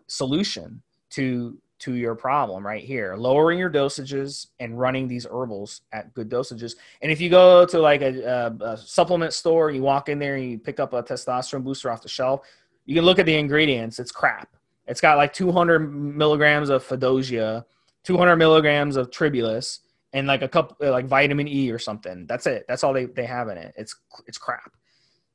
solution 0.08 0.82
to 1.12 1.58
to 1.80 1.94
your 1.96 2.16
problem 2.16 2.66
right 2.66 2.84
here. 2.84 3.16
Lowering 3.16 3.60
your 3.60 3.70
dosages 3.70 4.48
and 4.60 4.80
running 4.80 5.08
these 5.08 5.26
herbals 5.26 5.82
at 5.92 6.14
good 6.14 6.30
dosages. 6.30 6.76
And 7.02 7.12
if 7.12 7.20
you 7.20 7.30
go 7.30 7.66
to 7.66 7.80
like 7.80 8.02
a, 8.02 8.54
a, 8.62 8.64
a, 8.64 8.78
supplement 8.78 9.34
store 9.34 9.72
you 9.72 9.82
walk 9.82 10.08
in 10.08 10.20
there 10.20 10.36
and 10.36 10.52
you 10.52 10.58
pick 10.58 10.80
up 10.80 10.94
a 10.94 11.04
testosterone 11.04 11.64
booster 11.64 11.92
off 11.92 12.02
the 12.02 12.10
shelf 12.10 12.42
you 12.86 12.96
can 12.96 13.04
look 13.04 13.20
at 13.20 13.26
the 13.26 13.36
ingredients. 13.36 14.00
It's 14.00 14.12
crap. 14.12 14.56
It's 14.88 15.02
got 15.02 15.18
like 15.18 15.34
200 15.34 15.80
milligrams 15.80 16.70
of 16.70 16.88
Fadogia 16.88 17.66
200 18.04 18.36
milligrams 18.38 18.96
of 18.96 19.12
tribulus 19.12 19.82
and 20.14 20.28
like 20.28 20.42
a 20.42 20.48
couple 20.48 20.76
like 20.90 21.06
vitamin 21.06 21.48
e 21.48 21.72
or 21.72 21.80
something. 21.80 22.26
That's 22.26 22.48
it. 22.48 22.66
That's 22.68 22.84
all 22.84 22.94
they, 22.94 23.06
they 23.06 23.26
have 23.26 23.50
in 23.50 23.58
it. 23.58 23.74
It's 23.78 23.96
it's 24.28 24.38
crap 24.38 24.72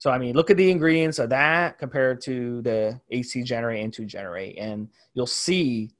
so 0.06 0.12
I 0.12 0.18
mean, 0.18 0.36
look 0.36 0.52
at 0.52 0.56
the 0.56 0.70
ingredients 0.70 1.18
of 1.18 1.30
that 1.30 1.78
compared 1.78 2.20
to 2.20 2.62
the 2.62 3.00
HC 3.10 3.42
generate 3.42 3.82
and 3.82 3.92
to 3.94 4.04
generate, 4.04 4.56
and 4.56 4.88
you'll 5.14 5.26
see 5.26 5.90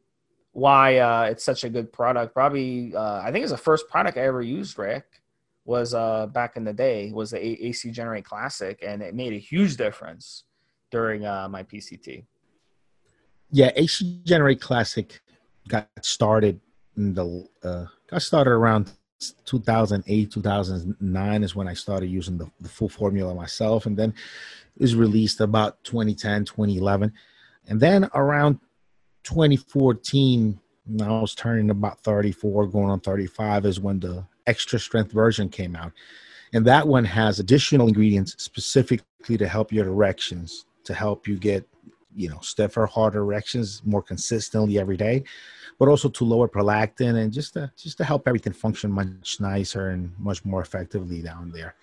why 0.53 0.99
uh, 0.99 1.23
it's 1.23 1.43
such 1.43 1.65
a 1.65 1.69
good 1.69 1.93
product. 1.93 2.33
Probably, 2.33 2.95
uh, 2.95 3.21
I 3.25 3.33
think 3.33 3.43
it's 3.43 3.51
the 3.51 3.59
first 3.59 3.89
product 3.89 4.17
I 4.17 4.21
ever 4.21 4.43
used, 4.43 4.79
Rick, 4.79 5.07
was 5.65 5.93
uh, 5.93 6.29
back 6.29 6.57
in 6.57 6.63
the 6.63 6.73
day, 6.73 7.11
was 7.13 7.33
the 7.33 7.45
a- 7.45 7.71
HC 7.71 7.91
Generate 7.91 8.25
Classic, 8.25 8.79
and 8.81 9.03
it 9.03 9.13
made 9.13 9.33
a 9.33 9.41
huge 9.41 9.77
difference 9.77 10.45
during 10.93 11.27
uh, 11.27 11.49
my 11.49 11.65
PCT. 11.65 12.27
Yeah, 13.51 13.73
HC 13.77 14.23
Generate 14.23 14.61
Classic 14.61 15.21
got 15.67 15.89
started 16.03 16.61
in 16.97 17.13
the 17.13 17.49
uh, 17.65 17.87
got 18.09 18.23
started 18.23 18.51
around 18.51 18.93
2008 19.47 20.31
2009 20.31 21.43
is 21.43 21.57
when 21.57 21.67
i 21.67 21.73
started 21.73 22.09
using 22.09 22.37
the, 22.37 22.51
the 22.61 22.69
full 22.69 22.89
formula 22.89 23.35
myself 23.35 23.87
and 23.87 23.97
then 23.97 24.11
it 24.11 24.83
was 24.83 24.95
released 24.95 25.41
about 25.41 25.83
2010 25.85 26.45
2011 26.45 27.13
and 27.69 27.81
then 27.81 28.09
around 28.15 28.61
2014, 29.27 30.59
I 31.03 31.09
was 31.09 31.35
turning 31.35 31.71
about 31.71 32.01
34, 32.01 32.69
going 32.69 32.91
on 32.91 33.01
35, 33.01 33.67
is 33.67 33.81
when 33.81 33.99
the 33.99 34.25
extra 34.47 34.79
strength 34.79 35.11
version 35.11 35.49
came 35.49 35.75
out. 35.75 35.93
And 36.53 36.65
that 36.67 36.87
one 36.87 37.05
has 37.05 37.41
additional 37.41 37.89
ingredients 37.89 38.37
specifically 38.39 39.37
to 39.37 39.49
help 39.49 39.73
your 39.73 39.89
erections, 39.89 40.67
to 40.85 40.95
help 40.95 41.27
you 41.27 41.37
get, 41.37 41.69
you 42.17 42.29
know, 42.29 42.41
stiffer, 42.41 42.87
harder 42.87 43.21
erections 43.21 43.83
more 43.85 44.03
consistently 44.03 44.79
every 44.79 44.97
day, 44.97 45.23
but 45.79 45.89
also 45.89 46.09
to 46.09 46.25
lower 46.25 46.49
prolactin 46.49 47.17
and 47.23 47.33
just 47.33 47.53
to 47.53 47.71
just 47.77 47.99
to 47.99 48.05
help 48.05 48.27
everything 48.27 48.53
function 48.53 48.91
much 48.91 49.39
nicer 49.41 49.91
and 49.91 50.13
much 50.19 50.45
more 50.45 50.63
effectively 50.63 51.23
down 51.23 51.53
there. 51.53 51.75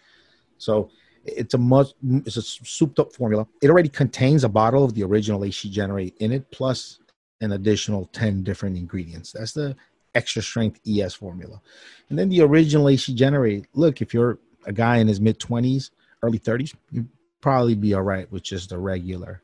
So 0.57 0.89
it's 1.25 1.53
a 1.53 1.57
much 1.57 1.93
it's 2.25 2.37
a 2.37 2.41
souped 2.41 2.99
up 2.99 3.13
formula. 3.13 3.47
It 3.61 3.69
already 3.69 3.89
contains 3.89 4.43
a 4.43 4.49
bottle 4.49 4.83
of 4.83 4.93
the 4.95 5.03
original 5.03 5.45
HC 5.45 5.69
Generate 5.69 6.17
in 6.17 6.31
it, 6.31 6.49
plus 6.51 6.99
an 7.41 7.51
additional 7.51 8.05
10 8.13 8.43
different 8.43 8.77
ingredients. 8.77 9.31
That's 9.31 9.53
the 9.53 9.75
extra 10.15 10.41
strength 10.41 10.79
ES 10.87 11.13
formula. 11.13 11.61
And 12.09 12.17
then 12.17 12.29
the 12.29 12.41
original 12.41 12.89
HC 12.89 13.15
Generate, 13.15 13.67
look, 13.73 14.01
if 14.01 14.13
you're 14.13 14.39
a 14.65 14.73
guy 14.73 14.97
in 14.97 15.07
his 15.07 15.19
mid 15.19 15.39
20s, 15.39 15.91
early 16.21 16.39
30s, 16.39 16.73
you'd 16.91 17.09
probably 17.41 17.75
be 17.75 17.93
all 17.93 18.01
right 18.01 18.31
with 18.31 18.43
just 18.43 18.69
the 18.69 18.77
regular 18.77 19.41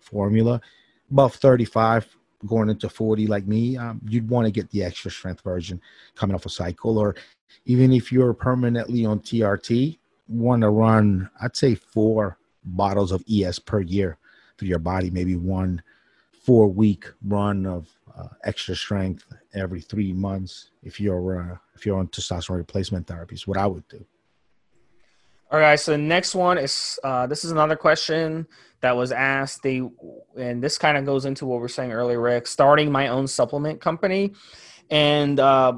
formula. 0.00 0.60
Above 1.10 1.34
35, 1.34 2.16
going 2.46 2.70
into 2.70 2.88
40 2.88 3.26
like 3.26 3.46
me, 3.46 3.76
um, 3.76 4.00
you'd 4.08 4.28
want 4.28 4.46
to 4.46 4.50
get 4.50 4.70
the 4.70 4.82
extra 4.82 5.10
strength 5.10 5.42
version 5.42 5.80
coming 6.14 6.34
off 6.34 6.46
a 6.46 6.48
cycle. 6.48 6.98
Or 6.98 7.14
even 7.64 7.92
if 7.92 8.12
you're 8.12 8.34
permanently 8.34 9.04
on 9.04 9.20
TRT, 9.20 9.98
want 10.28 10.62
to 10.62 10.70
run, 10.70 11.28
I'd 11.42 11.56
say, 11.56 11.74
four 11.74 12.38
bottles 12.64 13.12
of 13.12 13.24
ES 13.30 13.58
per 13.58 13.80
year 13.80 14.18
through 14.56 14.68
your 14.68 14.78
body, 14.78 15.10
maybe 15.10 15.36
one 15.36 15.82
four 16.42 16.68
week 16.68 17.06
run 17.24 17.66
of 17.66 17.88
uh, 18.16 18.28
extra 18.44 18.74
strength 18.74 19.24
every 19.54 19.80
three 19.80 20.12
months 20.12 20.70
if 20.82 20.98
you're 20.98 21.52
uh, 21.52 21.56
if 21.74 21.84
you're 21.84 21.98
on 21.98 22.08
testosterone 22.08 22.56
replacement 22.56 23.06
therapy 23.06 23.34
is 23.34 23.46
what 23.46 23.58
I 23.58 23.66
would 23.66 23.86
do. 23.88 24.04
All 25.52 25.58
right, 25.58 25.80
so 25.80 25.90
the 25.90 25.98
next 25.98 26.36
one 26.36 26.58
is 26.58 26.96
uh, 27.02 27.26
this 27.26 27.44
is 27.44 27.50
another 27.50 27.74
question 27.74 28.46
that 28.82 28.96
was 28.96 29.10
asked. 29.10 29.64
They 29.64 29.82
and 30.36 30.62
this 30.62 30.78
kind 30.78 30.96
of 30.96 31.04
goes 31.04 31.24
into 31.24 31.44
what 31.44 31.58
we 31.58 31.64
are 31.64 31.68
saying 31.68 31.90
earlier, 31.90 32.20
Rick. 32.20 32.46
Starting 32.46 32.92
my 32.92 33.08
own 33.08 33.26
supplement 33.26 33.80
company, 33.80 34.32
and 34.90 35.40
uh, 35.40 35.72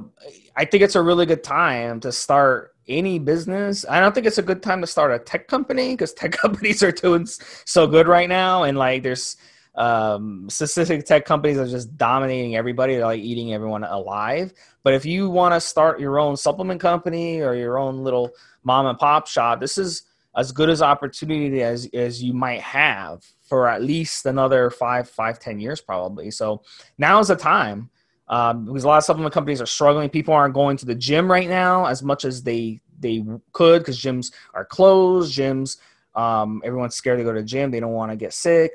I 0.54 0.66
think 0.66 0.82
it's 0.82 0.94
a 0.94 1.00
really 1.00 1.24
good 1.24 1.42
time 1.42 2.00
to 2.00 2.12
start 2.12 2.74
any 2.86 3.18
business. 3.18 3.86
I 3.88 4.00
don't 4.00 4.14
think 4.14 4.26
it's 4.26 4.36
a 4.36 4.42
good 4.42 4.62
time 4.62 4.82
to 4.82 4.86
start 4.86 5.10
a 5.10 5.18
tech 5.18 5.48
company 5.48 5.94
because 5.94 6.12
tech 6.12 6.32
companies 6.42 6.82
are 6.82 6.92
doing 6.92 7.26
so 7.64 7.86
good 7.86 8.06
right 8.06 8.28
now, 8.28 8.64
and 8.64 8.76
like 8.76 9.02
there's 9.02 9.38
um, 9.74 10.48
specific 10.50 11.06
tech 11.06 11.24
companies 11.24 11.58
are 11.58 11.66
just 11.66 11.96
dominating 11.96 12.56
everybody. 12.56 12.96
They're 12.96 13.06
like 13.06 13.22
eating 13.22 13.54
everyone 13.54 13.84
alive. 13.84 14.52
But 14.82 14.94
if 14.94 15.06
you 15.06 15.30
want 15.30 15.54
to 15.54 15.60
start 15.60 16.00
your 16.00 16.18
own 16.18 16.36
supplement 16.36 16.80
company 16.80 17.40
or 17.40 17.54
your 17.54 17.78
own 17.78 18.04
little 18.04 18.30
mom 18.64 18.86
and 18.86 18.98
pop 18.98 19.26
shop, 19.26 19.60
this 19.60 19.78
is 19.78 20.02
as 20.36 20.52
good 20.52 20.70
as 20.70 20.82
opportunity 20.82 21.62
as 21.62 21.88
as 21.92 22.22
you 22.22 22.32
might 22.32 22.60
have 22.60 23.22
for 23.42 23.68
at 23.68 23.82
least 23.82 24.26
another 24.26 24.70
five, 24.70 25.08
five, 25.08 25.38
ten 25.38 25.58
years 25.58 25.80
probably. 25.80 26.30
So 26.30 26.62
now 26.98 27.18
is 27.20 27.28
the 27.28 27.36
time. 27.36 27.90
Um, 28.28 28.64
because 28.64 28.84
a 28.84 28.88
lot 28.88 28.98
of 28.98 29.04
supplement 29.04 29.34
companies 29.34 29.60
are 29.60 29.66
struggling. 29.66 30.08
People 30.08 30.32
aren't 30.32 30.54
going 30.54 30.78
to 30.78 30.86
the 30.86 30.94
gym 30.94 31.30
right 31.30 31.48
now 31.48 31.84
as 31.84 32.02
much 32.02 32.24
as 32.24 32.42
they 32.42 32.80
they 32.98 33.24
could 33.52 33.80
because 33.80 34.00
gyms 34.00 34.32
are 34.54 34.64
closed. 34.64 35.36
Gyms, 35.36 35.78
um, 36.14 36.62
everyone's 36.64 36.94
scared 36.94 37.18
to 37.18 37.24
go 37.24 37.32
to 37.32 37.40
the 37.40 37.46
gym. 37.46 37.70
They 37.70 37.80
don't 37.80 37.92
want 37.92 38.10
to 38.12 38.16
get 38.16 38.32
sick. 38.32 38.72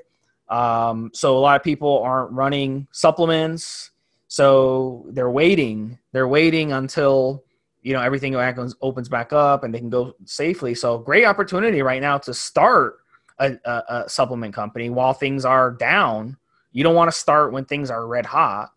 Um, 0.50 1.12
so 1.14 1.38
a 1.38 1.40
lot 1.40 1.56
of 1.56 1.64
people 1.64 2.02
aren't 2.04 2.32
running 2.32 2.88
supplements. 2.92 3.92
So 4.28 5.06
they're 5.10 5.32
waiting. 5.32 5.98
They're 6.12 6.28
waiting 6.28 6.74
until 6.74 7.44
you 7.82 7.94
know 7.94 8.02
everything 8.02 8.36
opens 8.82 9.08
back 9.08 9.32
up 9.32 9.64
and 9.64 9.74
they 9.74 9.80
can 9.80 9.90
go 9.90 10.14
safely. 10.26 10.76
So 10.76 10.98
great 10.98 11.26
opportunity 11.26 11.82
right 11.82 12.02
now 12.02 12.18
to 12.20 12.34
start 12.34 12.98
a, 13.40 13.58
a, 13.66 13.84
a 13.90 14.10
supplement 14.10 14.54
company 14.54 14.90
while 14.90 15.14
things 15.14 15.46
are 15.46 15.72
down. 15.72 16.38
You 16.72 16.84
don't 16.84 16.96
want 16.96 17.12
to 17.12 17.18
start 17.18 17.54
when 17.54 17.66
things 17.66 17.90
are 17.90 18.06
red 18.06 18.26
hot. 18.26 18.72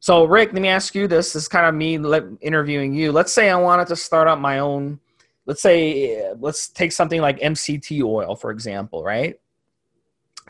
So 0.00 0.24
Rick, 0.24 0.52
let 0.52 0.60
me 0.60 0.68
ask 0.68 0.94
you 0.94 1.08
this. 1.08 1.32
This 1.32 1.44
is 1.44 1.48
kind 1.48 1.66
of 1.66 1.74
me 1.74 1.94
interviewing 2.42 2.92
you. 2.92 3.10
Let's 3.10 3.32
say 3.32 3.48
I 3.48 3.56
wanted 3.56 3.86
to 3.86 3.96
start 3.96 4.28
up 4.28 4.38
my 4.38 4.58
own. 4.58 5.00
Let's 5.46 5.62
say 5.62 6.30
let's 6.38 6.68
take 6.68 6.92
something 6.92 7.22
like 7.22 7.38
MCT 7.40 8.02
oil 8.02 8.36
for 8.36 8.50
example, 8.50 9.02
right? 9.02 9.36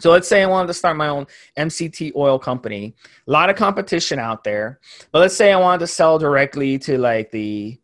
So 0.01 0.11
let's 0.11 0.28
say 0.28 0.42
I 0.42 0.47
wanted 0.47 0.68
to 0.68 0.74
start 0.74 0.97
my 0.97 1.09
own 1.09 1.26
MCT 1.59 2.12
oil 2.16 2.38
company. 2.38 2.95
A 3.26 3.30
lot 3.30 3.51
of 3.51 3.57
competition 3.57 4.18
out 4.18 4.45
there. 4.45 4.80
But 5.12 5.20
let's 5.20 5.36
say 5.36 5.53
I 5.53 5.59
wanted 5.59 5.80
to 5.80 5.86
sell 5.86 6.18
directly 6.18 6.78
to 6.80 6.99
like 6.99 7.30
the 7.30 7.78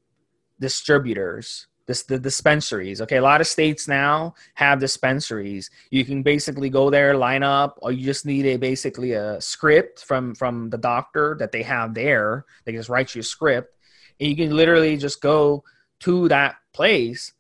distributors 0.60 1.68
this 1.90 2.04
the 2.04 2.18
dispensaries 2.18 3.00
okay 3.00 3.16
a 3.16 3.22
lot 3.22 3.40
of 3.40 3.48
states 3.48 3.88
now 3.88 4.32
have 4.54 4.78
dispensaries 4.78 5.70
you 5.90 6.04
can 6.04 6.22
basically 6.22 6.70
go 6.70 6.88
there 6.88 7.16
line 7.16 7.42
up 7.42 7.78
or 7.82 7.90
you 7.90 8.04
just 8.04 8.24
need 8.24 8.46
a 8.46 8.56
basically 8.56 9.12
a 9.12 9.40
script 9.40 10.04
from 10.04 10.32
from 10.36 10.70
the 10.70 10.78
doctor 10.78 11.36
that 11.40 11.50
they 11.50 11.62
have 11.62 11.92
there 11.92 12.44
they 12.64 12.72
just 12.72 12.88
write 12.88 13.12
you 13.14 13.20
a 13.20 13.24
script 13.24 13.74
and 14.20 14.28
you 14.28 14.36
can 14.36 14.54
literally 14.54 14.96
just 14.96 15.20
go 15.20 15.64
to 15.98 16.28
that 16.28 16.54
place 16.72 17.32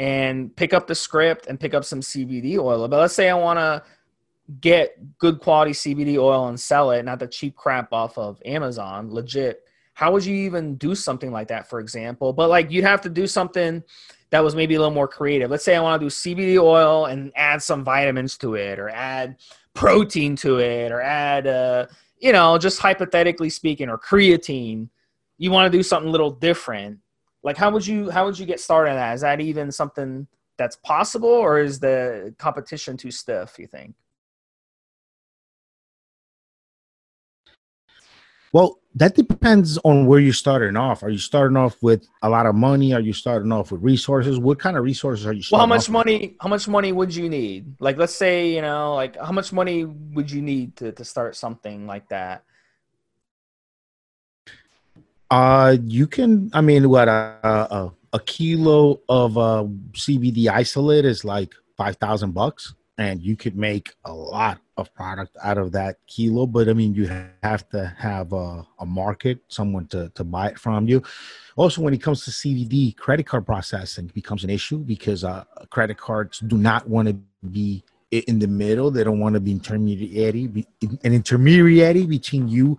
and 0.00 0.54
pick 0.56 0.74
up 0.74 0.88
the 0.88 0.94
script 0.94 1.46
and 1.46 1.60
pick 1.60 1.72
up 1.72 1.84
some 1.84 2.00
cbd 2.00 2.58
oil 2.58 2.88
but 2.88 2.98
let's 2.98 3.14
say 3.14 3.30
i 3.30 3.34
want 3.34 3.58
to 3.60 3.80
get 4.60 4.96
good 5.18 5.40
quality 5.40 5.70
cbd 5.70 6.18
oil 6.18 6.48
and 6.48 6.60
sell 6.60 6.90
it 6.90 7.02
not 7.02 7.18
the 7.18 7.26
cheap 7.26 7.56
crap 7.56 7.92
off 7.92 8.18
of 8.18 8.40
amazon 8.44 9.12
legit. 9.12 9.62
How 9.94 10.12
would 10.12 10.24
you 10.24 10.34
even 10.34 10.74
do 10.74 10.96
something 10.96 11.30
like 11.30 11.48
that 11.48 11.68
for 11.68 11.78
example? 11.78 12.32
But 12.32 12.50
like 12.50 12.70
you'd 12.70 12.84
have 12.84 13.00
to 13.02 13.08
do 13.08 13.26
something 13.26 13.82
that 14.30 14.42
was 14.42 14.56
maybe 14.56 14.74
a 14.74 14.78
little 14.78 14.92
more 14.92 15.08
creative. 15.08 15.50
Let's 15.50 15.64
say 15.64 15.76
i 15.76 15.80
want 15.80 16.00
to 16.00 16.06
do 16.06 16.10
cbd 16.10 16.62
oil 16.62 17.06
and 17.06 17.32
add 17.36 17.62
some 17.62 17.84
vitamins 17.84 18.36
to 18.38 18.54
it 18.54 18.78
or 18.78 18.90
add 18.90 19.36
protein 19.72 20.36
to 20.36 20.58
it 20.58 20.92
or 20.92 21.00
add 21.00 21.46
uh, 21.46 21.86
you 22.18 22.32
know 22.32 22.58
just 22.58 22.80
hypothetically 22.80 23.50
speaking 23.50 23.88
or 23.88 23.98
creatine. 23.98 24.88
You 25.38 25.50
want 25.50 25.70
to 25.72 25.76
do 25.76 25.82
something 25.82 26.08
a 26.08 26.12
little 26.12 26.30
different. 26.30 26.98
Like 27.42 27.56
how 27.56 27.70
would 27.70 27.86
you 27.86 28.10
how 28.10 28.26
would 28.26 28.38
you 28.38 28.44
get 28.44 28.60
started 28.60 28.90
on 28.90 28.96
that? 28.96 29.14
Is 29.14 29.20
that 29.22 29.40
even 29.40 29.72
something 29.72 30.26
that's 30.58 30.76
possible 30.76 31.28
or 31.28 31.60
is 31.60 31.80
the 31.80 32.34
competition 32.38 32.96
too 32.96 33.10
stiff 33.10 33.58
you 33.58 33.66
think 33.66 33.94
Well, 38.54 38.78
that 38.94 39.16
depends 39.16 39.78
on 39.78 40.06
where 40.06 40.20
you're 40.20 40.32
starting 40.32 40.76
off. 40.76 41.02
Are 41.02 41.08
you 41.08 41.18
starting 41.18 41.56
off 41.56 41.76
with 41.82 42.06
a 42.22 42.28
lot 42.28 42.46
of 42.46 42.54
money? 42.54 42.94
Are 42.94 43.00
you 43.00 43.12
starting 43.12 43.50
off 43.50 43.72
with 43.72 43.82
resources? 43.82 44.38
What 44.38 44.60
kind 44.60 44.76
of 44.76 44.84
resources 44.84 45.26
are 45.26 45.32
you? 45.32 45.42
Well, 45.50 45.60
how 45.60 45.66
much 45.66 45.90
money? 45.90 46.18
With? 46.20 46.30
How 46.40 46.48
much 46.48 46.68
money 46.68 46.92
would 46.92 47.12
you 47.12 47.28
need? 47.28 47.74
Like, 47.80 47.96
let's 47.96 48.14
say 48.14 48.54
you 48.54 48.62
know, 48.62 48.94
like, 48.94 49.16
how 49.16 49.32
much 49.32 49.52
money 49.52 49.84
would 49.84 50.30
you 50.30 50.40
need 50.40 50.76
to 50.76 50.92
to 50.92 51.04
start 51.04 51.34
something 51.34 51.88
like 51.88 52.08
that? 52.10 52.44
Uh, 55.28 55.76
you 55.82 56.06
can. 56.06 56.48
I 56.52 56.60
mean, 56.60 56.88
what 56.88 57.08
a 57.08 57.38
a, 57.42 57.92
a 58.12 58.20
kilo 58.20 59.00
of 59.08 59.36
uh, 59.36 59.64
CBD 59.94 60.46
isolate 60.46 61.04
is 61.06 61.24
like 61.24 61.52
five 61.76 61.96
thousand 61.96 62.34
bucks 62.34 62.72
and 62.98 63.22
you 63.22 63.36
could 63.36 63.56
make 63.56 63.92
a 64.04 64.12
lot 64.12 64.58
of 64.76 64.92
product 64.94 65.36
out 65.42 65.58
of 65.58 65.72
that 65.72 65.96
kilo 66.06 66.46
but 66.46 66.68
i 66.68 66.72
mean 66.72 66.94
you 66.94 67.08
have 67.42 67.68
to 67.68 67.92
have 67.98 68.32
a, 68.32 68.66
a, 68.78 68.86
market 68.86 69.38
someone 69.48 69.86
to, 69.86 70.08
to 70.10 70.24
buy 70.24 70.48
it 70.48 70.58
from 70.58 70.86
you 70.88 71.02
also 71.56 71.80
when 71.80 71.94
it 71.94 72.02
comes 72.02 72.24
to 72.24 72.30
cbd 72.30 72.96
credit 72.96 73.26
card 73.26 73.46
processing 73.46 74.10
becomes 74.14 74.44
an 74.44 74.50
issue 74.50 74.78
because 74.78 75.24
uh, 75.24 75.44
credit 75.70 75.96
cards 75.96 76.40
do 76.40 76.56
not 76.56 76.88
want 76.88 77.08
to 77.08 77.16
be 77.50 77.82
in 78.10 78.38
the 78.38 78.46
middle 78.46 78.90
they 78.90 79.02
don't 79.02 79.20
want 79.20 79.34
to 79.34 79.40
be 79.40 79.50
intermediary 79.50 80.66
an 81.02 81.12
intermediary 81.12 82.06
between 82.06 82.48
you 82.48 82.78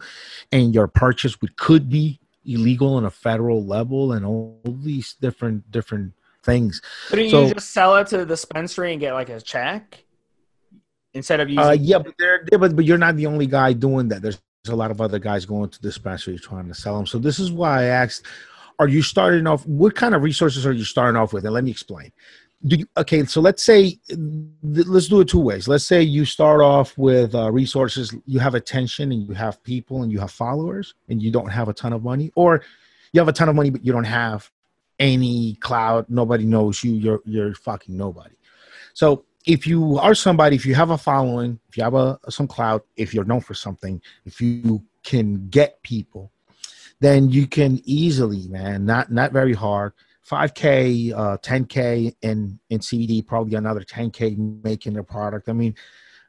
and 0.51 0.73
your 0.73 0.87
purchase 0.87 1.41
which 1.41 1.55
could 1.57 1.89
be 1.89 2.19
illegal 2.45 2.95
on 2.95 3.05
a 3.05 3.09
federal 3.09 3.65
level 3.65 4.13
and 4.13 4.25
all 4.25 4.59
these 4.63 5.15
different 5.19 5.69
different 5.71 6.13
things. 6.45 6.81
Couldn't 7.09 7.31
so, 7.31 7.47
you 7.47 7.53
just 7.55 7.71
sell 7.71 7.95
it 7.97 8.07
to 8.07 8.17
the 8.17 8.25
dispensary 8.25 8.91
and 8.91 9.01
get 9.01 9.13
like 9.13 9.29
a 9.29 9.41
check? 9.41 10.04
Instead 11.15 11.39
of 11.39 11.47
uh, 11.47 11.51
using. 11.51 11.63
Uh, 11.63 11.71
yeah, 11.71 11.97
but 11.97 12.13
they're, 12.19 12.45
they're, 12.47 12.59
but 12.59 12.75
but 12.75 12.85
you're 12.85 12.99
not 12.99 13.15
the 13.15 13.25
only 13.25 13.47
guy 13.47 13.73
doing 13.73 14.09
that. 14.09 14.21
There's, 14.21 14.39
there's 14.63 14.73
a 14.73 14.75
lot 14.75 14.91
of 14.91 15.01
other 15.01 15.17
guys 15.17 15.45
going 15.45 15.69
to 15.69 15.81
dispensaries 15.81 16.41
trying 16.41 16.67
to 16.67 16.75
sell 16.75 16.95
them. 16.95 17.07
So 17.07 17.17
this 17.17 17.39
is 17.39 17.51
why 17.51 17.81
I 17.81 17.85
asked: 17.85 18.25
Are 18.77 18.87
you 18.87 19.01
starting 19.01 19.47
off? 19.47 19.65
What 19.65 19.95
kind 19.95 20.13
of 20.13 20.21
resources 20.21 20.65
are 20.65 20.73
you 20.73 20.83
starting 20.83 21.19
off 21.19 21.33
with? 21.33 21.45
And 21.45 21.53
let 21.53 21.63
me 21.63 21.71
explain. 21.71 22.11
Do 22.65 22.77
you, 22.77 22.85
okay, 22.97 23.23
so 23.25 23.41
let's 23.41 23.61
say 23.63 23.99
let's 24.63 25.07
do 25.07 25.21
it 25.21 25.27
two 25.27 25.39
ways. 25.39 25.67
Let's 25.67 25.85
say 25.85 26.01
you 26.01 26.25
start 26.25 26.61
off 26.61 26.97
with 26.97 27.33
uh, 27.33 27.51
resources. 27.51 28.15
You 28.25 28.39
have 28.39 28.55
attention 28.55 29.11
and 29.11 29.27
you 29.27 29.33
have 29.33 29.61
people 29.63 30.03
and 30.03 30.11
you 30.11 30.19
have 30.19 30.31
followers, 30.31 30.93
and 31.09 31.21
you 31.21 31.31
don't 31.31 31.49
have 31.49 31.69
a 31.69 31.73
ton 31.73 31.93
of 31.93 32.03
money, 32.03 32.31
or 32.35 32.61
you 33.11 33.21
have 33.21 33.27
a 33.27 33.33
ton 33.33 33.49
of 33.49 33.55
money 33.55 33.69
but 33.69 33.85
you 33.85 33.91
don't 33.93 34.03
have 34.03 34.49
any 34.99 35.55
cloud. 35.55 36.05
Nobody 36.09 36.45
knows 36.45 36.83
you. 36.83 36.93
You're 36.93 37.21
you're 37.25 37.53
fucking 37.53 37.95
nobody. 37.95 38.35
So 38.93 39.25
if 39.45 39.67
you 39.67 39.97
are 39.99 40.15
somebody, 40.15 40.55
if 40.55 40.65
you 40.65 40.75
have 40.75 40.89
a 40.89 40.97
following, 40.97 41.59
if 41.69 41.77
you 41.77 41.83
have 41.83 41.93
a 41.93 42.19
some 42.29 42.47
clout, 42.47 42.85
if 42.97 43.13
you're 43.13 43.25
known 43.25 43.41
for 43.41 43.53
something, 43.53 44.01
if 44.25 44.41
you 44.41 44.83
can 45.03 45.47
get 45.49 45.81
people, 45.83 46.31
then 46.99 47.29
you 47.29 47.45
can 47.47 47.79
easily, 47.85 48.47
man, 48.47 48.85
not 48.85 49.11
not 49.11 49.31
very 49.31 49.53
hard. 49.53 49.93
5K, 50.27 51.13
uh, 51.13 51.37
10K 51.37 52.15
in 52.23 52.59
in 52.69 52.79
CBD, 52.79 53.25
probably 53.25 53.55
another 53.55 53.81
10K 53.81 54.63
making 54.63 54.93
their 54.93 55.03
product. 55.03 55.47
I 55.49 55.53
mean, 55.53 55.75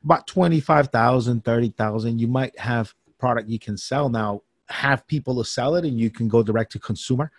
about 0.04 0.26
25,000, 0.26 1.42
30,000, 1.42 2.18
you 2.18 2.28
might 2.28 2.58
have 2.58 2.94
product 3.18 3.48
you 3.48 3.58
can 3.58 3.78
sell 3.78 4.10
now. 4.10 4.42
Have 4.68 5.06
people 5.06 5.36
to 5.36 5.48
sell 5.48 5.76
it, 5.76 5.84
and 5.84 5.98
you 5.98 6.10
can 6.10 6.28
go 6.28 6.42
direct 6.42 6.72
to 6.72 6.78
consumer, 6.78 7.30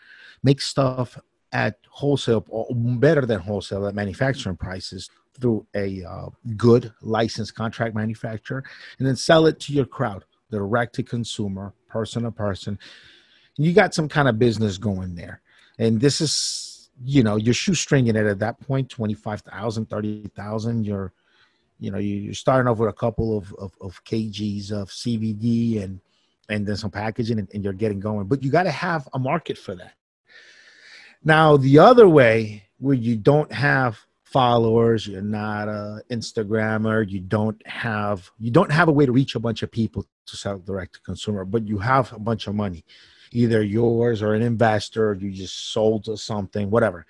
make 0.43 0.61
stuff 0.61 1.19
at 1.51 1.77
wholesale 1.89 2.45
or 2.49 2.67
better 2.73 3.25
than 3.25 3.39
wholesale 3.39 3.87
at 3.87 3.95
manufacturing 3.95 4.57
prices 4.57 5.09
through 5.39 5.65
a 5.75 6.03
uh, 6.03 6.27
good 6.55 6.91
licensed 7.01 7.55
contract 7.55 7.95
manufacturer 7.95 8.63
and 8.97 9.07
then 9.07 9.15
sell 9.15 9.45
it 9.45 9.59
to 9.59 9.73
your 9.73 9.85
crowd 9.85 10.25
direct 10.51 10.95
to 10.95 11.03
consumer 11.03 11.73
person 11.87 12.23
to 12.23 12.31
person. 12.31 12.77
You 13.55 13.73
got 13.73 13.93
some 13.93 14.09
kind 14.09 14.27
of 14.27 14.39
business 14.39 14.77
going 14.77 15.15
there. 15.15 15.41
And 15.79 15.99
this 15.99 16.21
is 16.21 16.89
you 17.03 17.21
know 17.21 17.35
you're 17.35 17.53
shoestringing 17.53 18.15
it 18.15 18.25
at 18.25 18.39
that 18.39 18.59
point 18.59 18.89
25000 18.89 19.87
30000 19.87 20.83
you're 20.83 21.13
you 21.79 21.91
know 21.91 21.99
you're 21.99 22.33
starting 22.33 22.67
off 22.67 22.79
with 22.79 22.89
a 22.89 22.93
couple 22.93 23.37
of, 23.37 23.53
of, 23.59 23.71
of 23.81 24.03
kgs 24.03 24.71
of 24.71 24.89
cbd 24.89 25.83
and 25.83 25.99
and 26.49 26.65
then 26.65 26.75
some 26.75 26.91
packaging 26.91 27.39
and, 27.39 27.49
and 27.53 27.63
you're 27.63 27.73
getting 27.73 27.99
going. 27.99 28.27
But 28.27 28.43
you 28.43 28.51
got 28.51 28.63
to 28.63 28.71
have 28.71 29.07
a 29.13 29.19
market 29.19 29.57
for 29.57 29.75
that 29.75 29.93
now 31.27 31.57
the 31.57 31.77
other 31.77 32.07
way 32.07 32.63
where 32.79 32.95
you 33.07 33.15
don't 33.15 33.51
have 33.51 33.99
followers 34.23 35.07
you're 35.07 35.21
not 35.21 35.67
a 35.67 36.01
instagrammer 36.17 36.97
you 37.09 37.19
don't 37.19 37.59
have 37.67 38.29
you 38.39 38.51
don't 38.51 38.71
have 38.71 38.87
a 38.89 38.91
way 38.97 39.05
to 39.05 39.11
reach 39.11 39.35
a 39.35 39.39
bunch 39.39 39.61
of 39.63 39.71
people 39.71 40.05
to 40.25 40.35
sell 40.35 40.57
direct 40.59 40.93
to 40.95 41.01
consumer 41.01 41.43
but 41.45 41.67
you 41.67 41.77
have 41.77 42.11
a 42.13 42.19
bunch 42.19 42.47
of 42.47 42.55
money 42.55 42.83
either 43.31 43.61
yours 43.61 44.21
or 44.21 44.33
an 44.33 44.41
investor 44.41 45.09
or 45.09 45.15
you 45.15 45.31
just 45.31 45.71
sold 45.71 46.05
to 46.05 46.17
something 46.17 46.69
whatever. 46.69 47.05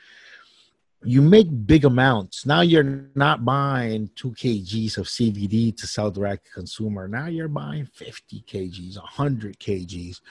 You 1.04 1.22
make 1.22 1.48
big 1.68 1.86
amounts. 1.86 2.46
Now 2.46 2.62
you're 2.62 3.10
not 3.16 3.46
buying 3.46 4.10
2 4.16 4.32
kgs 4.32 4.98
of 4.98 5.06
cbd 5.06 5.78
to 5.78 5.88
sell 5.88 6.10
direct 6.10 6.48
to 6.48 6.52
consumer. 6.52 7.08
Now 7.08 7.28
you're 7.28 7.48
buying 7.48 7.86
50 7.86 8.44
kgs 8.48 8.98
100 8.98 9.60
kgs 9.60 10.22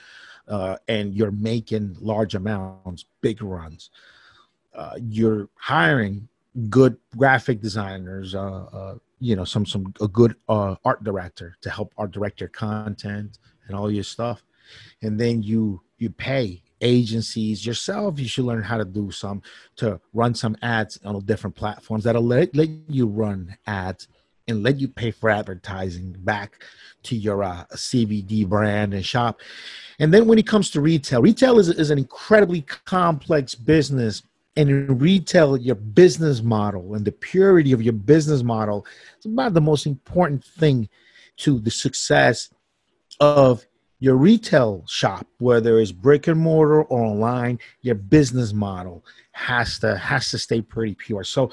uh, 0.48 0.76
and 0.88 1.14
you're 1.14 1.30
making 1.30 1.96
large 2.00 2.34
amounts 2.34 3.04
big 3.20 3.42
runs 3.42 3.90
uh, 4.76 4.94
you're 5.08 5.48
hiring 5.56 6.28
good 6.68 6.96
graphic 7.16 7.60
designers, 7.60 8.34
uh, 8.34 8.64
uh, 8.72 8.94
you 9.20 9.34
know, 9.34 9.44
some 9.44 9.64
some 9.64 9.92
a 10.00 10.08
good 10.08 10.36
uh, 10.48 10.76
art 10.84 11.02
director 11.02 11.56
to 11.62 11.70
help 11.70 11.92
art 11.96 12.12
direct 12.12 12.40
your 12.40 12.50
content 12.50 13.38
and 13.66 13.76
all 13.76 13.90
your 13.90 14.04
stuff, 14.04 14.44
and 15.02 15.18
then 15.18 15.42
you 15.42 15.80
you 15.98 16.10
pay 16.10 16.62
agencies 16.82 17.64
yourself. 17.64 18.20
You 18.20 18.28
should 18.28 18.44
learn 18.44 18.62
how 18.62 18.76
to 18.76 18.84
do 18.84 19.10
some 19.10 19.42
to 19.76 19.98
run 20.12 20.34
some 20.34 20.56
ads 20.60 20.98
on 21.04 21.24
different 21.24 21.56
platforms 21.56 22.04
that'll 22.04 22.22
let 22.22 22.54
let 22.54 22.68
you 22.88 23.06
run 23.06 23.56
ads 23.66 24.08
and 24.48 24.62
let 24.62 24.78
you 24.78 24.88
pay 24.88 25.10
for 25.10 25.30
advertising 25.30 26.14
back 26.18 26.62
to 27.02 27.16
your 27.16 27.42
uh, 27.42 27.64
CBD 27.72 28.46
brand 28.46 28.94
and 28.94 29.04
shop. 29.04 29.40
And 29.98 30.12
then 30.12 30.26
when 30.26 30.38
it 30.38 30.46
comes 30.46 30.70
to 30.70 30.80
retail, 30.80 31.22
retail 31.22 31.58
is, 31.58 31.68
is 31.68 31.90
an 31.90 31.98
incredibly 31.98 32.62
complex 32.62 33.54
business. 33.54 34.22
And 34.56 34.70
in 34.70 34.98
retail 34.98 35.56
your 35.56 35.74
business 35.74 36.42
model 36.42 36.94
and 36.94 37.04
the 37.04 37.12
purity 37.12 37.72
of 37.72 37.82
your 37.82 37.92
business 37.92 38.42
model 38.42 38.86
is 39.18 39.26
about 39.26 39.54
the 39.54 39.60
most 39.60 39.86
important 39.86 40.44
thing 40.44 40.88
to 41.38 41.58
the 41.58 41.70
success 41.70 42.48
of 43.20 43.66
your 43.98 44.16
retail 44.16 44.84
shop 44.86 45.26
whether 45.38 45.78
it's 45.78 45.92
brick 45.92 46.26
and 46.26 46.38
mortar 46.38 46.82
or 46.82 47.02
online 47.02 47.58
your 47.80 47.94
business 47.94 48.52
model 48.52 49.04
has 49.32 49.78
to 49.78 49.96
has 49.96 50.30
to 50.30 50.38
stay 50.38 50.60
pretty 50.60 50.94
pure. 50.94 51.24
So 51.24 51.50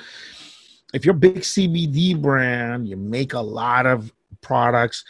if 0.94 1.06
you're 1.06 1.16
a 1.16 1.18
big 1.18 1.40
cbd 1.40 2.22
brand 2.22 2.88
you 2.88 2.96
make 2.96 3.34
a 3.34 3.40
lot 3.40 3.86
of 3.86 4.14
products 4.42 5.04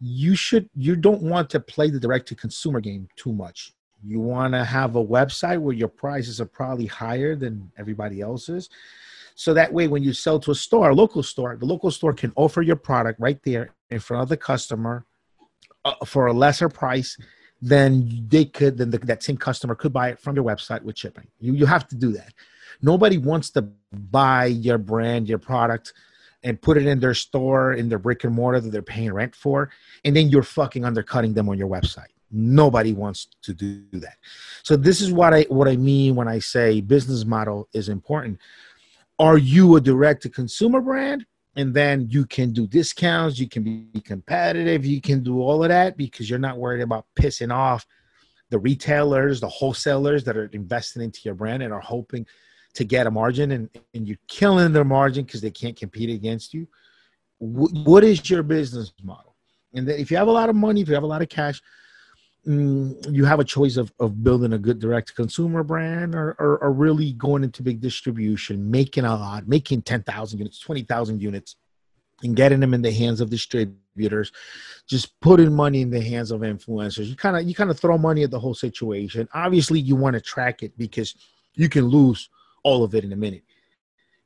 you 0.00 0.34
should 0.34 0.68
you 0.74 0.96
don't 0.96 1.22
want 1.22 1.50
to 1.50 1.60
play 1.60 1.90
the 1.90 2.00
direct 2.00 2.26
to 2.26 2.34
consumer 2.34 2.80
game 2.80 3.06
too 3.16 3.32
much 3.32 3.74
you 4.02 4.20
want 4.20 4.54
to 4.54 4.64
have 4.64 4.96
a 4.96 5.04
website 5.04 5.60
where 5.60 5.74
your 5.74 5.88
prices 5.88 6.40
are 6.40 6.46
probably 6.46 6.86
higher 6.86 7.36
than 7.36 7.70
everybody 7.78 8.20
else's. 8.20 8.70
So 9.34 9.54
that 9.54 9.72
way, 9.72 9.88
when 9.88 10.02
you 10.02 10.12
sell 10.12 10.38
to 10.40 10.50
a 10.50 10.54
store, 10.54 10.90
a 10.90 10.94
local 10.94 11.22
store, 11.22 11.56
the 11.56 11.66
local 11.66 11.90
store 11.90 12.12
can 12.12 12.32
offer 12.36 12.62
your 12.62 12.76
product 12.76 13.20
right 13.20 13.40
there 13.42 13.70
in 13.90 14.00
front 14.00 14.22
of 14.22 14.28
the 14.28 14.36
customer 14.36 15.04
uh, 15.84 15.94
for 16.04 16.26
a 16.26 16.32
lesser 16.32 16.68
price 16.68 17.16
than 17.62 18.26
they 18.28 18.46
could 18.46 18.78
then 18.78 18.90
the, 18.90 18.98
that 18.98 19.22
same 19.22 19.36
customer 19.36 19.74
could 19.74 19.92
buy 19.92 20.08
it 20.08 20.18
from 20.18 20.34
your 20.34 20.44
website 20.44 20.82
with 20.82 20.98
shipping. 20.98 21.26
You 21.38 21.54
you 21.54 21.66
have 21.66 21.86
to 21.88 21.96
do 21.96 22.12
that. 22.12 22.32
Nobody 22.82 23.18
wants 23.18 23.50
to 23.50 23.68
buy 23.92 24.46
your 24.46 24.78
brand, 24.78 25.28
your 25.28 25.38
product, 25.38 25.92
and 26.42 26.60
put 26.60 26.76
it 26.76 26.86
in 26.86 27.00
their 27.00 27.14
store 27.14 27.74
in 27.74 27.88
their 27.88 27.98
brick 27.98 28.24
and 28.24 28.34
mortar 28.34 28.60
that 28.60 28.70
they're 28.70 28.82
paying 28.82 29.12
rent 29.12 29.34
for, 29.34 29.70
and 30.04 30.16
then 30.16 30.28
you're 30.28 30.42
fucking 30.42 30.84
undercutting 30.84 31.34
them 31.34 31.48
on 31.48 31.58
your 31.58 31.68
website. 31.68 32.08
Nobody 32.30 32.92
wants 32.92 33.28
to 33.42 33.52
do 33.52 33.84
that. 33.92 34.16
So 34.62 34.76
this 34.76 35.00
is 35.00 35.12
what 35.12 35.34
I 35.34 35.42
what 35.42 35.68
I 35.68 35.76
mean 35.76 36.14
when 36.14 36.28
I 36.28 36.38
say 36.38 36.80
business 36.80 37.24
model 37.24 37.68
is 37.72 37.88
important. 37.88 38.38
Are 39.18 39.36
you 39.36 39.76
a 39.76 39.80
direct 39.80 40.22
to 40.22 40.30
consumer 40.30 40.80
brand? 40.80 41.26
And 41.56 41.74
then 41.74 42.06
you 42.08 42.24
can 42.24 42.52
do 42.52 42.66
discounts, 42.66 43.38
you 43.38 43.48
can 43.48 43.64
be 43.64 44.00
competitive, 44.00 44.86
you 44.86 45.00
can 45.00 45.22
do 45.22 45.40
all 45.40 45.64
of 45.64 45.68
that 45.68 45.96
because 45.96 46.30
you're 46.30 46.38
not 46.38 46.58
worried 46.58 46.80
about 46.80 47.06
pissing 47.16 47.52
off 47.52 47.84
the 48.50 48.58
retailers, 48.58 49.40
the 49.40 49.48
wholesalers 49.48 50.24
that 50.24 50.36
are 50.36 50.48
investing 50.52 51.02
into 51.02 51.20
your 51.24 51.34
brand 51.34 51.62
and 51.62 51.72
are 51.72 51.80
hoping 51.80 52.24
to 52.74 52.84
get 52.84 53.06
a 53.06 53.10
margin 53.10 53.52
and, 53.52 53.68
and 53.94 54.06
you're 54.06 54.18
killing 54.28 54.72
their 54.72 54.84
margin 54.84 55.24
because 55.24 55.40
they 55.40 55.50
can't 55.50 55.76
compete 55.76 56.10
against 56.10 56.54
you. 56.54 56.68
W- 57.40 57.84
what 57.84 58.04
is 58.04 58.28
your 58.30 58.42
business 58.42 58.92
model? 59.02 59.34
And 59.74 59.86
then 59.86 59.98
if 59.98 60.10
you 60.10 60.16
have 60.16 60.28
a 60.28 60.32
lot 60.32 60.48
of 60.48 60.56
money, 60.56 60.80
if 60.80 60.88
you 60.88 60.94
have 60.94 61.02
a 61.02 61.08
lot 61.08 61.22
of 61.22 61.28
cash, 61.28 61.60
mm, 62.46 63.12
you 63.12 63.24
have 63.24 63.40
a 63.40 63.44
choice 63.44 63.76
of, 63.76 63.92
of 63.98 64.22
building 64.22 64.52
a 64.52 64.58
good 64.58 64.78
direct 64.78 65.14
consumer 65.14 65.62
brand 65.62 66.14
or, 66.14 66.36
or, 66.38 66.58
or 66.58 66.72
really 66.72 67.12
going 67.12 67.44
into 67.44 67.62
big 67.62 67.80
distribution, 67.80 68.70
making 68.70 69.04
a 69.04 69.14
lot, 69.14 69.48
making 69.48 69.82
10,000 69.82 70.38
units, 70.38 70.60
20,000 70.60 71.20
units, 71.20 71.56
and 72.22 72.36
getting 72.36 72.60
them 72.60 72.74
in 72.74 72.82
the 72.82 72.92
hands 72.92 73.20
of 73.20 73.30
distributors 73.30 74.32
just 74.86 75.18
putting 75.20 75.52
money 75.52 75.80
in 75.80 75.90
the 75.90 76.00
hands 76.00 76.30
of 76.30 76.42
influencers 76.42 77.06
you 77.06 77.16
kind 77.16 77.36
of 77.36 77.44
you 77.44 77.54
kind 77.54 77.70
of 77.70 77.78
throw 77.78 77.96
money 77.96 78.22
at 78.22 78.30
the 78.30 78.38
whole 78.38 78.54
situation 78.54 79.28
obviously 79.34 79.80
you 79.80 79.96
want 79.96 80.14
to 80.14 80.20
track 80.20 80.62
it 80.62 80.76
because 80.76 81.14
you 81.54 81.68
can 81.68 81.86
lose 81.86 82.28
all 82.62 82.84
of 82.84 82.94
it 82.94 83.04
in 83.04 83.12
a 83.12 83.16
minute. 83.16 83.42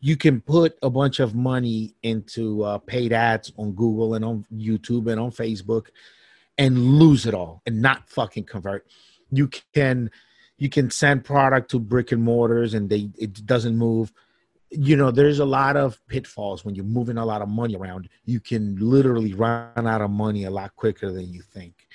You 0.00 0.16
can 0.16 0.40
put 0.40 0.76
a 0.82 0.90
bunch 0.90 1.20
of 1.20 1.34
money 1.34 1.94
into 2.02 2.62
uh, 2.62 2.78
paid 2.78 3.12
ads 3.12 3.52
on 3.56 3.72
Google 3.72 4.14
and 4.14 4.24
on 4.24 4.46
YouTube 4.52 5.10
and 5.10 5.18
on 5.18 5.30
Facebook 5.30 5.86
and 6.58 6.78
lose 6.78 7.26
it 7.26 7.34
all 7.34 7.62
and 7.66 7.80
not 7.80 8.08
fucking 8.08 8.44
convert. 8.44 8.86
You 9.30 9.48
can 9.72 10.10
you 10.58 10.68
can 10.68 10.90
send 10.90 11.24
product 11.24 11.70
to 11.70 11.78
brick 11.78 12.12
and 12.12 12.22
mortars 12.22 12.74
and 12.74 12.88
they 12.88 13.10
it 13.18 13.46
doesn't 13.46 13.76
move. 13.76 14.12
You 14.70 14.96
know, 14.96 15.10
there's 15.10 15.38
a 15.38 15.44
lot 15.44 15.76
of 15.76 16.00
pitfalls 16.08 16.64
when 16.64 16.74
you're 16.74 16.84
moving 16.84 17.16
a 17.16 17.24
lot 17.24 17.42
of 17.42 17.48
money 17.48 17.76
around. 17.76 18.08
You 18.24 18.40
can 18.40 18.76
literally 18.76 19.32
run 19.32 19.86
out 19.86 20.00
of 20.00 20.10
money 20.10 20.44
a 20.44 20.50
lot 20.50 20.74
quicker 20.76 21.12
than 21.12 21.32
you 21.32 21.42
think. 21.42 21.86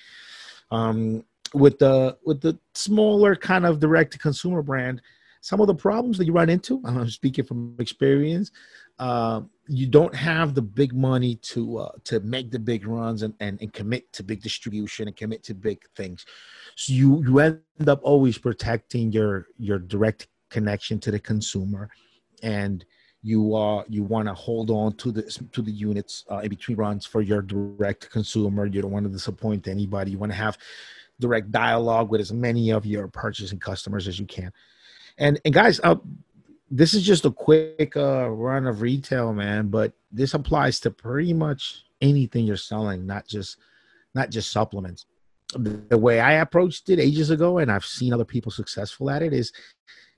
Um, 0.72 1.26
with 1.54 1.80
the 1.80 2.18
with 2.26 2.42
the 2.42 2.60
smaller 2.74 3.36
kind 3.36 3.66
of 3.66 3.80
direct 3.80 4.14
to 4.14 4.20
consumer 4.20 4.62
brand, 4.62 5.02
some 5.42 5.62
of 5.62 5.68
the 5.68 5.76
problems 5.76 6.18
that 6.18 6.26
you 6.26 6.34
run 6.34 6.50
into, 6.50 6.82
I'm 6.86 7.10
speaking 7.10 7.46
from 7.46 7.76
experience, 7.80 8.52
uh, 9.00 9.42
you 9.68 9.88
don't 9.88 10.14
have 10.14 10.54
the 10.54 10.62
big 10.62 10.94
money 10.94 11.36
to 11.36 11.78
uh, 11.78 11.92
to 12.04 12.20
make 12.20 12.52
the 12.52 12.60
big 12.60 12.86
runs 12.86 13.24
and, 13.24 13.34
and, 13.40 13.60
and 13.62 13.72
commit 13.72 14.12
to 14.14 14.24
big 14.24 14.42
distribution 14.42 15.08
and 15.08 15.16
commit 15.16 15.44
to 15.44 15.54
big 15.54 15.80
things. 15.96 16.26
So 16.76 16.94
you 16.94 17.24
you 17.24 17.40
end 17.40 17.62
up 17.88 18.02
always 18.04 18.38
protecting 18.38 19.12
your 19.12 19.48
your 19.58 19.80
direct 19.80 20.28
connection 20.50 21.00
to 21.00 21.12
the 21.12 21.20
consumer, 21.20 21.90
and 22.44 22.84
you 23.22 23.56
uh 23.56 23.84
you 23.88 24.04
want 24.04 24.28
to 24.28 24.34
hold 24.34 24.70
on 24.70 24.96
to 24.98 25.12
the 25.12 25.24
to 25.54 25.62
the 25.62 25.72
units 25.72 26.26
uh, 26.30 26.40
in 26.40 26.50
between 26.50 26.78
runs 26.78 27.06
for 27.06 27.22
your 27.22 27.42
direct 27.42 28.10
consumer. 28.10 28.66
You 28.66 28.82
don't 28.82 28.92
want 28.92 29.06
to 29.06 29.12
disappoint 29.12 29.68
anybody. 29.68 30.12
You 30.12 30.18
want 30.18 30.34
to 30.34 30.38
have 30.38 30.58
direct 31.20 31.52
dialogue 31.52 32.10
with 32.10 32.22
as 32.22 32.34
many 32.34 32.72
of 32.72 32.86
your 32.86 33.08
purchasing 33.08 33.60
customers 33.60 34.08
as 34.08 34.20
you 34.20 34.26
can. 34.26 34.52
And 35.20 35.40
and 35.44 35.54
guys, 35.54 35.80
uh, 35.84 35.98
this 36.72 36.94
is 36.94 37.04
just 37.04 37.26
a 37.26 37.32
quick 37.32 37.96
uh, 37.96 38.30
run 38.30 38.66
of 38.66 38.82
retail, 38.82 39.34
man. 39.34 39.68
But 39.68 39.94
this 40.12 40.34
applies 40.34 40.80
to 40.82 40.92
pretty 40.92 41.34
much 41.34 41.84
anything 42.02 42.46
you're 42.46 42.58
selling, 42.58 43.06
not 43.06 43.28
just 43.28 43.58
not 44.16 44.32
just 44.32 44.52
supplements. 44.52 45.06
The 45.56 45.98
way 45.98 46.20
I 46.20 46.34
approached 46.34 46.90
it 46.90 47.00
ages 47.00 47.32
ago, 47.32 47.58
and 47.58 47.72
I've 47.72 47.86
seen 47.86 48.14
other 48.14 48.26
people 48.26 48.52
successful 48.52 49.10
at 49.10 49.24
it, 49.24 49.34
is 49.34 49.52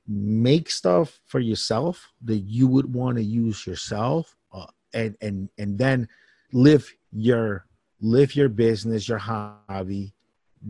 make 0.08 0.70
stuff 0.70 1.20
for 1.26 1.40
yourself 1.40 2.12
that 2.24 2.40
you 2.40 2.68
would 2.68 2.94
want 2.94 3.18
to 3.18 3.24
use 3.24 3.66
yourself, 3.66 4.36
uh, 4.54 4.68
and 4.94 5.18
and 5.22 5.50
and 5.58 5.78
then 5.78 6.08
live 6.54 6.94
your 7.12 7.66
live 8.02 8.36
your 8.36 8.50
business, 8.50 9.08
your 9.08 9.18
hobby. 9.18 10.14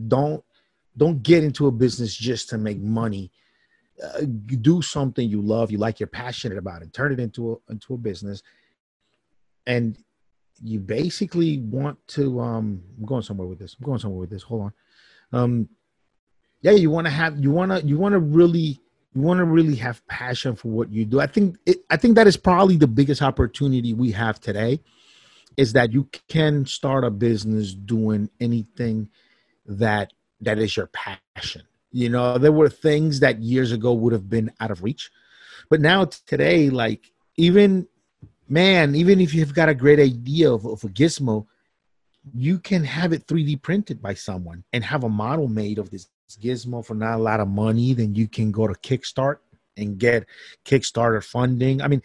Don't 0.08 0.42
don't 0.96 1.22
get 1.22 1.44
into 1.44 1.66
a 1.66 1.72
business 1.72 2.14
just 2.14 2.48
to 2.50 2.58
make 2.58 2.78
money 2.78 3.30
uh, 4.02 4.22
do 4.60 4.82
something 4.82 5.28
you 5.28 5.40
love, 5.40 5.70
you 5.70 5.78
like, 5.78 6.00
you're 6.00 6.06
passionate 6.06 6.58
about, 6.58 6.82
and 6.82 6.92
turn 6.92 7.12
it 7.12 7.20
into 7.20 7.52
a, 7.52 7.72
into 7.72 7.94
a 7.94 7.98
business. 7.98 8.42
And 9.66 9.96
you 10.62 10.80
basically 10.80 11.58
want 11.58 11.98
to. 12.08 12.40
Um, 12.40 12.82
I'm 12.98 13.06
going 13.06 13.22
somewhere 13.22 13.46
with 13.46 13.58
this. 13.58 13.76
I'm 13.78 13.86
going 13.86 13.98
somewhere 13.98 14.20
with 14.20 14.30
this. 14.30 14.42
Hold 14.42 14.62
on. 14.62 14.72
Um, 15.32 15.68
yeah, 16.60 16.72
you 16.72 16.90
want 16.90 17.06
to 17.06 17.10
have. 17.10 17.38
You 17.38 17.50
want 17.50 17.72
to. 17.72 17.86
You 17.86 17.98
want 17.98 18.12
to 18.12 18.18
really. 18.18 18.80
You 19.14 19.20
want 19.20 19.38
to 19.38 19.44
really 19.44 19.76
have 19.76 20.06
passion 20.06 20.56
for 20.56 20.68
what 20.68 20.90
you 20.90 21.04
do. 21.04 21.20
I 21.20 21.26
think. 21.26 21.58
It, 21.66 21.78
I 21.90 21.96
think 21.96 22.14
that 22.16 22.26
is 22.26 22.36
probably 22.36 22.76
the 22.76 22.86
biggest 22.86 23.22
opportunity 23.22 23.92
we 23.92 24.12
have 24.12 24.40
today, 24.40 24.80
is 25.56 25.72
that 25.74 25.92
you 25.92 26.08
can 26.28 26.66
start 26.66 27.04
a 27.04 27.10
business 27.10 27.74
doing 27.74 28.30
anything 28.40 29.08
that 29.66 30.12
that 30.40 30.58
is 30.58 30.76
your 30.76 30.88
passion 30.88 31.62
you 31.92 32.08
know, 32.08 32.38
there 32.38 32.52
were 32.52 32.68
things 32.68 33.20
that 33.20 33.40
years 33.40 33.72
ago 33.72 33.92
would 33.92 34.12
have 34.12 34.28
been 34.28 34.50
out 34.60 34.70
of 34.70 34.82
reach. 34.82 35.10
But 35.68 35.80
now 35.80 36.06
today, 36.06 36.70
like 36.70 37.12
even 37.36 37.86
man, 38.48 38.94
even 38.94 39.20
if 39.20 39.34
you've 39.34 39.54
got 39.54 39.68
a 39.68 39.74
great 39.74 40.00
idea 40.00 40.52
of, 40.52 40.66
of 40.66 40.82
a 40.84 40.88
gizmo, 40.88 41.46
you 42.34 42.58
can 42.58 42.84
have 42.84 43.12
it 43.12 43.26
3D 43.26 43.62
printed 43.62 44.00
by 44.00 44.14
someone 44.14 44.64
and 44.72 44.84
have 44.84 45.04
a 45.04 45.08
model 45.08 45.48
made 45.48 45.78
of 45.78 45.90
this 45.90 46.08
gizmo 46.40 46.84
for 46.84 46.94
not 46.94 47.18
a 47.18 47.22
lot 47.22 47.40
of 47.40 47.48
money. 47.48 47.94
Then 47.94 48.14
you 48.14 48.28
can 48.28 48.50
go 48.50 48.66
to 48.66 48.74
Kickstart 48.74 49.38
and 49.76 49.98
get 49.98 50.26
Kickstarter 50.64 51.22
funding. 51.22 51.82
I 51.82 51.88
mean, 51.88 52.02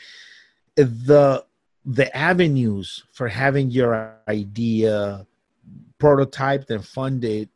the 0.75 1.45
the 1.85 2.15
avenues 2.15 3.03
for 3.13 3.29
having 3.29 3.71
your 3.71 4.15
idea 4.27 5.25
prototyped 5.99 6.69
and 6.69 6.85
funded 6.85 7.49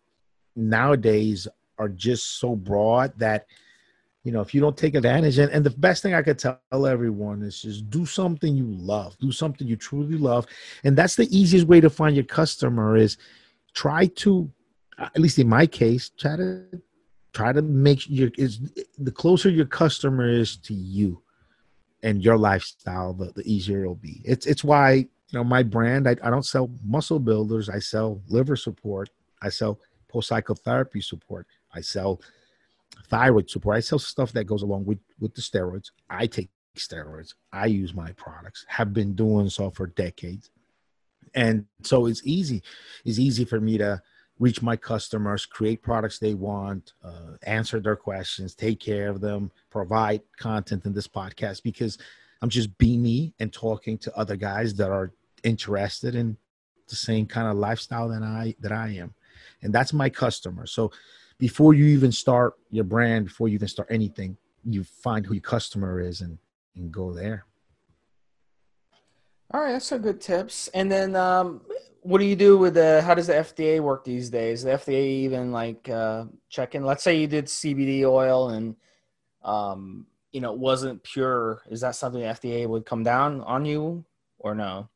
nowadays 0.56 1.48
are 1.82 1.90
just 1.90 2.40
so 2.40 2.56
broad 2.56 3.12
that 3.18 3.48
you 4.24 4.32
know 4.32 4.42
if 4.42 4.54
you 4.54 4.62
don't 4.62 4.78
take 4.78 4.96
advantage 4.96 5.38
and, 5.40 5.52
and 5.52 5.66
the 5.66 5.72
best 5.72 6.04
thing 6.04 6.14
i 6.14 6.22
could 6.22 6.38
tell 6.38 6.86
everyone 6.86 7.42
is 7.42 7.62
just 7.62 7.90
do 7.90 8.06
something 8.06 8.56
you 8.56 8.68
love 8.68 9.18
do 9.20 9.32
something 9.32 9.68
you 9.68 9.76
truly 9.76 10.18
love. 10.18 10.46
And 10.84 10.98
that's 10.98 11.16
the 11.16 11.28
easiest 11.36 11.68
way 11.68 11.82
to 11.82 11.90
find 11.90 12.16
your 12.16 12.26
customer 12.26 12.96
is 12.96 13.18
try 13.74 14.08
to 14.24 14.52
at 15.00 15.18
least 15.18 15.40
in 15.40 15.50
my 15.50 15.66
case 15.66 16.12
try 16.18 16.36
to 16.36 16.66
try 17.34 17.52
to 17.52 17.62
make 17.62 18.10
your 18.10 18.30
is 18.38 18.60
the 18.98 19.12
closer 19.12 19.50
your 19.50 19.66
customer 19.66 20.30
is 20.30 20.58
to 20.58 20.74
you 20.74 21.22
and 22.04 22.24
your 22.24 22.38
lifestyle 22.38 23.14
the, 23.14 23.32
the 23.36 23.44
easier 23.46 23.82
it'll 23.82 23.96
be. 23.96 24.22
It's 24.24 24.46
it's 24.46 24.64
why 24.64 24.92
you 24.94 25.08
know 25.34 25.44
my 25.44 25.64
brand 25.64 26.08
I, 26.08 26.16
I 26.24 26.30
don't 26.30 26.46
sell 26.46 26.70
muscle 26.84 27.20
builders. 27.20 27.70
I 27.70 27.80
sell 27.80 28.22
liver 28.28 28.56
support. 28.56 29.10
I 29.42 29.50
sell 29.50 29.80
post 30.10 30.28
cycle 30.28 30.56
therapy 30.56 31.02
support 31.02 31.48
I 31.74 31.82
sell 31.82 32.22
thyroid 33.10 33.50
support. 33.50 33.78
I 33.78 33.82
sell 33.82 34.00
stuff 34.00 34.32
that 34.34 34.46
goes 34.46 34.62
along 34.62 34.86
with 34.86 35.00
with 35.20 35.34
the 35.34 35.42
steroids. 35.42 35.92
I 36.10 36.28
take 36.28 36.50
steroids. 36.78 37.34
I 37.52 37.66
use 37.68 37.94
my 37.94 38.12
products. 38.14 38.66
Have 38.68 38.94
been 38.94 39.14
doing 39.14 39.50
so 39.50 39.70
for 39.70 39.88
decades, 39.88 40.50
and 41.34 41.66
so 41.84 42.06
it's 42.06 42.22
easy. 42.26 42.62
It's 43.06 43.20
easy 43.20 43.46
for 43.46 43.60
me 43.60 43.78
to 43.78 44.02
reach 44.40 44.64
my 44.64 44.76
customers, 44.76 45.46
create 45.46 45.84
products 45.84 46.18
they 46.18 46.34
want, 46.34 46.94
uh, 47.04 47.38
answer 47.44 47.80
their 47.80 47.96
questions, 47.96 48.56
take 48.56 48.80
care 48.80 49.08
of 49.08 49.22
them, 49.22 49.52
provide 49.70 50.20
content 50.36 50.84
in 50.84 50.94
this 50.94 51.08
podcast 51.08 51.62
because 51.62 52.00
I'm 52.42 52.50
just 52.50 52.76
being 52.80 53.04
me 53.04 53.36
and 53.40 53.54
talking 53.54 54.00
to 54.00 54.18
other 54.18 54.36
guys 54.36 54.74
that 54.76 54.90
are 54.90 55.12
interested 55.44 56.16
in 56.16 56.38
the 56.88 56.96
same 56.96 57.28
kind 57.28 57.48
of 57.48 57.56
lifestyle 57.56 58.10
that 58.10 58.24
I 58.24 58.56
that 58.60 58.72
I 58.72 58.90
am, 58.90 59.14
and 59.62 59.74
that's 59.74 59.94
my 59.94 60.10
customer. 60.10 60.66
So 60.66 60.92
before 61.42 61.74
you 61.74 61.86
even 61.86 62.12
start 62.12 62.54
your 62.70 62.84
brand, 62.84 63.26
before 63.26 63.48
you 63.48 63.56
even 63.56 63.68
start 63.68 63.88
anything, 63.92 64.38
you 64.64 64.84
find 64.84 65.26
who 65.26 65.34
your 65.34 65.42
customer 65.42 66.00
is 66.00 66.22
and 66.22 66.38
and 66.76 66.92
go 66.92 67.12
there. 67.12 67.46
All 69.52 69.62
right, 69.62 69.72
that's 69.74 69.88
some 69.88 70.04
good 70.04 70.22
tips. 70.22 70.70
And 70.76 70.90
then, 70.90 71.16
um, 71.16 71.62
what 72.04 72.20
do 72.20 72.26
you 72.26 72.36
do 72.36 72.60
with 72.60 72.76
the? 72.76 73.02
How 73.02 73.16
does 73.16 73.26
the 73.26 73.34
FDA 73.34 73.80
work 73.80 74.06
these 74.06 74.30
days? 74.30 74.62
The 74.62 74.70
FDA 74.70 75.04
even 75.26 75.52
like 75.52 75.90
uh, 75.90 76.26
checking? 76.48 76.84
Let's 76.84 77.04
say 77.04 77.20
you 77.20 77.28
did 77.28 77.46
CBD 77.46 78.04
oil 78.04 78.50
and 78.50 78.76
um, 79.44 80.06
you 80.32 80.42
know 80.42 80.54
it 80.54 80.60
wasn't 80.60 81.02
pure. 81.02 81.64
Is 81.72 81.82
that 81.82 81.96
something 81.96 82.22
the 82.22 82.28
FDA 82.28 82.68
would 82.68 82.86
come 82.86 83.02
down 83.02 83.42
on 83.42 83.66
you 83.66 84.06
or 84.38 84.54
no? 84.54 84.90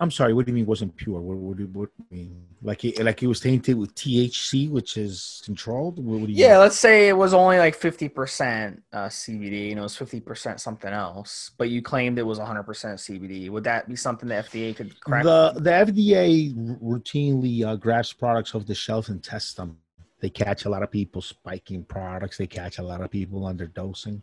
I'm 0.00 0.10
sorry. 0.10 0.34
What 0.34 0.46
do 0.46 0.50
you 0.50 0.56
mean 0.56 0.66
wasn't 0.66 0.96
pure? 0.96 1.20
What, 1.20 1.36
what, 1.36 1.58
what, 1.58 1.68
what 1.70 1.88
do 1.96 2.16
you 2.16 2.24
mean? 2.24 2.46
Like 2.62 2.84
it, 2.84 3.02
like 3.04 3.22
it 3.22 3.26
was 3.26 3.40
tainted 3.40 3.76
with 3.76 3.94
THC, 3.94 4.68
which 4.68 4.96
is 4.96 5.40
controlled. 5.44 6.04
What, 6.04 6.20
what 6.20 6.30
Yeah, 6.30 6.52
mean? 6.52 6.58
let's 6.60 6.78
say 6.78 7.08
it 7.08 7.16
was 7.16 7.32
only 7.32 7.58
like 7.58 7.78
50% 7.78 8.80
uh, 8.92 9.06
CBD 9.06 9.70
and 9.70 9.78
it 9.78 9.82
was 9.82 9.96
50% 9.96 10.58
something 10.58 10.92
else, 10.92 11.52
but 11.58 11.70
you 11.70 11.80
claimed 11.80 12.18
it 12.18 12.24
was 12.26 12.38
100% 12.40 12.64
CBD. 12.64 13.50
Would 13.50 13.64
that 13.64 13.88
be 13.88 13.94
something 13.96 14.28
the 14.28 14.36
FDA 14.36 14.74
could 14.74 14.98
crack? 15.00 15.22
The 15.22 15.52
the 15.56 15.70
FDA 15.70 16.52
routinely 16.82 17.64
uh, 17.64 17.76
grabs 17.76 18.12
products 18.12 18.54
off 18.54 18.66
the 18.66 18.74
shelf 18.74 19.08
and 19.08 19.22
tests 19.22 19.54
them. 19.54 19.78
They 20.20 20.30
catch 20.30 20.64
a 20.64 20.70
lot 20.70 20.82
of 20.82 20.90
people 20.90 21.22
spiking 21.22 21.84
products. 21.84 22.38
They 22.38 22.46
catch 22.46 22.78
a 22.78 22.82
lot 22.82 23.00
of 23.00 23.10
people 23.10 23.42
underdosing. 23.42 24.22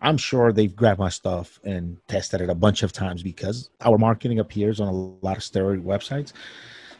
I'm 0.00 0.16
sure 0.16 0.52
they've 0.52 0.74
grabbed 0.74 1.00
my 1.00 1.08
stuff 1.08 1.58
and 1.64 1.98
tested 2.06 2.40
it 2.40 2.50
a 2.50 2.54
bunch 2.54 2.82
of 2.82 2.92
times 2.92 3.22
because 3.22 3.70
our 3.80 3.98
marketing 3.98 4.38
appears 4.38 4.80
on 4.80 4.88
a 4.88 4.92
lot 5.26 5.36
of 5.36 5.42
steroid 5.42 5.82
websites, 5.82 6.32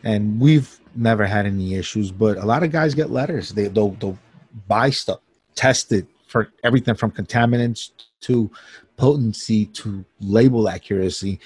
and 0.02 0.40
we've 0.40 0.80
never 0.94 1.24
had 1.24 1.46
any 1.46 1.74
issues. 1.74 2.10
But 2.10 2.38
a 2.38 2.44
lot 2.44 2.62
of 2.62 2.72
guys 2.72 2.94
get 2.94 3.10
letters. 3.10 3.50
They 3.50 3.68
they'll, 3.68 3.90
they'll 3.90 4.18
buy 4.66 4.90
stuff, 4.90 5.20
test 5.54 5.92
it 5.92 6.06
for 6.26 6.52
everything 6.64 6.94
from 6.94 7.12
contaminants 7.12 7.90
to 8.22 8.50
potency 8.96 9.66
to 9.66 10.04
label 10.20 10.68
accuracy, 10.68 11.38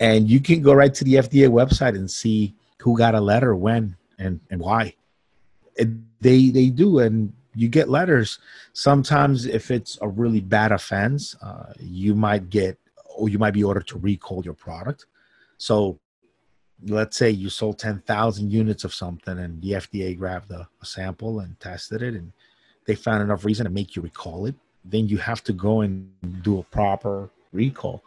and 0.00 0.30
you 0.30 0.40
can 0.40 0.62
go 0.62 0.72
right 0.72 0.94
to 0.94 1.04
the 1.04 1.14
FDA 1.14 1.48
website 1.48 1.94
and 1.94 2.10
see 2.10 2.54
who 2.78 2.96
got 2.96 3.14
a 3.14 3.20
letter, 3.20 3.54
when, 3.54 3.96
and 4.18 4.40
and 4.50 4.60
why. 4.60 4.94
It, 5.74 5.88
they 6.22 6.48
they 6.48 6.70
do, 6.70 7.00
and 7.00 7.34
you 7.56 7.68
get 7.68 7.88
letters. 7.88 8.38
Sometimes, 8.74 9.46
if 9.46 9.70
it's 9.70 9.98
a 10.02 10.08
really 10.08 10.40
bad 10.40 10.72
offense, 10.72 11.34
uh, 11.42 11.72
you 11.80 12.14
might 12.14 12.50
get 12.50 12.78
or 13.16 13.30
you 13.30 13.38
might 13.38 13.54
be 13.54 13.64
ordered 13.64 13.86
to 13.88 13.98
recall 13.98 14.44
your 14.44 14.54
product. 14.54 15.06
So, 15.56 15.98
let's 16.86 17.16
say 17.16 17.30
you 17.30 17.48
sold 17.48 17.78
ten 17.78 18.00
thousand 18.00 18.52
units 18.52 18.84
of 18.84 18.94
something, 18.94 19.38
and 19.38 19.60
the 19.62 19.72
FDA 19.72 20.16
grabbed 20.16 20.52
a, 20.52 20.68
a 20.82 20.86
sample 20.86 21.40
and 21.40 21.58
tested 21.58 22.02
it, 22.02 22.14
and 22.14 22.32
they 22.84 22.94
found 22.94 23.22
enough 23.22 23.44
reason 23.44 23.64
to 23.64 23.70
make 23.70 23.96
you 23.96 24.02
recall 24.02 24.44
it. 24.44 24.54
Then 24.84 25.08
you 25.08 25.16
have 25.18 25.42
to 25.44 25.52
go 25.54 25.80
and 25.80 26.12
do 26.42 26.58
a 26.58 26.62
proper 26.62 27.30
recall. 27.52 28.04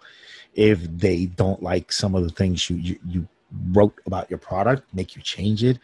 If 0.54 0.80
they 0.84 1.26
don't 1.26 1.64
like 1.64 1.92
some 1.92 2.14
of 2.14 2.24
the 2.24 2.30
things 2.30 2.70
you 2.70 2.76
you, 2.78 3.00
you 3.08 3.28
wrote 3.72 4.00
about 4.06 4.30
your 4.30 4.40
product, 4.40 4.94
make 4.94 5.16
you 5.16 5.24
change 5.24 5.64
it. 5.64 5.80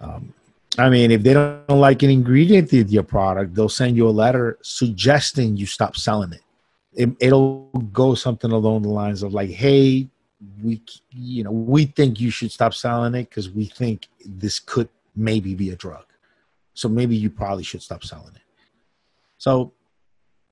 Um, 0.00 0.34
I 0.78 0.88
mean, 0.88 1.10
if 1.10 1.22
they 1.22 1.34
don't 1.34 1.68
like 1.68 2.02
an 2.02 2.10
ingredient 2.10 2.72
in 2.72 2.88
your 2.88 3.02
product, 3.02 3.54
they'll 3.54 3.68
send 3.68 3.96
you 3.96 4.08
a 4.08 4.10
letter 4.10 4.58
suggesting 4.62 5.56
you 5.56 5.66
stop 5.66 5.96
selling 5.96 6.32
it. 6.32 6.40
it 6.94 7.10
it'll 7.20 7.68
go 7.92 8.14
something 8.14 8.50
along 8.50 8.82
the 8.82 8.88
lines 8.88 9.22
of 9.22 9.34
like, 9.34 9.50
"Hey, 9.50 10.08
we, 10.62 10.82
you 11.10 11.44
know, 11.44 11.50
we 11.50 11.84
think 11.86 12.20
you 12.20 12.30
should 12.30 12.52
stop 12.52 12.74
selling 12.74 13.14
it 13.14 13.28
because 13.28 13.50
we 13.50 13.66
think 13.66 14.08
this 14.24 14.58
could 14.58 14.88
maybe 15.14 15.54
be 15.54 15.70
a 15.70 15.76
drug. 15.76 16.06
So 16.74 16.88
maybe 16.88 17.16
you 17.16 17.28
probably 17.28 17.64
should 17.64 17.82
stop 17.82 18.02
selling 18.02 18.34
it." 18.34 18.42
So, 19.36 19.72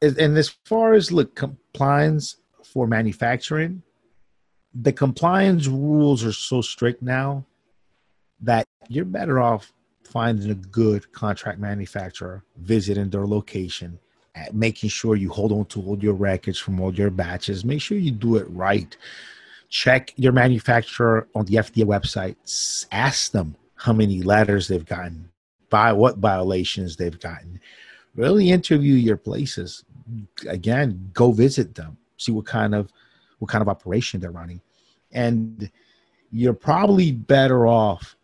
and 0.03 0.37
as 0.37 0.51
far 0.67 0.93
as 0.95 1.11
look 1.11 1.35
compliance 1.35 2.37
for 2.63 2.87
manufacturing, 2.87 3.83
the 4.75 4.93
compliance 4.93 5.67
rules 5.67 6.25
are 6.25 6.33
so 6.33 6.61
strict 6.61 7.03
now 7.03 7.47
that 8.41 8.67
you're 8.89 9.05
better 9.05 9.41
off 9.41 9.73
finding 10.11 10.51
a 10.51 10.55
good 10.55 11.11
contract 11.13 11.59
manufacturer, 11.59 12.45
visiting 12.59 13.11
their 13.11 13.27
location, 13.27 13.99
at 14.35 14.55
making 14.55 14.91
sure 14.91 15.17
you 15.17 15.31
hold 15.31 15.53
on 15.53 15.65
to 15.67 15.83
all 15.83 15.99
your 15.99 16.15
records 16.15 16.59
from 16.59 16.81
all 16.81 16.95
your 16.95 17.11
batches. 17.11 17.65
Make 17.65 17.81
sure 17.81 17.99
you 17.99 18.11
do 18.11 18.37
it 18.37 18.47
right. 18.51 18.97
Check 19.69 20.13
your 20.17 20.33
manufacturer 20.33 21.29
on 21.35 21.45
the 21.47 21.55
FDA 21.55 21.85
website. 21.85 22.37
Ask 22.93 23.33
them 23.33 23.57
how 23.75 23.93
many 23.93 24.23
letters 24.23 24.69
they've 24.69 24.85
gotten, 24.85 25.31
by 25.69 25.93
what 25.93 26.19
violations 26.19 26.97
they've 26.97 27.19
gotten. 27.19 27.61
Really 28.15 28.51
interview 28.51 28.95
your 28.95 29.17
places. 29.17 29.85
Again, 30.49 31.11
go 31.13 31.33
visit 31.33 31.75
them. 31.75 31.97
See 32.17 32.33
what 32.33 32.47
kind 32.47 32.75
of 32.75 32.93
what 33.39 33.51
kind 33.51 33.63
of 33.63 33.69
operation 33.69 34.21
they're 34.21 34.31
running, 34.31 34.61
and 35.13 35.71
you're 36.31 36.53
probably 36.53 37.11
better 37.13 37.67
off 37.67 38.17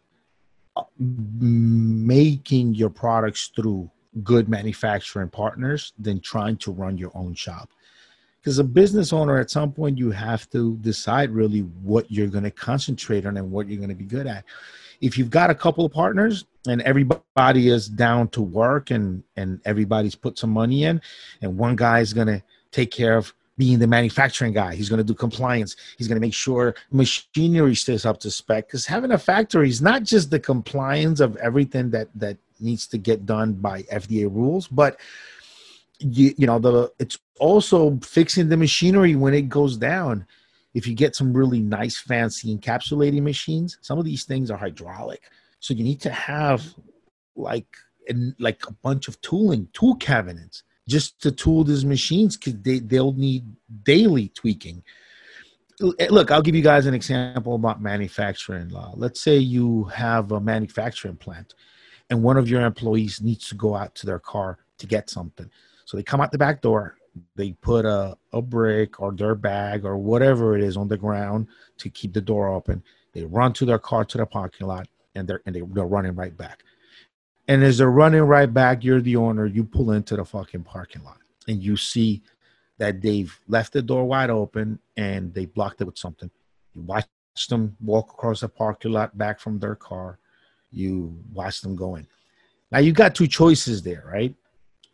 making 0.98 2.74
your 2.74 2.90
products 2.90 3.50
through 3.54 3.90
good 4.22 4.48
manufacturing 4.48 5.28
partners 5.28 5.92
than 5.98 6.20
trying 6.20 6.56
to 6.56 6.72
run 6.72 6.96
your 6.96 7.12
own 7.14 7.34
shop. 7.34 7.70
Because 8.40 8.58
a 8.58 8.64
business 8.64 9.12
owner 9.12 9.38
at 9.38 9.50
some 9.50 9.72
point 9.72 9.98
you 9.98 10.10
have 10.12 10.48
to 10.50 10.76
decide 10.76 11.30
really 11.30 11.60
what 11.60 12.10
you're 12.10 12.28
going 12.28 12.44
to 12.44 12.50
concentrate 12.50 13.26
on 13.26 13.36
and 13.36 13.50
what 13.50 13.68
you're 13.68 13.78
going 13.78 13.88
to 13.88 13.94
be 13.94 14.04
good 14.04 14.26
at. 14.26 14.44
If 15.00 15.18
you've 15.18 15.30
got 15.30 15.50
a 15.50 15.54
couple 15.54 15.84
of 15.84 15.92
partners 15.92 16.44
and 16.68 16.80
everybody 16.82 17.68
is 17.68 17.88
down 17.88 18.28
to 18.28 18.42
work 18.42 18.90
and 18.90 19.22
and 19.36 19.60
everybody's 19.64 20.14
put 20.14 20.38
some 20.38 20.50
money 20.50 20.84
in 20.84 21.02
and 21.42 21.58
one 21.58 21.76
guy 21.76 22.00
is 22.00 22.12
going 22.12 22.28
to 22.28 22.42
take 22.70 22.90
care 22.90 23.16
of 23.16 23.34
being 23.58 23.78
the 23.78 23.86
manufacturing 23.86 24.52
guy. 24.52 24.74
He's 24.74 24.88
going 24.88 24.98
to 24.98 25.04
do 25.04 25.14
compliance. 25.14 25.76
He's 25.96 26.08
going 26.08 26.16
to 26.16 26.26
make 26.26 26.34
sure 26.34 26.74
machinery 26.90 27.74
stays 27.74 28.04
up 28.04 28.20
to 28.20 28.30
spec. 28.30 28.66
Because 28.66 28.86
having 28.86 29.12
a 29.12 29.18
factory 29.18 29.68
is 29.68 29.80
not 29.80 30.02
just 30.02 30.30
the 30.30 30.40
compliance 30.40 31.20
of 31.20 31.36
everything 31.36 31.90
that 31.90 32.08
that 32.14 32.36
needs 32.60 32.86
to 32.88 32.98
get 32.98 33.26
done 33.26 33.54
by 33.54 33.82
FDA 33.84 34.24
rules, 34.24 34.66
but 34.66 34.98
you, 35.98 36.34
you 36.36 36.46
know 36.46 36.58
the 36.58 36.92
it's 36.98 37.18
also 37.40 37.98
fixing 38.02 38.48
the 38.48 38.56
machinery 38.56 39.14
when 39.14 39.34
it 39.34 39.48
goes 39.48 39.76
down. 39.76 40.26
If 40.74 40.86
you 40.86 40.94
get 40.94 41.16
some 41.16 41.32
really 41.32 41.60
nice, 41.60 41.98
fancy 41.98 42.54
encapsulating 42.54 43.22
machines, 43.22 43.78
some 43.80 43.98
of 43.98 44.04
these 44.04 44.24
things 44.24 44.50
are 44.50 44.58
hydraulic, 44.58 45.22
so 45.58 45.72
you 45.72 45.84
need 45.84 46.02
to 46.02 46.10
have 46.10 46.62
like 47.34 47.68
like 48.38 48.62
a 48.68 48.72
bunch 48.72 49.08
of 49.08 49.20
tooling, 49.22 49.68
tool 49.72 49.96
cabinets 49.96 50.62
just 50.88 51.20
to 51.22 51.32
tool 51.32 51.64
these 51.64 51.84
machines 51.84 52.36
because 52.36 52.60
they, 52.60 52.78
they'll 52.78 53.12
need 53.12 53.44
daily 53.82 54.28
tweaking. 54.28 54.82
Eh, 55.98 56.06
look, 56.10 56.30
I'll 56.30 56.42
give 56.42 56.54
you 56.54 56.62
guys 56.62 56.86
an 56.86 56.94
example 56.94 57.54
about 57.54 57.82
manufacturing 57.82 58.68
law. 58.68 58.94
Let's 58.96 59.20
say 59.20 59.36
you 59.36 59.84
have 59.84 60.32
a 60.32 60.40
manufacturing 60.40 61.16
plant 61.16 61.54
and 62.10 62.22
one 62.22 62.36
of 62.36 62.48
your 62.48 62.62
employees 62.62 63.20
needs 63.20 63.48
to 63.48 63.54
go 63.54 63.74
out 63.74 63.94
to 63.96 64.06
their 64.06 64.20
car 64.20 64.58
to 64.78 64.86
get 64.86 65.10
something. 65.10 65.50
So 65.84 65.96
they 65.96 66.02
come 66.02 66.20
out 66.20 66.32
the 66.32 66.38
back 66.38 66.62
door, 66.62 66.96
they 67.34 67.52
put 67.52 67.84
a, 67.84 68.16
a 68.32 68.42
brick 68.42 69.00
or 69.00 69.12
their 69.12 69.34
bag 69.34 69.84
or 69.84 69.96
whatever 69.96 70.56
it 70.56 70.62
is 70.62 70.76
on 70.76 70.88
the 70.88 70.96
ground 70.96 71.48
to 71.78 71.88
keep 71.88 72.12
the 72.12 72.20
door 72.20 72.48
open. 72.48 72.82
They 73.12 73.24
run 73.24 73.52
to 73.54 73.64
their 73.64 73.78
car 73.78 74.04
to 74.04 74.18
the 74.18 74.26
parking 74.26 74.66
lot 74.66 74.88
and 75.14 75.26
they're 75.26 75.40
and 75.46 75.54
they, 75.54 75.62
they're 75.72 75.86
running 75.86 76.14
right 76.14 76.36
back. 76.36 76.62
And 77.48 77.62
as 77.62 77.78
they're 77.78 77.90
running 77.90 78.22
right 78.22 78.52
back, 78.52 78.82
you're 78.82 79.00
the 79.00 79.16
owner. 79.16 79.46
You 79.46 79.64
pull 79.64 79.92
into 79.92 80.16
the 80.16 80.24
fucking 80.24 80.64
parking 80.64 81.04
lot 81.04 81.18
and 81.46 81.62
you 81.62 81.76
see 81.76 82.22
that 82.78 83.00
they've 83.00 83.38
left 83.48 83.72
the 83.72 83.82
door 83.82 84.04
wide 84.04 84.30
open 84.30 84.78
and 84.96 85.32
they 85.32 85.46
blocked 85.46 85.80
it 85.80 85.84
with 85.84 85.98
something. 85.98 86.30
You 86.74 86.82
watch 86.82 87.06
them 87.48 87.76
walk 87.80 88.10
across 88.10 88.40
the 88.40 88.48
parking 88.48 88.92
lot 88.92 89.16
back 89.16 89.38
from 89.38 89.58
their 89.58 89.76
car. 89.76 90.18
You 90.70 91.16
watch 91.32 91.60
them 91.60 91.76
go 91.76 91.94
in. 91.94 92.06
Now 92.72 92.80
you 92.80 92.92
got 92.92 93.14
two 93.14 93.28
choices 93.28 93.82
there, 93.82 94.04
right? 94.12 94.34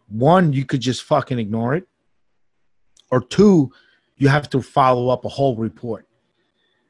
One, 0.08 0.52
you 0.52 0.66
could 0.66 0.80
just 0.80 1.04
fucking 1.04 1.38
ignore 1.38 1.74
it. 1.74 1.88
Or 3.10 3.22
two, 3.22 3.72
you 4.16 4.28
have 4.28 4.50
to 4.50 4.62
follow 4.62 5.08
up 5.08 5.24
a 5.24 5.28
whole 5.28 5.56
report 5.56 6.06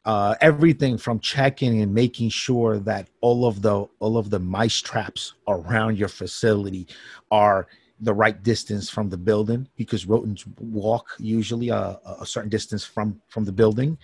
uh, 0.05 0.35
everything 0.41 0.99
from 0.99 1.21
checking 1.21 1.81
and 1.83 1.95
making 1.95 2.29
sure 2.29 2.79
that 2.79 3.09
all 3.21 3.47
of 3.47 3.63
the 3.63 3.87
all 4.01 4.19
of 4.19 4.31
the 4.31 4.39
mice 4.39 4.81
traps 4.81 5.35
around 5.47 5.97
your 5.97 6.09
facility 6.09 6.89
are 7.31 7.69
the 8.01 8.13
right 8.13 8.43
distance 8.43 8.91
from 8.91 9.09
the 9.09 9.17
building 9.17 9.69
because 9.77 10.07
rodents 10.07 10.45
walk 10.59 11.07
usually 11.19 11.69
a, 11.69 12.01
a 12.21 12.27
certain 12.27 12.51
distance 12.51 12.85
from 12.85 13.21
from 13.29 13.45
the 13.45 13.53
building. 13.53 13.97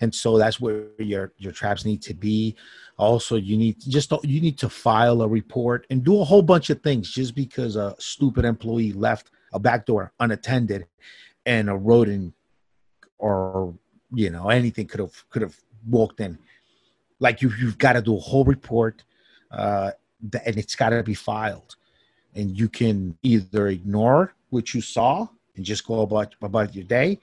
And 0.00 0.14
so 0.14 0.36
that's 0.36 0.60
where 0.60 0.88
your 0.98 1.32
your 1.38 1.52
traps 1.52 1.84
need 1.84 2.02
to 2.02 2.14
be. 2.14 2.54
Also 2.98 3.36
you 3.36 3.56
need 3.56 3.80
just 3.80 4.12
you 4.22 4.40
need 4.42 4.58
to 4.58 4.68
file 4.68 5.22
a 5.22 5.28
report 5.28 5.86
and 5.88 6.04
do 6.04 6.20
a 6.20 6.24
whole 6.24 6.42
bunch 6.42 6.68
of 6.68 6.82
things 6.82 7.10
just 7.10 7.34
because 7.34 7.76
a 7.76 7.94
stupid 7.98 8.44
employee 8.44 8.92
left 8.92 9.30
a 9.54 9.58
back 9.58 9.86
door 9.86 10.12
unattended 10.20 10.86
and 11.46 11.70
a 11.70 11.74
rodent 11.74 12.34
or 13.16 13.74
you 14.12 14.30
know 14.30 14.48
anything 14.48 14.86
could 14.86 15.00
have 15.00 15.24
could 15.30 15.42
have 15.42 15.56
walked 15.88 16.20
in. 16.20 16.38
Like 17.20 17.42
you, 17.42 17.50
you've 17.58 17.78
got 17.78 17.94
to 17.94 18.02
do 18.02 18.16
a 18.16 18.20
whole 18.20 18.44
report 18.44 19.02
uh, 19.50 19.90
and 20.44 20.56
it's 20.56 20.76
got 20.76 20.90
to 20.90 21.02
be 21.02 21.14
filed. 21.14 21.76
And 22.34 22.56
you 22.56 22.68
can 22.68 23.18
either 23.22 23.68
ignore 23.68 24.34
what 24.50 24.72
you 24.72 24.80
saw 24.80 25.26
and 25.56 25.64
just 25.64 25.86
go 25.86 26.02
about 26.02 26.34
about 26.42 26.74
your 26.74 26.84
day 26.84 27.20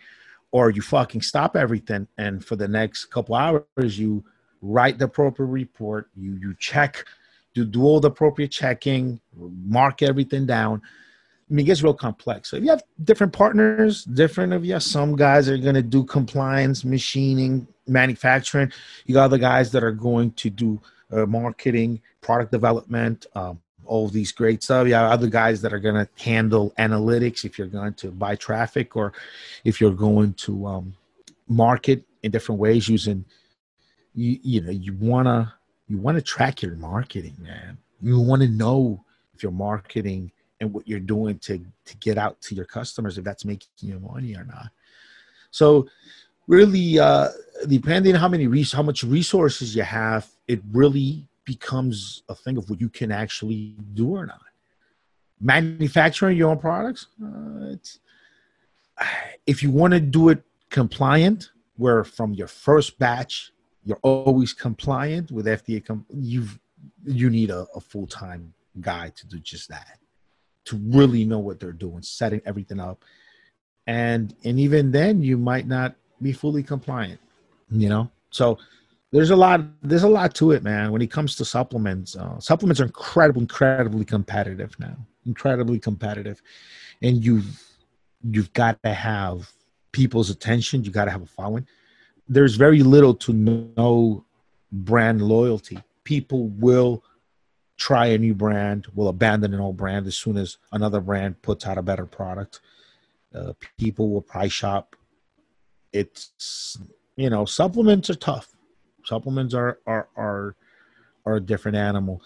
or 0.51 0.69
you 0.69 0.81
fucking 0.81 1.21
stop 1.21 1.55
everything. 1.55 2.07
And 2.17 2.43
for 2.43 2.55
the 2.55 2.67
next 2.67 3.05
couple 3.05 3.35
hours 3.35 3.99
you 3.99 4.23
write 4.61 4.97
the 4.97 5.05
appropriate 5.05 5.49
report. 5.49 6.09
You 6.15 6.33
you 6.35 6.55
check 6.59 7.05
you 7.53 7.65
do 7.65 7.83
all 7.83 8.01
the 8.01 8.09
appropriate 8.09 8.51
checking 8.51 9.21
mark 9.33 10.01
everything 10.01 10.45
down 10.45 10.81
I 11.49 11.53
mean, 11.53 11.65
it 11.65 11.67
gets 11.67 11.83
real 11.83 11.93
complex. 11.93 12.49
So 12.49 12.57
if 12.57 12.63
you 12.63 12.69
have 12.69 12.83
different 13.03 13.31
partners, 13.31 14.03
different 14.05 14.53
of 14.53 14.65
you, 14.65 14.79
some 14.79 15.15
guys 15.15 15.47
are 15.47 15.57
going 15.57 15.75
to 15.75 15.83
do 15.83 16.03
compliance, 16.03 16.83
machining, 16.83 17.67
manufacturing. 17.87 18.71
You 19.05 19.13
got 19.13 19.27
the 19.27 19.37
guys 19.37 19.71
that 19.71 19.83
are 19.83 19.91
going 19.91 20.31
to 20.33 20.49
do 20.49 20.81
uh, 21.11 21.27
marketing, 21.27 22.01
product 22.21 22.51
development, 22.51 23.27
um, 23.35 23.61
all 23.85 24.07
these 24.07 24.31
great 24.31 24.63
stuff. 24.63 24.87
You 24.87 24.95
have 24.95 25.11
other 25.11 25.27
guys 25.27 25.61
that 25.61 25.71
are 25.71 25.79
going 25.79 25.95
to 25.95 26.09
handle 26.23 26.73
analytics 26.79 27.45
if 27.45 27.59
you're 27.59 27.67
going 27.67 27.93
to 27.95 28.09
buy 28.09 28.35
traffic 28.35 28.95
or 28.95 29.13
if 29.63 29.79
you're 29.79 29.91
going 29.91 30.33
to 30.33 30.65
um, 30.65 30.95
market 31.47 32.03
in 32.23 32.31
different 32.31 32.59
ways 32.59 32.89
using 32.89 33.23
you 34.15 34.39
you 34.41 34.61
know 34.61 34.71
you 34.71 34.93
want 34.93 35.27
to 35.27 35.53
you 35.87 35.97
want 35.97 36.17
to 36.17 36.21
track 36.21 36.61
your 36.61 36.75
marketing 36.75 37.35
man 37.39 37.77
you 38.01 38.19
want 38.19 38.41
to 38.41 38.47
know 38.47 39.03
if 39.33 39.43
you're 39.43 39.51
marketing 39.51 40.31
and 40.65 40.73
what 40.73 40.87
you're 40.87 40.99
doing 40.99 41.37
to 41.39 41.59
to 41.85 41.97
get 41.97 42.17
out 42.17 42.39
to 42.41 42.55
your 42.55 42.65
customers 42.65 43.17
if 43.17 43.23
that's 43.23 43.45
making 43.45 43.69
you 43.79 43.99
money 43.99 44.35
or 44.35 44.43
not 44.43 44.69
so 45.51 45.87
really 46.47 46.99
uh 46.99 47.29
depending 47.67 48.13
on 48.13 48.19
how 48.19 48.27
many 48.27 48.47
res- 48.47 48.71
how 48.71 48.83
much 48.83 49.03
resources 49.03 49.75
you 49.75 49.83
have 49.83 50.27
it 50.47 50.61
really 50.71 51.27
becomes 51.45 52.23
a 52.29 52.35
thing 52.35 52.57
of 52.57 52.69
what 52.69 52.81
you 52.81 52.89
can 52.89 53.11
actually 53.11 53.75
do 53.93 54.09
or 54.09 54.25
not 54.25 54.41
manufacturing 55.39 56.37
your 56.37 56.49
own 56.49 56.57
products 56.57 57.07
uh, 57.23 57.73
it's 57.73 57.99
if 59.45 59.61
you 59.61 59.69
want 59.69 59.93
to 59.93 59.99
do 59.99 60.29
it 60.29 60.41
compliant 60.69 61.51
where 61.77 62.03
from 62.03 62.33
your 62.33 62.47
first 62.47 62.97
batch 62.97 63.51
you're 63.85 63.99
always 64.01 64.51
compliant 64.51 65.31
with 65.31 65.45
FDA. 65.45 65.85
Com- 65.85 66.05
you've 66.09 66.59
you 67.05 67.29
need 67.29 67.51
a, 67.51 67.65
a 67.75 67.79
full 67.79 68.07
time 68.07 68.53
guy 68.81 69.11
to 69.15 69.27
do 69.27 69.39
just 69.39 69.69
that, 69.69 69.99
to 70.65 70.77
really 70.77 71.25
know 71.25 71.39
what 71.39 71.59
they're 71.59 71.71
doing, 71.71 72.01
setting 72.01 72.41
everything 72.45 72.79
up, 72.79 73.03
and 73.87 74.35
and 74.43 74.59
even 74.59 74.91
then 74.91 75.21
you 75.21 75.37
might 75.37 75.67
not 75.67 75.95
be 76.21 76.31
fully 76.31 76.63
compliant. 76.63 77.19
You 77.69 77.89
know, 77.89 78.11
so 78.29 78.57
there's 79.11 79.31
a 79.31 79.35
lot 79.35 79.61
there's 79.81 80.03
a 80.03 80.09
lot 80.09 80.35
to 80.35 80.51
it, 80.51 80.63
man. 80.63 80.91
When 80.91 81.01
it 81.01 81.11
comes 81.11 81.35
to 81.37 81.45
supplements, 81.45 82.15
uh, 82.15 82.39
supplements 82.39 82.79
are 82.79 82.85
incredibly 82.85 83.41
incredibly 83.41 84.05
competitive 84.05 84.77
now, 84.79 84.95
incredibly 85.25 85.79
competitive, 85.79 86.41
and 87.01 87.23
you've 87.23 87.61
you've 88.23 88.53
got 88.53 88.81
to 88.83 88.93
have 88.93 89.51
people's 89.91 90.29
attention. 90.29 90.83
You 90.83 90.91
got 90.91 91.05
to 91.05 91.11
have 91.11 91.21
a 91.21 91.27
following 91.27 91.67
there's 92.27 92.55
very 92.55 92.81
little 92.81 93.13
to 93.13 93.33
no 93.33 94.25
brand 94.71 95.21
loyalty. 95.21 95.77
People 96.03 96.47
will 96.49 97.03
try 97.77 98.07
a 98.07 98.17
new 98.17 98.33
brand, 98.33 98.87
will 98.95 99.07
abandon 99.07 99.53
an 99.53 99.59
old 99.59 99.77
brand 99.77 100.07
as 100.07 100.15
soon 100.15 100.37
as 100.37 100.57
another 100.71 101.01
brand 101.01 101.41
puts 101.41 101.65
out 101.65 101.77
a 101.77 101.81
better 101.81 102.05
product. 102.05 102.61
Uh, 103.33 103.53
people 103.77 104.09
will 104.09 104.21
price 104.21 104.53
shop. 104.53 104.95
It's 105.91 106.77
you 107.15 107.29
know 107.29 107.45
supplements 107.45 108.09
are 108.09 108.15
tough. 108.15 108.55
Supplements 109.03 109.53
are 109.53 109.79
are 109.85 110.07
are 110.15 110.55
are 111.25 111.35
a 111.35 111.41
different 111.41 111.77
animal. 111.77 112.21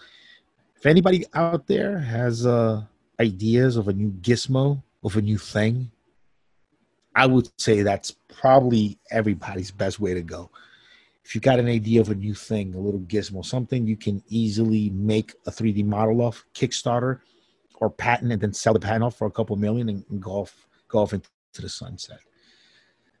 If 0.76 0.86
anybody 0.86 1.26
out 1.34 1.66
there 1.66 1.98
has 1.98 2.46
uh, 2.46 2.84
ideas 3.20 3.76
of 3.76 3.88
a 3.88 3.92
new 3.92 4.10
gizmo 4.10 4.82
of 5.02 5.16
a 5.16 5.22
new 5.22 5.38
thing 5.38 5.90
I 7.14 7.26
would 7.26 7.48
say 7.60 7.82
that's 7.82 8.12
probably 8.28 8.98
everybody's 9.10 9.70
best 9.70 10.00
way 10.00 10.14
to 10.14 10.22
go. 10.22 10.50
If 11.24 11.34
you've 11.34 11.44
got 11.44 11.58
an 11.58 11.68
idea 11.68 12.00
of 12.00 12.10
a 12.10 12.14
new 12.14 12.34
thing, 12.34 12.74
a 12.74 12.78
little 12.78 13.00
gizmo, 13.00 13.44
something 13.44 13.86
you 13.86 13.96
can 13.96 14.22
easily 14.28 14.90
make 14.90 15.34
a 15.46 15.50
3D 15.50 15.84
model 15.84 16.26
of, 16.26 16.44
Kickstarter 16.54 17.20
or 17.76 17.90
patent 17.90 18.32
and 18.32 18.40
then 18.40 18.52
sell 18.52 18.72
the 18.72 18.80
patent 18.80 19.04
off 19.04 19.16
for 19.16 19.26
a 19.26 19.30
couple 19.30 19.56
million 19.56 19.88
and, 19.88 20.04
and 20.10 20.20
go 20.20 20.32
off, 20.32 20.66
go 20.88 21.00
off 21.00 21.12
into 21.12 21.28
the 21.54 21.68
sunset. 21.68 22.18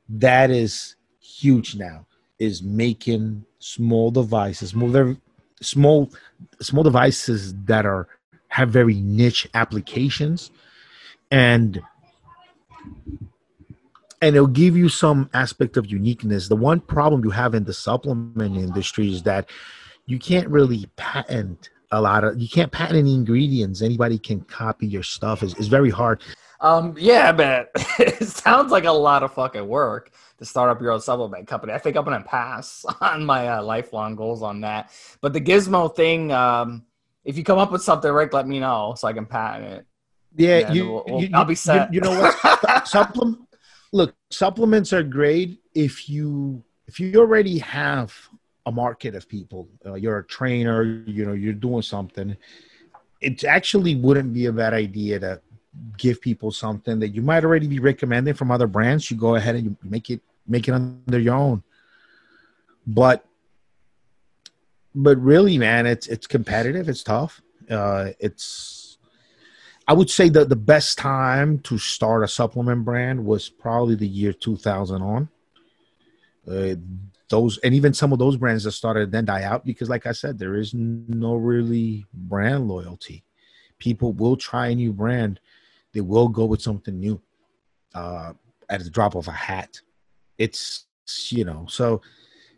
That 0.08 0.50
is 0.50 0.96
huge 1.20 1.76
now, 1.76 2.06
is 2.38 2.62
making 2.62 3.44
small 3.58 4.10
devices, 4.10 4.70
small, 4.70 5.16
small, 5.60 6.10
small 6.60 6.82
devices 6.82 7.54
that 7.64 7.86
are 7.86 8.08
have 8.48 8.70
very 8.70 8.94
niche 9.00 9.48
applications 9.54 10.50
and 11.30 11.80
and 14.20 14.36
it'll 14.36 14.46
give 14.46 14.76
you 14.76 14.88
some 14.88 15.30
aspect 15.32 15.76
of 15.76 15.86
uniqueness. 15.86 16.48
The 16.48 16.56
one 16.56 16.80
problem 16.80 17.24
you 17.24 17.30
have 17.30 17.54
in 17.54 17.64
the 17.64 17.72
supplement 17.72 18.56
industry 18.56 19.12
is 19.12 19.22
that 19.22 19.48
you 20.06 20.18
can't 20.18 20.48
really 20.48 20.86
patent 20.96 21.70
a 21.92 22.00
lot 22.00 22.22
of 22.22 22.40
you 22.40 22.48
can't 22.48 22.70
patent 22.70 22.98
any 22.98 23.14
ingredients. 23.14 23.82
Anybody 23.82 24.18
can 24.18 24.42
copy 24.42 24.86
your 24.86 25.02
stuff. 25.02 25.42
It's, 25.42 25.54
it's 25.54 25.66
very 25.66 25.90
hard. 25.90 26.22
Um, 26.60 26.94
yeah, 26.98 27.32
but 27.32 27.70
it 27.98 28.28
sounds 28.28 28.70
like 28.70 28.84
a 28.84 28.92
lot 28.92 29.22
of 29.22 29.32
fucking 29.32 29.66
work 29.66 30.12
to 30.38 30.44
start 30.44 30.70
up 30.70 30.80
your 30.80 30.92
own 30.92 31.00
supplement 31.00 31.48
company. 31.48 31.72
I 31.72 31.78
think 31.78 31.96
I'm 31.96 32.04
gonna 32.04 32.22
pass 32.22 32.84
on 33.00 33.24
my 33.24 33.48
uh, 33.48 33.62
lifelong 33.62 34.14
goals 34.14 34.42
on 34.42 34.60
that. 34.60 34.92
But 35.20 35.32
the 35.32 35.40
Gizmo 35.40 35.94
thing, 35.94 36.32
um, 36.32 36.84
if 37.24 37.36
you 37.36 37.44
come 37.44 37.58
up 37.58 37.72
with 37.72 37.82
something, 37.82 38.10
Rick, 38.12 38.32
let 38.32 38.46
me 38.46 38.60
know 38.60 38.94
so 38.96 39.08
I 39.08 39.12
can 39.12 39.26
patent 39.26 39.72
it. 39.72 39.86
Yeah, 40.36 40.72
you, 40.72 40.92
we'll, 40.92 41.04
we'll, 41.08 41.22
you, 41.22 41.30
I'll 41.34 41.44
be 41.44 41.56
set. 41.56 41.92
You, 41.92 41.96
you 41.96 42.00
know 42.02 42.20
what? 42.20 42.86
Supplement 42.86 43.49
look, 43.92 44.14
supplements 44.30 44.92
are 44.92 45.02
great 45.02 45.60
if 45.74 46.08
you 46.08 46.62
if 46.86 46.98
you 46.98 47.18
already 47.18 47.58
have 47.58 48.14
a 48.66 48.72
market 48.72 49.14
of 49.14 49.28
people. 49.28 49.68
Uh, 49.86 49.94
you're 49.94 50.18
a 50.18 50.24
trainer, 50.24 50.82
you 51.06 51.24
know, 51.24 51.32
you're 51.32 51.52
doing 51.52 51.82
something. 51.82 52.36
It 53.20 53.44
actually 53.44 53.94
wouldn't 53.94 54.32
be 54.32 54.46
a 54.46 54.52
bad 54.52 54.74
idea 54.74 55.20
to 55.20 55.40
give 55.96 56.20
people 56.20 56.50
something 56.50 56.98
that 56.98 57.08
you 57.08 57.22
might 57.22 57.44
already 57.44 57.68
be 57.68 57.78
recommending 57.78 58.34
from 58.34 58.50
other 58.50 58.66
brands. 58.66 59.10
You 59.10 59.16
go 59.16 59.36
ahead 59.36 59.54
and 59.54 59.64
you 59.64 59.76
make 59.82 60.10
it 60.10 60.20
make 60.46 60.68
it 60.68 60.72
under 60.72 61.18
your 61.18 61.34
own. 61.34 61.62
But 62.86 63.24
but 64.94 65.18
really, 65.18 65.58
man, 65.58 65.86
it's 65.86 66.06
it's 66.06 66.26
competitive. 66.26 66.88
It's 66.88 67.02
tough. 67.02 67.40
Uh, 67.68 68.10
it's 68.18 68.79
I 69.90 69.92
would 69.92 70.08
say 70.08 70.28
that 70.28 70.48
the 70.48 70.54
best 70.54 70.98
time 70.98 71.58
to 71.62 71.76
start 71.76 72.22
a 72.22 72.28
supplement 72.28 72.84
brand 72.84 73.24
was 73.26 73.48
probably 73.48 73.96
the 73.96 74.06
year 74.06 74.32
2000 74.32 75.02
on. 75.02 75.28
Uh, 76.48 76.76
those 77.28 77.58
and 77.58 77.74
even 77.74 77.92
some 77.92 78.12
of 78.12 78.20
those 78.20 78.36
brands 78.36 78.62
that 78.62 78.70
started 78.70 79.10
then 79.10 79.24
die 79.24 79.42
out 79.42 79.64
because, 79.64 79.90
like 79.90 80.06
I 80.06 80.12
said, 80.12 80.38
there 80.38 80.54
is 80.54 80.74
no 80.74 81.34
really 81.34 82.06
brand 82.14 82.68
loyalty. 82.68 83.24
People 83.80 84.12
will 84.12 84.36
try 84.36 84.68
a 84.68 84.76
new 84.76 84.92
brand, 84.92 85.40
they 85.92 86.02
will 86.02 86.28
go 86.28 86.44
with 86.44 86.62
something 86.62 86.96
new 86.96 87.20
uh, 87.92 88.34
at 88.68 88.84
the 88.84 88.90
drop 88.90 89.16
of 89.16 89.26
a 89.26 89.32
hat. 89.32 89.80
It's 90.38 90.86
you 91.30 91.44
know 91.44 91.66
so. 91.68 92.00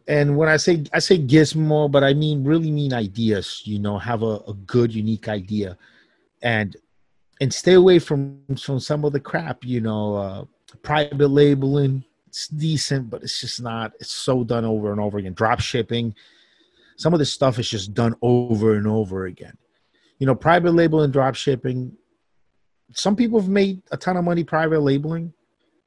And 0.06 0.36
when 0.36 0.50
I 0.50 0.58
say 0.58 0.84
I 0.92 0.98
say 0.98 1.16
gizmo, 1.18 1.90
but 1.90 2.04
I 2.04 2.12
mean 2.12 2.44
really 2.44 2.70
mean 2.70 2.92
ideas. 2.92 3.62
You 3.64 3.78
know, 3.78 3.96
have 3.96 4.22
a, 4.22 4.42
a 4.46 4.54
good, 4.66 4.94
unique 4.94 5.28
idea, 5.28 5.78
and 6.42 6.76
and 7.42 7.52
stay 7.52 7.72
away 7.74 7.98
from 7.98 8.40
from 8.56 8.78
some 8.78 9.04
of 9.04 9.12
the 9.12 9.20
crap. 9.20 9.64
You 9.64 9.80
know, 9.80 10.14
uh, 10.14 10.44
private 10.82 11.28
labeling. 11.28 12.04
It's 12.28 12.46
decent, 12.46 13.10
but 13.10 13.22
it's 13.22 13.40
just 13.40 13.60
not. 13.60 13.92
It's 14.00 14.12
so 14.12 14.44
done 14.44 14.64
over 14.64 14.92
and 14.92 15.00
over 15.00 15.18
again. 15.18 15.34
Drop 15.34 15.60
shipping. 15.60 16.14
Some 16.96 17.12
of 17.12 17.18
this 17.18 17.32
stuff 17.32 17.58
is 17.58 17.68
just 17.68 17.92
done 17.92 18.14
over 18.22 18.76
and 18.76 18.86
over 18.86 19.26
again. 19.26 19.58
You 20.18 20.26
know, 20.26 20.36
private 20.36 20.70
label 20.70 21.02
and 21.02 21.12
drop 21.12 21.34
shipping. 21.34 21.96
Some 22.92 23.16
people 23.16 23.40
have 23.40 23.50
made 23.50 23.82
a 23.90 23.96
ton 23.96 24.16
of 24.16 24.24
money 24.24 24.44
private 24.44 24.80
labeling, 24.80 25.32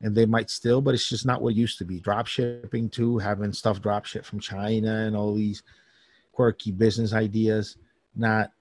and 0.01 0.13
they 0.13 0.25
might 0.25 0.49
still, 0.49 0.81
but 0.81 0.93
it's 0.93 1.07
just 1.07 1.25
not 1.25 1.41
what 1.41 1.55
used 1.55 1.77
to 1.77 1.85
be. 1.85 2.01
Drop 2.01 2.27
shipping 2.27 2.89
too, 2.89 3.17
having 3.17 3.53
stuff 3.53 3.81
drop 3.81 4.05
ship 4.05 4.25
from 4.25 4.41
China 4.41 5.05
and 5.05 5.15
all 5.15 5.33
these 5.33 5.63
quirky 6.33 6.71
business 6.71 7.13
ideas. 7.13 7.77
Not, 8.13 8.51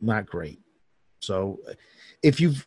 not 0.00 0.26
great. 0.26 0.60
So 1.20 1.60
if 2.22 2.40
you've 2.40 2.66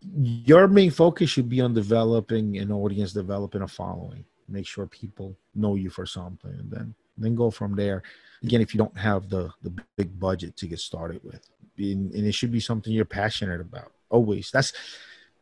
your 0.00 0.68
main 0.68 0.90
focus 0.90 1.28
should 1.28 1.48
be 1.48 1.60
on 1.60 1.74
developing 1.74 2.56
an 2.58 2.70
audience, 2.70 3.12
developing 3.12 3.62
a 3.62 3.68
following. 3.68 4.24
Make 4.48 4.66
sure 4.66 4.86
people 4.86 5.36
know 5.54 5.74
you 5.74 5.90
for 5.90 6.06
something, 6.06 6.50
and 6.50 6.70
then 6.70 6.94
then 7.16 7.34
go 7.34 7.50
from 7.50 7.74
there. 7.74 8.02
Again, 8.42 8.60
if 8.60 8.72
you 8.72 8.78
don't 8.78 8.96
have 8.96 9.28
the 9.28 9.50
the 9.62 9.74
big 9.96 10.18
budget 10.18 10.56
to 10.56 10.66
get 10.66 10.78
started 10.78 11.20
with, 11.24 11.48
and, 11.76 12.12
and 12.12 12.26
it 12.26 12.32
should 12.32 12.52
be 12.52 12.60
something 12.60 12.92
you're 12.92 13.04
passionate 13.04 13.60
about. 13.60 13.92
Always. 14.08 14.50
That's 14.50 14.72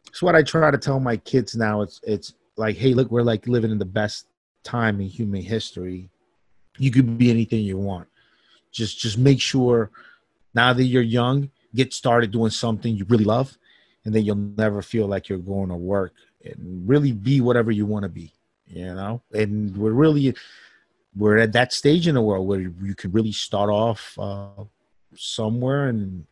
that's 0.07 0.23
what 0.23 0.35
I 0.35 0.43
try 0.43 0.71
to 0.71 0.79
tell 0.79 0.99
my 0.99 1.17
kids 1.19 1.55
now. 1.55 1.83
It's 1.83 2.01
it's 2.03 2.35
like, 2.57 2.77
hey, 2.77 2.95
look, 2.95 3.11
we're 3.11 3.23
like 3.23 3.47
living 3.47 3.71
in 3.71 3.79
the 3.79 3.85
best 3.85 4.27
time 4.65 5.01
in 5.01 5.07
human 5.07 5.43
history. 5.43 6.09
You 6.79 6.91
could 6.91 7.19
be 7.19 7.31
anything 7.31 7.63
you 7.65 7.79
want. 7.79 8.09
Just 8.73 8.99
just 8.99 9.19
make 9.19 9.41
sure 9.41 9.91
now 10.55 10.73
that 10.73 10.85
you're 10.85 11.03
young, 11.03 11.51
get 11.75 11.93
started 11.93 12.31
doing 12.31 12.51
something 12.51 12.95
you 12.95 13.05
really 13.09 13.25
love, 13.25 13.57
and 14.05 14.15
then 14.15 14.25
you'll 14.25 14.37
never 14.37 14.83
feel 14.83 15.07
like 15.07 15.29
you're 15.29 15.39
going 15.39 15.69
to 15.69 15.77
work 15.77 16.13
and 16.45 16.89
really 16.89 17.13
be 17.13 17.41
whatever 17.41 17.71
you 17.71 17.87
want 17.87 18.05
to 18.05 18.09
be, 18.09 18.33
you 18.67 18.95
know? 18.95 19.23
And 19.33 19.77
we're 19.77 19.93
really, 19.93 20.35
we're 21.17 21.39
at 21.39 21.53
that 21.53 21.73
stage 21.73 22.07
in 22.07 22.15
the 22.15 22.23
world 22.23 22.47
where 22.47 22.61
you 22.61 22.95
can 22.95 23.11
really 23.13 23.33
start 23.33 23.71
off 23.71 24.17
uh, 24.19 24.65
somewhere 25.17 25.89
and 25.89 26.25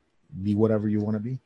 be 0.43 0.55
whatever 0.55 0.89
you 0.89 1.01
want 1.01 1.17
to 1.17 1.23
be. 1.23 1.41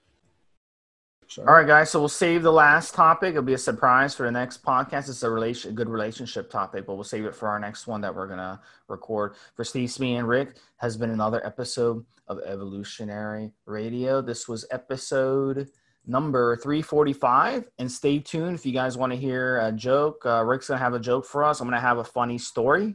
Sure. 1.29 1.47
All 1.47 1.57
right, 1.57 1.67
guys. 1.67 1.91
So 1.91 1.99
we'll 2.01 2.09
save 2.09 2.43
the 2.43 2.51
last 2.51 2.95
topic. 2.95 3.31
It'll 3.31 3.43
be 3.43 3.53
a 3.53 3.59
surprise 3.59 4.15
for 4.15 4.23
the 4.23 4.33
next 4.33 4.65
podcast. 4.65 5.11
It's 5.11 5.23
a 5.23 5.31
relation, 5.31 5.73
a 5.73 5.75
good 5.75 5.91
relationship 5.91 6.51
topic, 6.51 6.87
but 6.87 6.95
we'll 6.95 7.05
save 7.05 7.27
it 7.27 7.35
for 7.35 7.49
our 7.49 7.61
next 7.61 7.87
one 7.87 8.01
that 8.01 8.15
we're 8.15 8.27
gonna 8.27 8.63
record. 8.89 9.35
For 9.55 9.63
Steve, 9.63 9.91
Smee, 9.91 10.15
and 10.15 10.27
Rick 10.27 10.57
has 10.79 10.97
been 10.97 11.11
another 11.11 11.45
episode 11.47 12.03
of 12.29 12.41
Evolutionary 12.47 13.53
Radio. 13.67 14.23
This 14.23 14.49
was 14.49 14.65
episode 14.71 15.69
number 16.07 16.57
345. 16.57 17.69
And 17.79 17.93
stay 17.93 18.21
tuned 18.21 18.55
if 18.55 18.65
you 18.65 18.73
guys 18.73 18.97
want 18.97 19.13
to 19.13 19.19
hear 19.19 19.61
a 19.61 19.71
joke. 19.71 20.25
Uh, 20.25 20.43
Rick's 20.43 20.69
gonna 20.69 20.81
have 20.81 20.95
a 20.95 20.99
joke 20.99 21.27
for 21.27 21.45
us. 21.45 21.61
I'm 21.61 21.67
gonna 21.67 21.79
have 21.79 21.99
a 21.99 22.05
funny 22.05 22.39
story, 22.39 22.95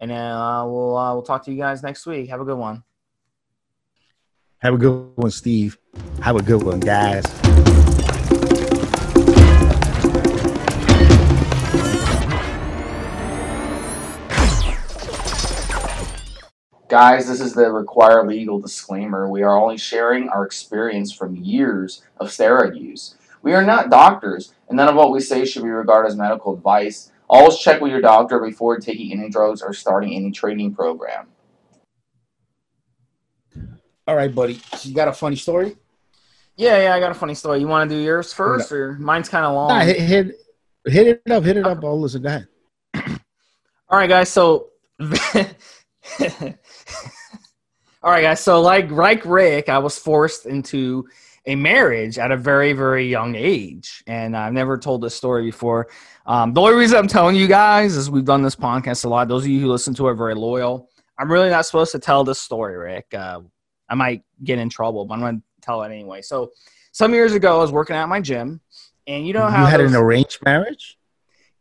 and 0.00 0.10
then 0.10 0.32
uh, 0.32 0.64
we'll 0.64 0.96
uh, 0.96 1.12
we'll 1.12 1.22
talk 1.22 1.44
to 1.44 1.52
you 1.52 1.58
guys 1.58 1.82
next 1.82 2.06
week. 2.06 2.30
Have 2.30 2.40
a 2.40 2.46
good 2.46 2.56
one. 2.56 2.82
Have 4.60 4.72
a 4.72 4.78
good 4.78 5.12
one, 5.16 5.30
Steve. 5.30 5.76
Have 6.22 6.36
a 6.36 6.42
good 6.42 6.62
one, 6.62 6.80
guys. 6.80 7.24
Guys, 16.88 17.28
this 17.28 17.40
is 17.40 17.52
the 17.52 17.70
required 17.70 18.28
legal 18.28 18.58
disclaimer. 18.58 19.28
We 19.28 19.42
are 19.42 19.58
only 19.58 19.76
sharing 19.76 20.30
our 20.30 20.46
experience 20.46 21.12
from 21.12 21.36
years 21.36 22.02
of 22.18 22.28
steroid 22.28 22.80
use. 22.80 23.16
We 23.42 23.52
are 23.52 23.62
not 23.62 23.90
doctors, 23.90 24.54
and 24.68 24.78
none 24.78 24.88
of 24.88 24.94
what 24.94 25.10
we 25.10 25.20
say 25.20 25.44
should 25.44 25.64
be 25.64 25.68
regarded 25.68 26.08
as 26.08 26.16
medical 26.16 26.54
advice. 26.54 27.12
Always 27.28 27.58
check 27.58 27.82
with 27.82 27.90
your 27.90 28.00
doctor 28.00 28.40
before 28.40 28.78
taking 28.78 29.12
any 29.12 29.28
drugs 29.28 29.60
or 29.60 29.74
starting 29.74 30.14
any 30.14 30.30
training 30.30 30.74
program. 30.74 31.26
All 34.06 34.16
right, 34.16 34.34
buddy. 34.34 34.60
So 34.76 34.88
you 34.88 34.94
got 34.94 35.08
a 35.08 35.12
funny 35.12 35.36
story? 35.36 35.76
Yeah, 36.56 36.82
yeah, 36.82 36.94
I 36.94 37.00
got 37.00 37.10
a 37.10 37.14
funny 37.14 37.34
story. 37.34 37.60
You 37.60 37.68
want 37.68 37.90
to 37.90 37.96
do 37.96 38.00
yours 38.00 38.32
first, 38.32 38.72
or 38.72 38.94
mine's 38.94 39.28
kind 39.28 39.44
of 39.44 39.54
long? 39.54 39.68
Nah, 39.68 39.80
hit, 39.80 40.00
hit, 40.00 40.34
hit 40.86 41.06
it 41.26 41.30
up, 41.30 41.44
hit 41.44 41.56
it 41.56 41.66
up. 41.66 41.84
I'll 41.84 42.00
listen. 42.00 42.22
Go 42.22 42.28
ahead. 42.28 42.48
All 43.88 43.98
right, 43.98 44.08
guys. 44.08 44.30
So 44.30 44.68
All 48.02 48.12
right, 48.12 48.22
guys. 48.22 48.40
So, 48.40 48.60
like, 48.60 48.90
like 48.90 49.24
Rick, 49.24 49.68
I 49.68 49.78
was 49.78 49.98
forced 49.98 50.46
into 50.46 51.06
a 51.44 51.54
marriage 51.54 52.18
at 52.18 52.30
a 52.32 52.36
very, 52.36 52.72
very 52.72 53.08
young 53.08 53.34
age, 53.34 54.02
and 54.06 54.36
I've 54.36 54.52
never 54.52 54.78
told 54.78 55.02
this 55.02 55.14
story 55.14 55.44
before. 55.44 55.88
Um, 56.24 56.54
the 56.54 56.60
only 56.60 56.74
reason 56.74 56.98
I'm 56.98 57.08
telling 57.08 57.36
you 57.36 57.46
guys 57.46 57.94
is 57.96 58.10
we've 58.10 58.24
done 58.24 58.42
this 58.42 58.56
podcast 58.56 59.04
a 59.04 59.08
lot. 59.08 59.28
Those 59.28 59.44
of 59.44 59.50
you 59.50 59.60
who 59.60 59.68
listen 59.68 59.94
to 59.94 60.06
it 60.06 60.12
are 60.12 60.14
very 60.14 60.34
loyal. 60.34 60.88
I'm 61.18 61.30
really 61.30 61.50
not 61.50 61.66
supposed 61.66 61.92
to 61.92 61.98
tell 61.98 62.24
this 62.24 62.40
story, 62.40 62.76
Rick. 62.76 63.12
Uh, 63.12 63.40
I 63.88 63.94
might 63.94 64.22
get 64.42 64.58
in 64.58 64.68
trouble, 64.68 65.04
but 65.04 65.14
I'm 65.14 65.20
going 65.20 65.36
to 65.38 65.42
tell 65.60 65.82
it 65.82 65.92
anyway. 65.92 66.22
So, 66.22 66.52
some 66.92 67.12
years 67.12 67.34
ago, 67.34 67.58
I 67.58 67.60
was 67.60 67.72
working 67.72 67.96
at 67.96 68.08
my 68.08 68.20
gym, 68.20 68.60
and 69.06 69.26
you 69.26 69.32
know 69.32 69.46
how 69.46 69.64
you 69.64 69.70
had 69.70 69.80
those, 69.80 69.92
an 69.92 70.00
arranged 70.00 70.44
marriage. 70.44 70.98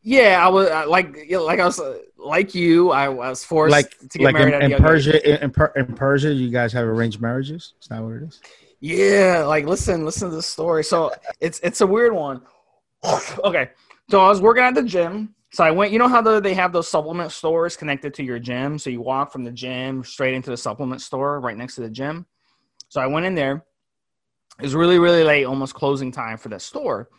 Yeah, 0.01 0.45
I 0.45 0.49
was 0.49 0.69
uh, 0.69 0.85
like, 0.87 1.17
like 1.29 1.59
I 1.59 1.65
was 1.65 1.79
uh, 1.79 1.97
like 2.17 2.55
you. 2.55 2.91
I 2.91 3.09
was 3.09 3.43
forced 3.43 3.71
like, 3.71 3.97
to 4.09 4.17
get 4.17 4.25
like 4.25 4.33
married 4.35 4.53
in, 4.63 4.71
in 4.71 4.81
Persia. 4.81 5.43
In, 5.43 5.51
in, 5.75 5.95
Persia, 5.95 6.33
you 6.33 6.49
guys 6.49 6.71
have 6.73 6.85
arranged 6.85 7.19
marriages. 7.19 7.73
Is 7.81 7.87
that 7.89 8.01
what 8.01 8.13
it 8.13 8.23
is? 8.23 8.39
Yeah, 8.79 9.43
like 9.45 9.65
listen, 9.65 10.05
listen 10.05 10.29
to 10.29 10.35
the 10.35 10.43
story. 10.43 10.83
So 10.83 11.11
it's 11.39 11.59
it's 11.63 11.81
a 11.81 11.87
weird 11.87 12.13
one. 12.13 12.41
okay, 13.43 13.71
so 14.09 14.21
I 14.23 14.29
was 14.29 14.41
working 14.41 14.63
at 14.63 14.75
the 14.75 14.83
gym. 14.83 15.34
So 15.55 15.63
I 15.63 15.71
went. 15.71 15.91
You 15.91 15.99
know 15.99 16.07
how 16.07 16.21
the, 16.21 16.39
they 16.39 16.53
have 16.53 16.73
those 16.73 16.89
supplement 16.89 17.31
stores 17.31 17.77
connected 17.77 18.13
to 18.15 18.23
your 18.23 18.39
gym. 18.39 18.77
So 18.77 18.89
you 18.89 19.01
walk 19.01 19.31
from 19.31 19.43
the 19.43 19.51
gym 19.51 20.03
straight 20.03 20.33
into 20.33 20.49
the 20.49 20.57
supplement 20.57 21.01
store 21.01 21.39
right 21.39 21.57
next 21.57 21.75
to 21.75 21.81
the 21.81 21.89
gym. 21.89 22.25
So 22.89 23.01
I 23.01 23.07
went 23.07 23.25
in 23.25 23.35
there. 23.35 23.65
It 24.59 24.63
was 24.63 24.75
really 24.75 24.99
really 24.99 25.23
late, 25.23 25.45
almost 25.45 25.73
closing 25.73 26.11
time 26.11 26.37
for 26.37 26.49
that 26.49 26.61
store 26.61 27.09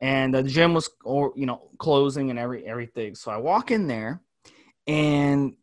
and 0.00 0.34
the 0.34 0.42
gym 0.42 0.74
was 0.74 0.90
you 1.04 1.46
know 1.46 1.70
closing 1.78 2.30
and 2.30 2.38
every 2.38 2.64
everything 2.66 3.14
so 3.14 3.30
i 3.30 3.36
walk 3.36 3.70
in 3.70 3.86
there 3.86 4.22
and 4.86 5.54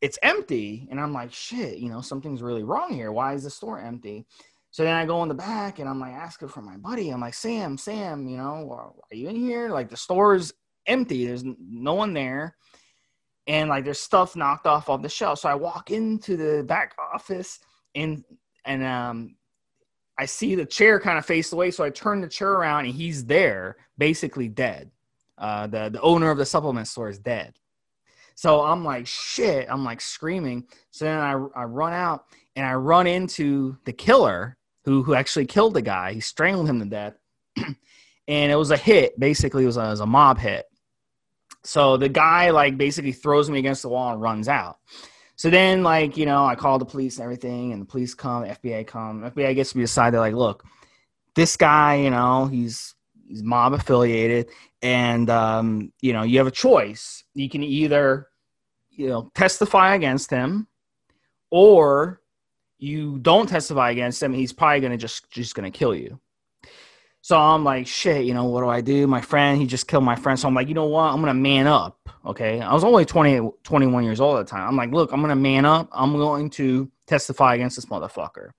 it's 0.00 0.18
empty 0.22 0.86
and 0.90 1.00
i'm 1.00 1.12
like 1.12 1.32
shit 1.32 1.78
you 1.78 1.88
know 1.88 2.00
something's 2.00 2.42
really 2.42 2.62
wrong 2.62 2.92
here 2.92 3.12
why 3.12 3.34
is 3.34 3.44
the 3.44 3.50
store 3.50 3.80
empty 3.80 4.26
so 4.70 4.84
then 4.84 4.94
i 4.94 5.04
go 5.06 5.22
in 5.22 5.28
the 5.28 5.34
back 5.34 5.78
and 5.78 5.88
i'm 5.88 6.00
like 6.00 6.12
asking 6.12 6.48
for 6.48 6.62
my 6.62 6.76
buddy 6.76 7.10
i'm 7.10 7.20
like 7.20 7.34
sam 7.34 7.78
sam 7.78 8.28
you 8.28 8.36
know 8.36 8.94
are 9.10 9.16
you 9.16 9.28
in 9.28 9.36
here 9.36 9.70
like 9.70 9.88
the 9.88 9.96
store 9.96 10.34
is 10.34 10.52
empty 10.86 11.26
there's 11.26 11.44
no 11.44 11.94
one 11.94 12.12
there 12.12 12.56
and 13.46 13.68
like 13.68 13.84
there's 13.84 14.00
stuff 14.00 14.36
knocked 14.36 14.66
off 14.66 14.88
of 14.88 15.02
the 15.02 15.08
shelf 15.08 15.38
so 15.38 15.48
i 15.48 15.54
walk 15.54 15.90
into 15.90 16.36
the 16.36 16.62
back 16.64 16.94
office 17.14 17.58
and 17.94 18.24
and 18.64 18.82
um 18.84 19.34
I 20.20 20.26
see 20.26 20.54
the 20.54 20.66
chair 20.66 21.00
kind 21.00 21.16
of 21.16 21.24
face 21.24 21.50
away, 21.50 21.70
so 21.70 21.82
I 21.82 21.88
turn 21.88 22.20
the 22.20 22.28
chair 22.28 22.52
around 22.52 22.84
and 22.84 22.94
he's 22.94 23.24
there, 23.24 23.78
basically 23.96 24.48
dead. 24.48 24.90
Uh, 25.38 25.66
the 25.66 25.88
the 25.88 26.00
owner 26.02 26.30
of 26.30 26.36
the 26.36 26.44
supplement 26.44 26.88
store 26.88 27.08
is 27.08 27.18
dead. 27.18 27.54
So 28.34 28.60
I'm 28.60 28.84
like, 28.84 29.06
shit. 29.06 29.66
I'm 29.70 29.82
like 29.82 30.02
screaming. 30.02 30.66
So 30.90 31.06
then 31.06 31.18
I, 31.18 31.32
I 31.56 31.64
run 31.64 31.94
out 31.94 32.26
and 32.54 32.66
I 32.66 32.74
run 32.74 33.06
into 33.06 33.78
the 33.86 33.94
killer 33.94 34.58
who 34.84 35.02
who 35.02 35.14
actually 35.14 35.46
killed 35.46 35.72
the 35.72 35.80
guy. 35.80 36.12
He 36.12 36.20
strangled 36.20 36.68
him 36.68 36.80
to 36.80 36.84
death, 36.84 37.14
and 38.28 38.52
it 38.52 38.56
was 38.56 38.70
a 38.70 38.76
hit. 38.76 39.18
Basically, 39.18 39.62
it 39.62 39.66
was 39.66 39.78
a, 39.78 39.86
it 39.86 39.90
was 39.90 40.00
a 40.00 40.06
mob 40.06 40.38
hit. 40.38 40.66
So 41.64 41.96
the 41.96 42.08
guy 42.08 42.50
like 42.50 42.76
basically 42.76 43.12
throws 43.12 43.50
me 43.50 43.58
against 43.58 43.82
the 43.82 43.88
wall 43.88 44.12
and 44.12 44.20
runs 44.20 44.48
out. 44.48 44.78
So 45.36 45.48
then, 45.48 45.82
like, 45.82 46.18
you 46.18 46.26
know, 46.26 46.44
I 46.44 46.54
call 46.54 46.78
the 46.78 46.84
police 46.84 47.16
and 47.16 47.24
everything, 47.24 47.72
and 47.72 47.80
the 47.80 47.86
police 47.86 48.12
come, 48.12 48.44
FBI 48.44 48.86
come. 48.86 49.22
FBI 49.22 49.54
gets 49.54 49.74
me 49.74 49.82
aside. 49.82 50.10
They're 50.12 50.20
like, 50.20 50.34
look, 50.34 50.64
this 51.34 51.56
guy, 51.56 51.94
you 51.94 52.10
know, 52.10 52.46
he's 52.46 52.94
he's 53.26 53.42
mob 53.42 53.72
affiliated, 53.72 54.50
and 54.82 55.30
um, 55.30 55.92
you 56.02 56.12
know, 56.12 56.24
you 56.24 56.36
have 56.38 56.46
a 56.46 56.50
choice. 56.50 57.24
You 57.32 57.48
can 57.48 57.62
either, 57.62 58.28
you 58.90 59.08
know, 59.08 59.30
testify 59.34 59.94
against 59.94 60.30
him, 60.30 60.66
or 61.50 62.20
you 62.76 63.18
don't 63.18 63.48
testify 63.48 63.92
against 63.92 64.22
him. 64.22 64.34
He's 64.34 64.52
probably 64.52 64.80
gonna 64.80 64.98
just 64.98 65.30
just 65.30 65.54
gonna 65.54 65.70
kill 65.70 65.94
you. 65.94 66.20
So 67.22 67.38
I'm 67.38 67.64
like, 67.64 67.86
shit, 67.86 68.24
you 68.24 68.32
know, 68.32 68.46
what 68.46 68.62
do 68.62 68.68
I 68.68 68.80
do? 68.80 69.06
My 69.06 69.20
friend, 69.20 69.60
he 69.60 69.66
just 69.66 69.86
killed 69.86 70.04
my 70.04 70.16
friend. 70.16 70.38
So 70.38 70.48
I'm 70.48 70.54
like, 70.54 70.68
you 70.68 70.74
know 70.74 70.86
what? 70.86 71.12
I'm 71.12 71.20
going 71.20 71.26
to 71.26 71.34
man 71.34 71.66
up. 71.66 71.98
Okay. 72.24 72.60
I 72.60 72.72
was 72.72 72.82
only 72.82 73.04
20, 73.04 73.50
21 73.62 74.04
years 74.04 74.20
old 74.20 74.38
at 74.38 74.46
the 74.46 74.50
time. 74.50 74.66
I'm 74.66 74.76
like, 74.76 74.90
look, 74.90 75.12
I'm 75.12 75.20
going 75.20 75.28
to 75.30 75.36
man 75.36 75.64
up. 75.64 75.88
I'm 75.92 76.12
going 76.14 76.48
to 76.50 76.90
testify 77.06 77.54
against 77.54 77.76
this 77.76 77.86
motherfucker. 77.86 78.50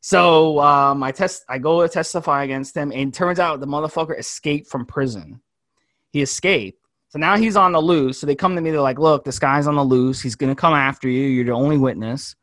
So 0.00 0.60
um, 0.60 1.02
I 1.02 1.12
test, 1.12 1.44
I 1.48 1.58
go 1.58 1.80
to 1.80 1.88
testify 1.88 2.44
against 2.44 2.76
him, 2.76 2.92
and 2.92 3.14
turns 3.14 3.40
out 3.40 3.60
the 3.60 3.66
motherfucker 3.66 4.18
escaped 4.18 4.68
from 4.68 4.84
prison. 4.84 5.40
He 6.10 6.20
escaped. 6.20 6.78
So 7.08 7.18
now 7.18 7.36
he's 7.36 7.56
on 7.56 7.72
the 7.72 7.80
loose. 7.80 8.18
So 8.18 8.26
they 8.26 8.34
come 8.34 8.54
to 8.56 8.60
me, 8.60 8.70
they're 8.70 8.80
like, 8.80 8.98
look, 8.98 9.24
this 9.24 9.38
guy's 9.38 9.66
on 9.66 9.76
the 9.76 9.84
loose. 9.84 10.20
He's 10.20 10.34
going 10.34 10.50
to 10.50 10.60
come 10.60 10.74
after 10.74 11.08
you. 11.08 11.28
You're 11.28 11.46
the 11.46 11.52
only 11.52 11.78
witness. 11.78 12.34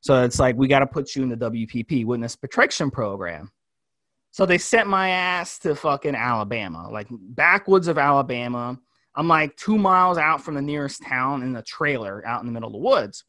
So 0.00 0.24
it's 0.24 0.38
like, 0.38 0.56
we 0.56 0.68
got 0.68 0.80
to 0.80 0.86
put 0.86 1.14
you 1.14 1.22
in 1.22 1.28
the 1.28 1.36
WPP, 1.36 2.04
Witness 2.04 2.36
Protection 2.36 2.90
Program. 2.90 3.50
So 4.32 4.46
they 4.46 4.58
sent 4.58 4.88
my 4.88 5.10
ass 5.10 5.58
to 5.60 5.74
fucking 5.74 6.14
Alabama, 6.14 6.88
like 6.90 7.08
backwoods 7.10 7.88
of 7.88 7.98
Alabama. 7.98 8.78
I'm 9.16 9.26
like 9.26 9.56
two 9.56 9.76
miles 9.76 10.18
out 10.18 10.42
from 10.42 10.54
the 10.54 10.62
nearest 10.62 11.02
town 11.02 11.42
in 11.42 11.56
a 11.56 11.62
trailer 11.62 12.24
out 12.26 12.40
in 12.40 12.46
the 12.46 12.52
middle 12.52 12.68
of 12.68 12.72
the 12.72 12.78
woods. 12.78 13.24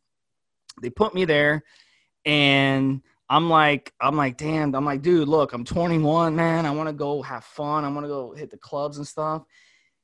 They 0.82 0.90
put 0.90 1.16
me 1.16 1.26
there 1.26 1.64
and 2.26 3.02
I'm 3.30 3.50
like, 3.50 3.94
I'm 4.00 4.16
like, 4.16 4.38
damn, 4.38 4.76
I'm 4.76 4.86
like, 4.86 5.02
dude, 5.02 5.28
look, 5.28 5.54
I'm 5.54 5.64
21, 5.64 6.36
man. 6.36 6.66
I 6.66 6.72
want 6.72 6.90
to 6.90 6.94
go 6.94 7.22
have 7.22 7.46
fun. 7.46 7.84
I 7.84 7.90
want 7.90 8.04
to 8.04 8.10
go 8.10 8.34
hit 8.34 8.52
the 8.52 8.58
clubs 8.58 8.98
and 8.98 9.08
stuff. 9.08 9.44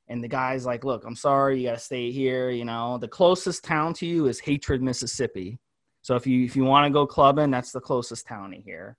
And 0.08 0.24
the 0.24 0.28
guy's 0.28 0.64
like, 0.64 0.84
look, 0.84 1.04
I'm 1.04 1.14
sorry, 1.14 1.60
you 1.60 1.68
gotta 1.68 1.78
stay 1.78 2.10
here. 2.10 2.50
You 2.50 2.64
know, 2.64 2.96
the 2.96 3.08
closest 3.08 3.62
town 3.62 3.92
to 3.94 4.06
you 4.06 4.26
is 4.26 4.40
Hatred, 4.40 4.82
Mississippi. 4.82 5.58
So 6.00 6.16
if 6.16 6.26
you 6.26 6.44
if 6.44 6.56
you 6.56 6.64
want 6.64 6.86
to 6.86 6.90
go 6.90 7.06
clubbing, 7.06 7.50
that's 7.50 7.72
the 7.72 7.80
closest 7.80 8.26
town 8.26 8.52
to 8.52 8.56
here. 8.56 8.96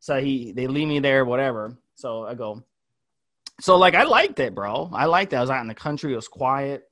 So 0.00 0.18
he 0.20 0.52
they 0.52 0.66
leave 0.66 0.88
me 0.88 0.98
there, 0.98 1.24
whatever. 1.24 1.76
So 1.94 2.24
I 2.24 2.34
go. 2.34 2.64
So 3.60 3.76
like 3.76 3.94
I 3.94 4.04
liked 4.04 4.40
it, 4.40 4.54
bro. 4.54 4.90
I 4.92 5.04
liked 5.04 5.32
it. 5.34 5.36
I 5.36 5.40
was 5.40 5.50
out 5.50 5.60
in 5.60 5.68
the 5.68 5.74
country. 5.74 6.12
It 6.12 6.16
was 6.16 6.28
quiet. 6.28 6.84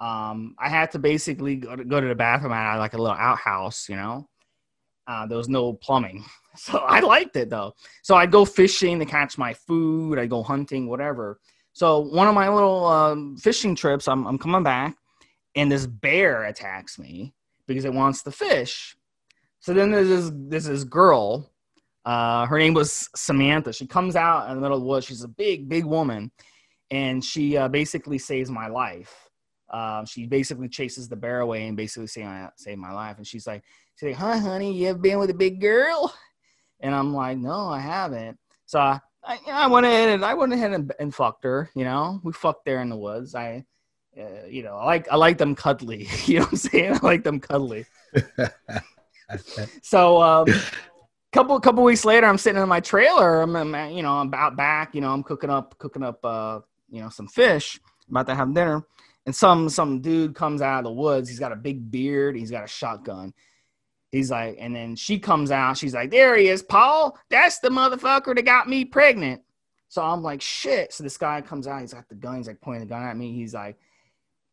Um, 0.00 0.56
I 0.58 0.68
had 0.68 0.90
to 0.92 0.98
basically 0.98 1.56
go 1.56 1.76
to, 1.76 1.84
go 1.84 2.00
to 2.00 2.08
the 2.08 2.14
bathroom. 2.14 2.52
Had 2.52 2.78
like 2.78 2.94
a 2.94 2.98
little 2.98 3.16
outhouse, 3.16 3.88
you 3.88 3.96
know. 3.96 4.28
Uh, 5.06 5.26
there 5.26 5.38
was 5.38 5.48
no 5.48 5.74
plumbing, 5.74 6.24
so 6.56 6.78
I 6.78 7.00
liked 7.00 7.36
it 7.36 7.50
though. 7.50 7.74
So 8.02 8.16
I'd 8.16 8.32
go 8.32 8.44
fishing 8.44 8.98
to 8.98 9.04
catch 9.04 9.38
my 9.38 9.52
food. 9.52 10.18
I'd 10.18 10.30
go 10.30 10.42
hunting, 10.42 10.88
whatever. 10.88 11.38
So 11.74 12.00
one 12.00 12.26
of 12.26 12.34
my 12.34 12.48
little 12.48 12.86
um, 12.86 13.36
fishing 13.36 13.74
trips, 13.74 14.08
I'm 14.08 14.26
I'm 14.26 14.38
coming 14.38 14.62
back, 14.62 14.96
and 15.54 15.70
this 15.70 15.86
bear 15.86 16.44
attacks 16.44 16.98
me 16.98 17.34
because 17.66 17.84
it 17.84 17.92
wants 17.92 18.22
the 18.22 18.32
fish. 18.32 18.96
So 19.60 19.74
then 19.74 19.90
there's 19.90 20.08
this 20.08 20.30
there's 20.48 20.64
this 20.64 20.68
is 20.68 20.84
girl 20.84 21.52
uh, 22.06 22.46
her 22.46 22.56
name 22.56 22.72
was 22.72 23.10
Samantha. 23.16 23.72
She 23.72 23.86
comes 23.86 24.14
out 24.14 24.48
in 24.48 24.54
the 24.54 24.60
middle 24.60 24.76
of 24.76 24.82
the 24.82 24.88
woods. 24.88 25.06
She's 25.06 25.24
a 25.24 25.28
big, 25.28 25.68
big 25.68 25.84
woman, 25.84 26.30
and 26.92 27.22
she 27.22 27.56
uh, 27.56 27.66
basically 27.66 28.16
saves 28.16 28.48
my 28.48 28.68
life. 28.68 29.28
Uh, 29.68 30.04
she 30.04 30.24
basically 30.24 30.68
chases 30.68 31.08
the 31.08 31.16
bear 31.16 31.40
away 31.40 31.66
and 31.66 31.76
basically 31.76 32.06
say, 32.06 32.22
"I 32.22 32.48
saved 32.54 32.78
my 32.78 32.92
life." 32.92 33.16
And 33.16 33.26
she's 33.26 33.44
like, 33.44 33.64
"She's 33.96 34.10
like, 34.10 34.16
huh, 34.16 34.38
honey, 34.38 34.72
you 34.72 34.86
ever 34.86 34.98
been 34.98 35.18
with 35.18 35.30
a 35.30 35.34
big 35.34 35.60
girl?" 35.60 36.14
And 36.78 36.94
I'm 36.94 37.12
like, 37.12 37.38
"No, 37.38 37.68
I 37.70 37.80
haven't." 37.80 38.38
So 38.66 38.78
I, 38.78 39.00
I, 39.24 39.38
I 39.48 39.66
went 39.66 39.86
ahead 39.86 40.10
and 40.10 40.24
I 40.24 40.34
went 40.34 40.52
ahead 40.52 40.74
and, 40.74 40.92
and 41.00 41.12
fucked 41.12 41.42
her. 41.42 41.70
You 41.74 41.82
know, 41.82 42.20
we 42.22 42.32
fucked 42.32 42.66
there 42.66 42.82
in 42.82 42.88
the 42.88 42.96
woods. 42.96 43.34
I, 43.34 43.64
uh, 44.16 44.46
you 44.48 44.62
know, 44.62 44.76
I 44.76 44.84
like 44.84 45.08
I 45.10 45.16
like 45.16 45.38
them 45.38 45.56
cuddly. 45.56 46.06
You 46.26 46.38
know 46.38 46.44
what 46.44 46.52
I'm 46.52 46.58
saying? 46.58 46.92
I 46.94 46.98
like 47.02 47.24
them 47.24 47.40
cuddly. 47.40 47.84
so, 49.82 50.22
um, 50.22 50.46
couple 51.36 51.60
couple 51.60 51.84
weeks 51.84 52.04
later, 52.04 52.26
I'm 52.26 52.38
sitting 52.38 52.62
in 52.62 52.68
my 52.68 52.80
trailer. 52.80 53.42
I'm, 53.42 53.54
I'm, 53.54 53.92
you 53.94 54.02
know 54.02 54.14
I'm 54.14 54.32
out 54.32 54.56
back. 54.56 54.94
You 54.94 55.02
know, 55.02 55.12
I'm 55.12 55.22
cooking 55.22 55.50
up 55.50 55.76
cooking 55.78 56.02
up 56.02 56.24
uh 56.24 56.60
you 56.90 57.02
know 57.02 57.10
some 57.10 57.28
fish. 57.28 57.78
About 58.08 58.26
to 58.28 58.34
have 58.34 58.54
dinner, 58.54 58.86
and 59.26 59.34
some 59.34 59.68
some 59.68 60.00
dude 60.00 60.34
comes 60.34 60.62
out 60.62 60.78
of 60.78 60.84
the 60.84 60.92
woods. 60.92 61.28
He's 61.28 61.38
got 61.38 61.52
a 61.52 61.56
big 61.56 61.90
beard. 61.90 62.36
He's 62.36 62.50
got 62.50 62.64
a 62.64 62.68
shotgun. 62.68 63.34
He's 64.12 64.30
like, 64.30 64.56
and 64.58 64.74
then 64.74 64.96
she 64.96 65.18
comes 65.18 65.50
out. 65.50 65.76
She's 65.76 65.92
like, 65.92 66.10
there 66.10 66.36
he 66.36 66.48
is, 66.48 66.62
Paul. 66.62 67.18
That's 67.28 67.58
the 67.58 67.68
motherfucker 67.68 68.34
that 68.34 68.44
got 68.44 68.68
me 68.68 68.84
pregnant. 68.84 69.42
So 69.88 70.02
I'm 70.02 70.22
like, 70.22 70.40
shit. 70.40 70.92
So 70.92 71.04
this 71.04 71.18
guy 71.18 71.40
comes 71.42 71.66
out. 71.66 71.80
He's 71.80 71.92
got 71.92 72.08
the 72.08 72.14
gun. 72.14 72.36
He's 72.36 72.46
like 72.46 72.60
pointing 72.60 72.86
the 72.86 72.94
gun 72.94 73.02
at 73.02 73.16
me. 73.16 73.34
He's 73.34 73.52
like, 73.52 73.76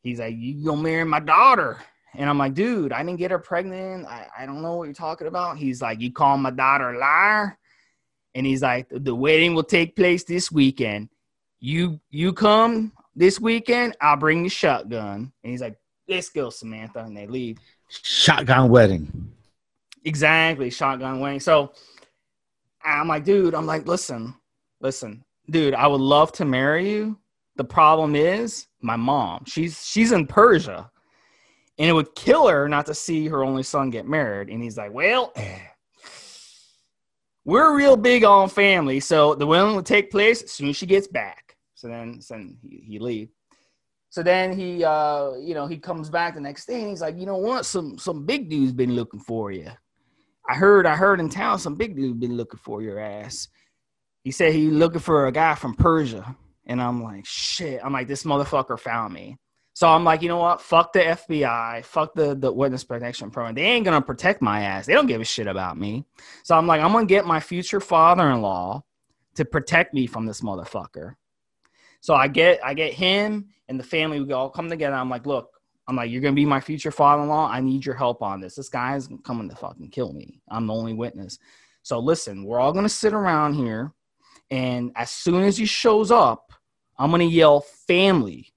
he's 0.01 0.19
like, 0.19 0.36
you 0.36 0.65
gonna 0.65 0.81
marry 0.81 1.05
my 1.05 1.19
daughter? 1.19 1.79
And 2.16 2.30
I'm 2.30 2.38
like, 2.38 2.53
dude, 2.53 2.93
I 2.93 3.03
didn't 3.03 3.20
get 3.20 3.32
her 3.32 3.39
pregnant. 3.39 4.05
I, 4.07 4.28
I 4.38 4.45
don't 4.45 4.61
know 4.61 4.76
what 4.76 4.86
you're 4.86 4.93
talking 4.93 5.28
about. 5.28 5.57
He's 5.57 5.82
like, 5.82 5.99
you 5.99 6.11
call 6.11 6.38
my 6.38 6.51
daughter 6.51 6.91
a 6.91 6.99
liar? 6.99 7.57
And 8.36 8.45
he's 8.45 8.61
like, 8.61 8.88
the 8.89 9.16
wedding 9.16 9.55
will 9.55 9.64
take 9.64 9.95
place 9.95 10.24
this 10.24 10.51
weekend. 10.51 11.09
You 11.59 11.99
you 12.09 12.34
come 12.34 12.91
this 13.16 13.39
weekend, 13.39 13.95
I'll 14.01 14.18
bring 14.18 14.43
the 14.43 14.49
shotgun. 14.49 15.32
And 15.43 15.51
he's 15.51 15.61
like, 15.61 15.78
let's 16.07 16.30
go, 16.30 16.49
Samantha. 16.49 16.99
And 16.99 17.16
they 17.16 17.28
leave. 17.28 17.57
Shotgun 17.89 18.70
wedding. 18.70 19.32
Exactly, 20.03 20.70
shotgun 20.70 21.20
wedding. 21.20 21.39
So 21.39 21.74
I'm 22.84 23.07
like, 23.07 23.24
dude, 23.24 23.55
I'm 23.55 23.66
like, 23.66 23.88
listen, 23.88 24.36
listen, 24.82 25.24
dude, 25.49 25.74
I 25.74 25.88
would 25.88 26.01
love 26.01 26.32
to 26.34 26.45
marry 26.45 26.89
you. 26.89 27.18
The 27.55 27.64
problem 27.64 28.16
is 28.16 28.68
my 28.82 28.95
mom. 28.95 29.45
She's 29.45 29.86
she's 29.86 30.11
in 30.11 30.26
Persia. 30.28 30.89
And 31.78 31.89
it 31.89 31.93
would 31.93 32.15
kill 32.15 32.47
her 32.47 32.69
not 32.69 32.86
to 32.86 32.93
see 32.93 33.28
her 33.28 33.43
only 33.43 33.63
son 33.63 33.89
get 33.89 34.07
married. 34.07 34.49
And 34.49 34.61
he's 34.61 34.78
like, 34.78 34.93
Well, 34.93 35.34
we're 37.45 37.76
real 37.76 37.97
big 37.97 38.24
on 38.24 38.49
family. 38.49 38.99
So 38.99 39.36
the 39.36 39.47
wedding 39.47 39.76
will 39.76 39.84
take 39.84 40.11
place 40.11 40.43
as 40.43 40.51
soon 40.51 40.69
as 40.69 40.76
she 40.76 40.86
gets 40.86 41.07
back. 41.07 41.57
So 41.76 41.88
then, 41.88 42.21
so 42.21 42.36
then 42.36 42.57
he, 42.61 42.84
he 42.88 42.99
leave. 42.99 43.30
So 44.09 44.21
then 44.21 44.55
he, 44.55 44.84
uh, 44.84 45.34
you 45.41 45.55
know, 45.55 45.65
he 45.65 45.78
comes 45.78 46.09
back 46.09 46.36
the 46.36 46.41
next 46.41 46.67
day 46.67 46.82
and 46.82 46.89
he's 46.89 47.01
like, 47.01 47.17
you 47.17 47.26
know 47.26 47.38
what? 47.38 47.65
Some 47.65 47.97
some 47.97 48.26
big 48.26 48.47
dude's 48.47 48.71
been 48.71 48.93
looking 48.93 49.19
for 49.19 49.51
you. 49.51 49.71
I 50.47 50.55
heard, 50.55 50.86
I 50.86 50.95
heard 50.95 51.19
in 51.19 51.30
town 51.30 51.57
some 51.57 51.76
big 51.76 51.95
dude 51.95 52.19
been 52.19 52.38
looking 52.38 52.59
for 52.59 52.82
your 52.82 52.99
ass. 52.99 53.47
He 54.24 54.32
said 54.32 54.53
he 54.53 54.69
looking 54.69 54.99
for 54.99 55.28
a 55.28 55.32
guy 55.32 55.55
from 55.55 55.74
Persia. 55.74 56.36
And 56.65 56.82
I'm 56.82 57.03
like, 57.03 57.26
shit. 57.26 57.82
I'm 57.84 57.91
like, 57.91 58.07
this 58.07 58.24
motherfucker 58.24 58.80
found 58.80 59.13
me. 59.13 59.38
So 59.76 59.88
I'm 59.88 60.03
like, 60.03 60.21
you 60.21 60.30
know 60.30 60.38
what? 60.38 60.61
Fuck 60.61 60.93
the 60.93 60.99
FBI. 60.99 61.84
Fuck 61.84 62.13
the, 62.13 62.36
the 62.36 62.51
witness 62.51 62.84
protection 62.84 63.32
program. 63.32 63.55
They 63.55 63.63
ain't 63.63 63.86
gonna 63.86 64.01
protect 64.01 64.41
my 64.41 64.61
ass. 64.61 64.86
They 64.86 64.93
don't 64.93 65.07
give 65.07 65.19
a 65.21 65.26
shit 65.26 65.47
about 65.47 65.78
me. 65.78 66.05
So 66.43 66.55
I'm 66.55 66.67
like, 66.67 66.80
I'm 66.80 66.91
gonna 66.91 67.07
get 67.07 67.26
my 67.26 67.39
future 67.39 67.80
father-in-law 67.80 68.84
to 69.36 69.45
protect 69.45 69.93
me 69.93 70.05
from 70.05 70.28
this 70.28 70.41
motherfucker. 70.41 71.15
So 72.01 72.13
I 72.13 72.28
get 72.28 72.59
I 72.63 72.76
get 72.76 72.93
him 72.93 73.47
and 73.67 73.80
the 73.80 73.84
family. 73.84 74.21
We 74.21 74.34
all 74.34 74.49
come 74.49 74.69
together. 74.69 74.95
I'm 74.95 75.09
like, 75.09 75.26
look, 75.26 75.49
I'm 75.88 75.95
like, 75.95 76.11
you're 76.11 76.21
gonna 76.21 76.34
be 76.34 76.45
my 76.45 76.59
future 76.59 76.91
father-in-law. 76.91 77.49
I 77.49 77.59
need 77.59 77.86
your 77.86 77.95
help 77.95 78.21
on 78.21 78.41
this. 78.41 78.55
This 78.55 78.69
guy 78.69 78.95
is 78.95 79.09
coming 79.24 79.49
to 79.49 79.55
fucking 79.55 79.89
kill 79.89 80.13
me. 80.13 80.41
I'm 80.49 80.67
the 80.67 80.74
only 80.74 80.93
witness. 80.93 81.39
So 81.82 81.99
listen, 81.99 82.45
we're 82.45 82.59
all 82.59 82.74
gonna 82.74 82.89
sit 82.89 83.13
around 83.13 83.55
here, 83.55 83.91
and 84.51 84.91
as 84.95 85.09
soon 85.09 85.43
as 85.43 85.57
he 85.57 85.65
shows 85.65 86.11
up, 86.11 86.53
I'm 86.97 87.09
gonna 87.09 87.24
yell 87.24 87.61
family, 87.88 88.53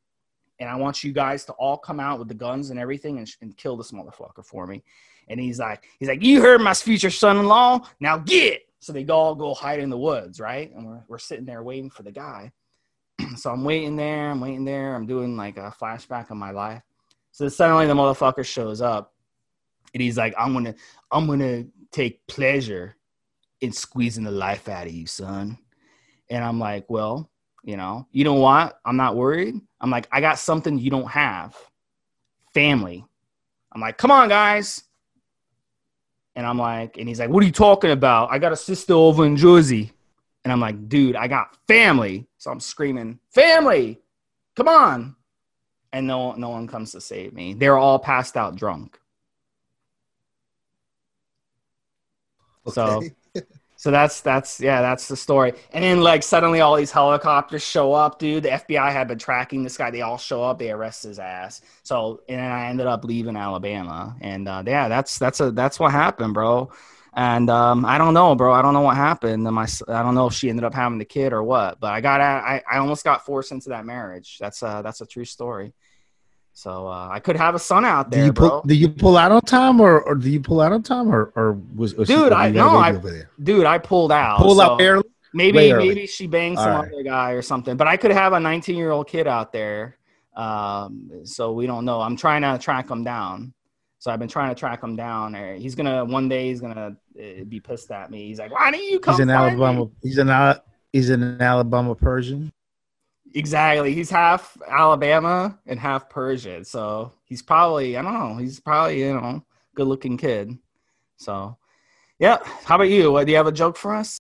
and 0.59 0.69
I 0.69 0.77
want 0.77 1.05
you 1.05 1.13
guys 1.13 1.45
to 1.47 1.53
all 1.55 1.77
come 1.77 2.01
out 2.01 2.19
with 2.19 2.29
the 2.29 2.35
guns 2.35 2.71
and 2.71 2.79
everything 2.79 3.19
and, 3.19 3.31
and 3.41 3.57
kill 3.57 3.77
this 3.77 3.93
motherfucker 3.93 4.45
for 4.45 4.67
me. 4.67 4.83
And 5.29 5.41
he's 5.41 5.59
like, 5.59 5.85
he's 5.99 6.09
like, 6.09 6.23
you 6.23 6.41
heard 6.41 6.61
my 6.61 6.73
future 6.73 7.11
son-in-law. 7.11 7.87
Now 8.01 8.19
get. 8.19 8.63
So 8.81 8.93
they 8.93 9.05
all 9.07 9.35
go 9.35 9.55
hide 9.55 9.81
in 9.81 9.91
the 9.91 9.99
woods, 9.99 10.39
right? 10.39 10.73
And 10.75 10.87
we're 10.87 11.03
we're 11.09 11.19
sitting 11.19 11.45
there 11.45 11.63
waiting 11.63 11.91
for 11.91 12.03
the 12.03 12.13
guy. 12.13 12.53
so 13.37 13.51
I'm 13.51 13.65
waiting 13.65 13.97
there. 13.97 14.31
I'm 14.31 14.41
waiting 14.41 14.65
there. 14.65 14.95
I'm 14.95 15.07
doing 15.07 15.37
like 15.37 15.57
a 15.57 15.75
flashback 15.81 16.31
of 16.31 16.37
my 16.37 16.53
life. 16.53 16.83
So 17.33 17.49
suddenly 17.49 17.87
the 17.87 17.95
motherfucker 17.95 18.45
shows 18.45 18.81
up, 18.81 19.13
and 19.93 20.03
he's 20.03 20.17
like, 20.17 20.35
"I'm 20.39 20.53
gonna, 20.53 20.75
I'm 21.11 21.27
gonna 21.27 21.65
take 21.91 22.27
pleasure 22.29 22.97
in 23.61 23.73
squeezing 23.73 24.25
the 24.25 24.31
life 24.31 24.69
out 24.69 24.87
of 24.87 24.93
you, 24.93 25.07
son." 25.07 25.59
And 26.31 26.45
I'm 26.45 26.59
like, 26.59 26.89
"Well, 26.89 27.31
you 27.67 27.77
know, 27.77 28.07
you 28.13 28.25
know 28.25 28.35
what? 28.35 28.81
I'm 28.87 28.97
not 28.97 29.15
worried. 29.15 29.61
I'm 29.83 29.91
like, 29.91 30.09
I 30.11 30.23
got 30.23 30.39
something 30.39 30.79
you 30.79 30.89
don't 30.89 31.11
have, 31.11 31.55
family. 32.55 33.05
I'm 33.73 33.83
like, 33.83 33.99
come 33.99 34.11
on, 34.11 34.31
guys." 34.31 34.83
And 36.35 36.47
I'm 36.47 36.59
like, 36.59 36.97
and 36.97 37.07
he's 37.07 37.21
like, 37.21 37.29
"What 37.29 37.43
are 37.43 37.47
you 37.47 37.53
talking 37.53 37.91
about? 37.91 38.31
I 38.31 38.39
got 38.39 38.53
a 38.53 38.57
sister 38.57 38.95
over 38.95 39.27
in 39.27 39.37
Jersey." 39.37 39.93
And 40.45 40.53
I'm 40.53 40.61
like, 40.61 40.89
dude, 40.89 41.17
I 41.17 41.27
got 41.29 41.57
family. 41.67 42.27
So 42.39 42.51
I'm 42.51 42.61
screaming, 42.61 43.19
family, 43.31 44.01
come 44.55 44.69
on 44.69 45.17
and 45.97 46.07
no 46.07 46.33
no 46.33 46.51
one 46.51 46.67
comes 46.67 46.93
to 46.93 47.01
save 47.01 47.33
me. 47.33 47.55
They're 47.55 47.79
all 47.79 47.99
passed 47.99 48.37
out 48.37 48.55
drunk. 48.55 48.99
Okay. 52.67 52.75
So 52.75 53.03
so 53.77 53.91
that's 53.91 54.23
that's 54.23 54.59
yeah, 54.59 54.81
that's 54.81 55.07
the 55.07 55.17
story. 55.17 55.53
And 55.73 55.85
then 55.85 56.01
like 56.01 56.23
suddenly 56.23 56.61
all 56.61 56.77
these 56.77 56.91
helicopters 56.91 57.63
show 57.63 57.93
up, 57.93 58.19
dude. 58.19 58.43
The 58.45 58.49
FBI 58.51 58.91
had 58.91 59.09
been 59.09 59.19
tracking 59.19 59.63
this 59.63 59.77
guy. 59.77 59.91
They 59.91 60.01
all 60.01 60.19
show 60.19 60.43
up, 60.43 60.59
they 60.59 60.71
arrest 60.71 61.05
his 61.05 61.19
ass. 61.19 61.61
So 61.83 62.23
and 62.29 62.41
I 62.41 62.69
ended 62.69 62.87
up 62.87 63.05
leaving 63.05 63.37
Alabama. 63.37 64.17
And 64.21 64.49
uh, 64.49 64.63
yeah, 64.67 64.89
that's 64.89 65.19
that's 65.19 65.41
a 65.41 65.51
that's 65.51 65.79
what 65.79 65.93
happened, 65.93 66.33
bro. 66.33 66.71
And 67.13 67.49
um, 67.49 67.87
I 67.87 67.97
don't 67.97 68.13
know, 68.13 68.35
bro. 68.35 68.53
I 68.53 68.61
don't 68.61 68.75
know 68.75 68.83
what 68.83 68.97
happened. 68.97 69.45
My, 69.45 69.67
I 69.89 70.03
don't 70.03 70.15
know 70.15 70.27
if 70.27 70.35
she 70.35 70.51
ended 70.51 70.65
up 70.65 70.75
having 70.75 70.99
the 70.99 71.07
kid 71.07 71.33
or 71.33 71.43
what. 71.43 71.81
But 71.81 71.95
I 71.95 72.03
got, 72.03 72.21
I, 72.21 72.63
I 72.71 72.77
almost 72.77 73.05
got 73.05 73.25
forced 73.25 73.53
into 73.53 73.71
that 73.71 73.87
marriage. 73.87 74.37
That's 74.39 74.63
uh, 74.63 74.83
that's 74.83 75.01
a 75.01 75.07
true 75.07 75.25
story. 75.25 75.73
So 76.57 76.89
uh, 76.89 77.09
I 77.11 77.21
could 77.21 77.37
have 77.37 77.55
a 77.55 77.59
son 77.59 77.85
out 77.85 78.11
there, 78.11 78.21
do 78.21 78.27
you 78.29 78.33
pull, 78.33 78.49
bro. 78.49 78.63
Do 78.65 78.75
you 78.75 78.89
pull 78.89 79.19
out 79.19 79.31
on 79.31 79.43
time, 79.43 79.79
or, 79.79 80.01
or 80.01 80.15
do 80.15 80.31
you 80.31 80.41
pull 80.41 80.63
out 80.63 80.73
on 80.73 80.83
time, 80.83 81.15
or, 81.15 81.31
or 81.37 81.53
was, 81.75 81.95
was 81.95 82.09
dude? 82.09 82.33
I 82.33 82.51
know, 82.51 82.71
I 82.79 82.99
dude, 83.43 83.67
I 83.67 83.77
pulled 83.77 84.11
out. 84.11 84.39
Pulled 84.39 84.57
so 84.57 84.63
out 84.63 84.81
early. 84.81 85.05
Maybe 85.35 85.71
maybe 85.75 86.07
she 86.07 86.27
banged 86.27 86.57
some 86.57 86.71
right. 86.71 86.91
other 86.91 87.03
guy 87.03 87.33
or 87.33 87.43
something. 87.43 87.77
But 87.77 87.89
I 87.89 87.99
could 87.99 88.11
have 88.11 88.33
a 88.33 88.41
19 88.41 88.75
year 88.75 88.91
old 88.91 89.07
kid 89.07 89.27
out 89.27 89.53
there. 89.53 89.99
Um, 90.35 91.11
so 91.25 91.53
we 91.53 91.67
don't 91.67 91.85
know. 91.85 92.01
I'm 92.01 92.17
trying 92.17 92.41
to 92.41 92.57
track 92.57 92.91
him 92.91 93.05
down. 93.05 93.53
So 93.99 94.11
I've 94.11 94.19
been 94.19 94.27
trying 94.27 94.49
to 94.49 94.59
track 94.59 94.83
him 94.83 94.97
down. 94.97 95.35
He's 95.61 95.75
gonna 95.75 96.07
one 96.07 96.27
day 96.27 96.49
he's 96.49 96.63
gonna 96.63 96.97
uh, 97.21 97.45
be 97.47 97.61
pissed 97.61 97.91
at 97.91 98.11
me. 98.11 98.29
He's 98.29 98.39
like, 98.39 98.51
"Why 98.51 98.71
didn't 98.71 98.91
you 98.91 98.99
come?" 98.99 99.13
He's 99.13 99.21
an 99.21 99.29
Alabama. 99.29 99.85
Me? 99.85 99.91
He's 100.03 100.17
an 100.17 100.61
he's 100.91 101.11
an 101.11 101.43
Alabama 101.43 101.95
Persian. 101.95 102.51
Exactly. 103.37 103.93
He's 103.93 104.09
half 104.09 104.57
Alabama 104.67 105.59
and 105.67 105.79
half 105.79 106.09
Persian. 106.09 106.65
So 106.65 107.13
he's 107.25 107.43
probably 107.43 107.99
I 107.99 108.01
don't 108.01 108.15
know. 108.15 108.37
He's 108.39 108.59
probably 108.61 109.01
you 109.01 109.13
know 109.13 109.45
good 109.75 109.87
looking 109.87 110.17
kid. 110.17 110.57
So 111.19 111.59
yeah. 112.19 112.39
How 112.65 112.77
about 112.77 112.89
you? 112.89 113.13
What, 113.13 113.27
do 113.27 113.33
you 113.33 113.37
have 113.37 113.47
a 113.47 113.53
joke 113.53 113.77
for 113.77 113.95
us? 113.95 114.19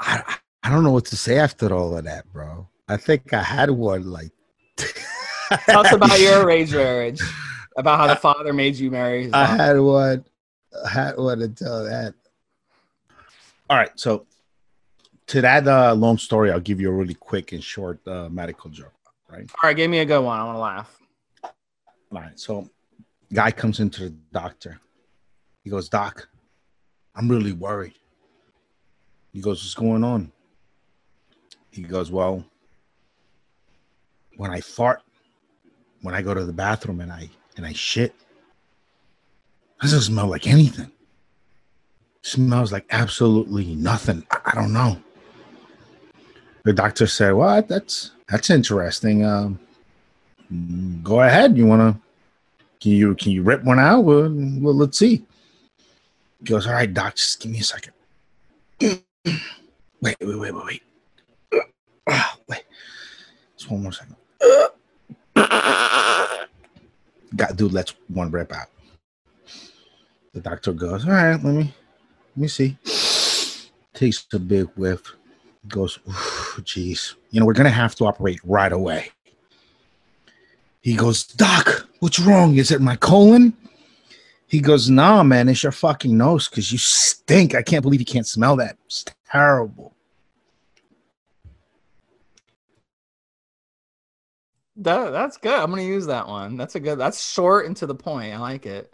I 0.00 0.38
I 0.64 0.70
don't 0.70 0.82
know 0.82 0.90
what 0.90 1.04
to 1.06 1.16
say 1.16 1.38
after 1.38 1.72
all 1.72 1.96
of 1.96 2.02
that, 2.04 2.30
bro. 2.32 2.68
I 2.88 2.96
think 2.96 3.32
I 3.32 3.44
had 3.44 3.70
one 3.70 4.10
like. 4.10 4.32
Tell 5.66 5.86
us 5.86 5.92
about 5.92 6.18
your 6.18 6.44
arranged 6.44 6.74
marriage 6.74 7.20
about 7.76 7.98
how 8.00 8.08
the 8.08 8.16
father 8.16 8.52
made 8.52 8.74
you 8.74 8.90
marry. 8.90 9.32
I 9.32 9.44
had 9.44 9.78
one. 9.78 10.24
I 10.84 10.88
had 10.88 11.16
one 11.16 11.38
to 11.38 11.48
tell 11.48 11.84
that. 11.84 12.14
All 13.70 13.76
right, 13.76 13.90
so 13.94 14.26
to 15.28 15.40
that 15.40 15.66
uh, 15.66 15.94
long 15.94 16.18
story, 16.18 16.50
I'll 16.50 16.60
give 16.60 16.80
you 16.80 16.90
a 16.90 16.92
really 16.92 17.14
quick 17.14 17.52
and 17.52 17.62
short 17.62 18.06
uh, 18.06 18.28
medical 18.28 18.70
joke. 18.70 18.92
Right. 19.28 19.50
All 19.62 19.68
right, 19.68 19.76
give 19.76 19.90
me 19.90 20.00
a 20.00 20.04
good 20.04 20.20
one. 20.20 20.38
I 20.38 20.44
want 20.44 20.56
to 20.56 20.60
laugh. 20.60 20.98
All 21.44 22.20
right, 22.20 22.38
so 22.38 22.68
guy 23.32 23.50
comes 23.50 23.80
into 23.80 24.10
the 24.10 24.16
doctor. 24.32 24.78
He 25.64 25.70
goes, 25.70 25.88
Doc, 25.88 26.28
I'm 27.14 27.28
really 27.28 27.52
worried. 27.52 27.94
He 29.32 29.40
goes, 29.40 29.62
What's 29.62 29.74
going 29.74 30.04
on? 30.04 30.30
He 31.70 31.82
goes, 31.82 32.10
Well, 32.10 32.44
when 34.36 34.50
I 34.50 34.60
fart, 34.60 35.02
when 36.02 36.14
I 36.14 36.20
go 36.20 36.34
to 36.34 36.44
the 36.44 36.52
bathroom 36.52 37.00
and 37.00 37.10
I 37.10 37.30
and 37.56 37.66
I 37.66 37.72
shit. 37.72 38.14
It 39.78 39.82
doesn't 39.82 40.00
smell 40.02 40.26
like 40.26 40.46
anything. 40.46 40.86
It 40.86 42.26
smells 42.26 42.72
like 42.72 42.86
absolutely 42.90 43.74
nothing. 43.74 44.24
I, 44.30 44.38
I 44.44 44.54
don't 44.54 44.72
know. 44.72 45.02
The 46.64 46.72
doctor 46.72 47.06
said, 47.06 47.32
"Well, 47.32 47.62
that's 47.62 48.12
that's 48.28 48.50
interesting. 48.50 49.24
Um, 49.24 49.58
go 51.02 51.20
ahead. 51.20 51.56
You 51.56 51.66
want 51.66 51.96
to? 51.96 52.00
Can 52.80 52.92
you 52.92 53.14
can 53.14 53.32
you 53.32 53.42
rip 53.42 53.64
one 53.64 53.78
out? 53.78 54.00
Well, 54.00 54.30
well, 54.32 54.74
let's 54.74 54.98
see." 54.98 55.24
He 56.38 56.44
goes, 56.44 56.66
"All 56.66 56.72
right, 56.72 56.92
doc. 56.92 57.16
Just 57.16 57.40
give 57.40 57.52
me 57.52 57.60
a 57.60 57.64
second. 57.64 57.92
Wait, 60.02 60.16
wait, 60.20 60.36
wait, 60.36 60.52
wait, 60.52 60.64
wait. 60.64 60.82
Uh, 62.08 62.28
wait. 62.48 62.64
Just 63.56 63.70
one 63.70 63.84
more 63.84 63.92
second. 63.92 64.16
Got 67.36 67.56
dude, 67.56 67.72
let's 67.72 67.94
one 68.08 68.32
rip 68.32 68.52
out. 68.52 68.66
The 70.34 70.40
doctor 70.40 70.72
goes, 70.72 71.04
all 71.04 71.12
right, 71.12 71.40
let 71.40 71.44
me 71.44 71.72
let 72.34 72.36
me 72.36 72.48
see. 72.48 72.76
Takes 73.94 74.26
a 74.32 74.40
big 74.40 74.66
whiff. 74.74 75.14
Goes, 75.68 76.00
jeez. 76.60 77.14
You 77.30 77.40
know, 77.40 77.46
we're 77.46 77.54
gonna 77.54 77.70
have 77.70 77.94
to 77.96 78.04
operate 78.04 78.40
right 78.44 78.72
away. 78.72 79.10
He 80.82 80.94
goes, 80.94 81.24
Doc, 81.24 81.88
what's 82.00 82.18
wrong? 82.18 82.56
Is 82.56 82.70
it 82.70 82.80
my 82.80 82.96
colon? 82.96 83.54
He 84.48 84.60
goes, 84.60 84.90
Nah, 84.90 85.22
man, 85.22 85.48
it's 85.48 85.62
your 85.62 85.72
fucking 85.72 86.16
nose 86.16 86.48
because 86.48 86.70
you 86.70 86.76
stink. 86.76 87.54
I 87.54 87.62
can't 87.62 87.82
believe 87.82 88.00
you 88.00 88.06
can't 88.06 88.26
smell 88.26 88.56
that. 88.56 88.76
It's 88.84 89.04
terrible. 89.30 89.94
That, 94.76 95.10
that's 95.10 95.36
good. 95.36 95.54
I'm 95.54 95.70
gonna 95.70 95.82
use 95.82 96.06
that 96.06 96.26
one. 96.26 96.56
That's 96.56 96.74
a 96.74 96.80
good. 96.80 96.98
That's 96.98 97.32
short 97.32 97.66
and 97.66 97.76
to 97.78 97.86
the 97.86 97.94
point. 97.94 98.34
I 98.34 98.38
like 98.38 98.66
it. 98.66 98.92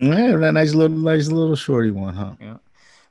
Yeah, 0.00 0.36
that 0.36 0.52
nice 0.52 0.74
little, 0.74 0.96
nice 0.96 1.28
little 1.28 1.56
shorty 1.56 1.90
one, 1.90 2.14
huh? 2.14 2.34
Yeah. 2.40 2.56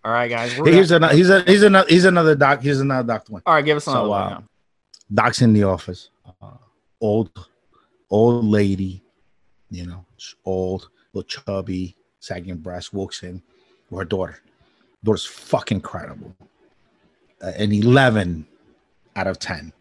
All 0.08 0.14
right, 0.14 0.30
guys. 0.30 0.54
Hey, 0.54 0.72
here's 0.72 0.92
another. 0.92 1.14
He's 1.14 1.30
a. 1.30 1.42
He's 1.42 1.64
another. 1.64 1.90
He's 1.90 2.06
another 2.06 2.34
doc. 2.34 2.62
Here's 2.62 2.80
another 2.80 3.06
doc 3.06 3.26
one. 3.28 3.42
All 3.46 3.56
right, 3.56 3.66
give 3.66 3.76
us 3.76 3.88
another 3.88 4.06
So, 4.06 4.10
one. 4.10 4.34
uh. 4.34 4.42
Doc's 5.14 5.42
in 5.42 5.52
the 5.52 5.64
office. 5.64 6.12
Uh, 6.42 6.52
old, 7.02 7.30
old 8.10 8.46
lady, 8.46 9.04
you 9.70 9.86
know, 9.86 10.06
old, 10.46 10.88
little 11.12 11.28
chubby, 11.28 11.98
sagging 12.22 12.56
breast, 12.56 12.94
walks 12.94 13.22
in 13.22 13.42
with 13.90 14.00
her 14.00 14.06
daughter. 14.06 14.40
Daughter's 15.04 15.26
fucking 15.26 15.80
incredible. 15.80 16.34
Uh, 17.42 17.48
an 17.58 17.74
11 17.74 18.48
out 19.18 19.28
of 19.28 19.40
10. 19.40 19.74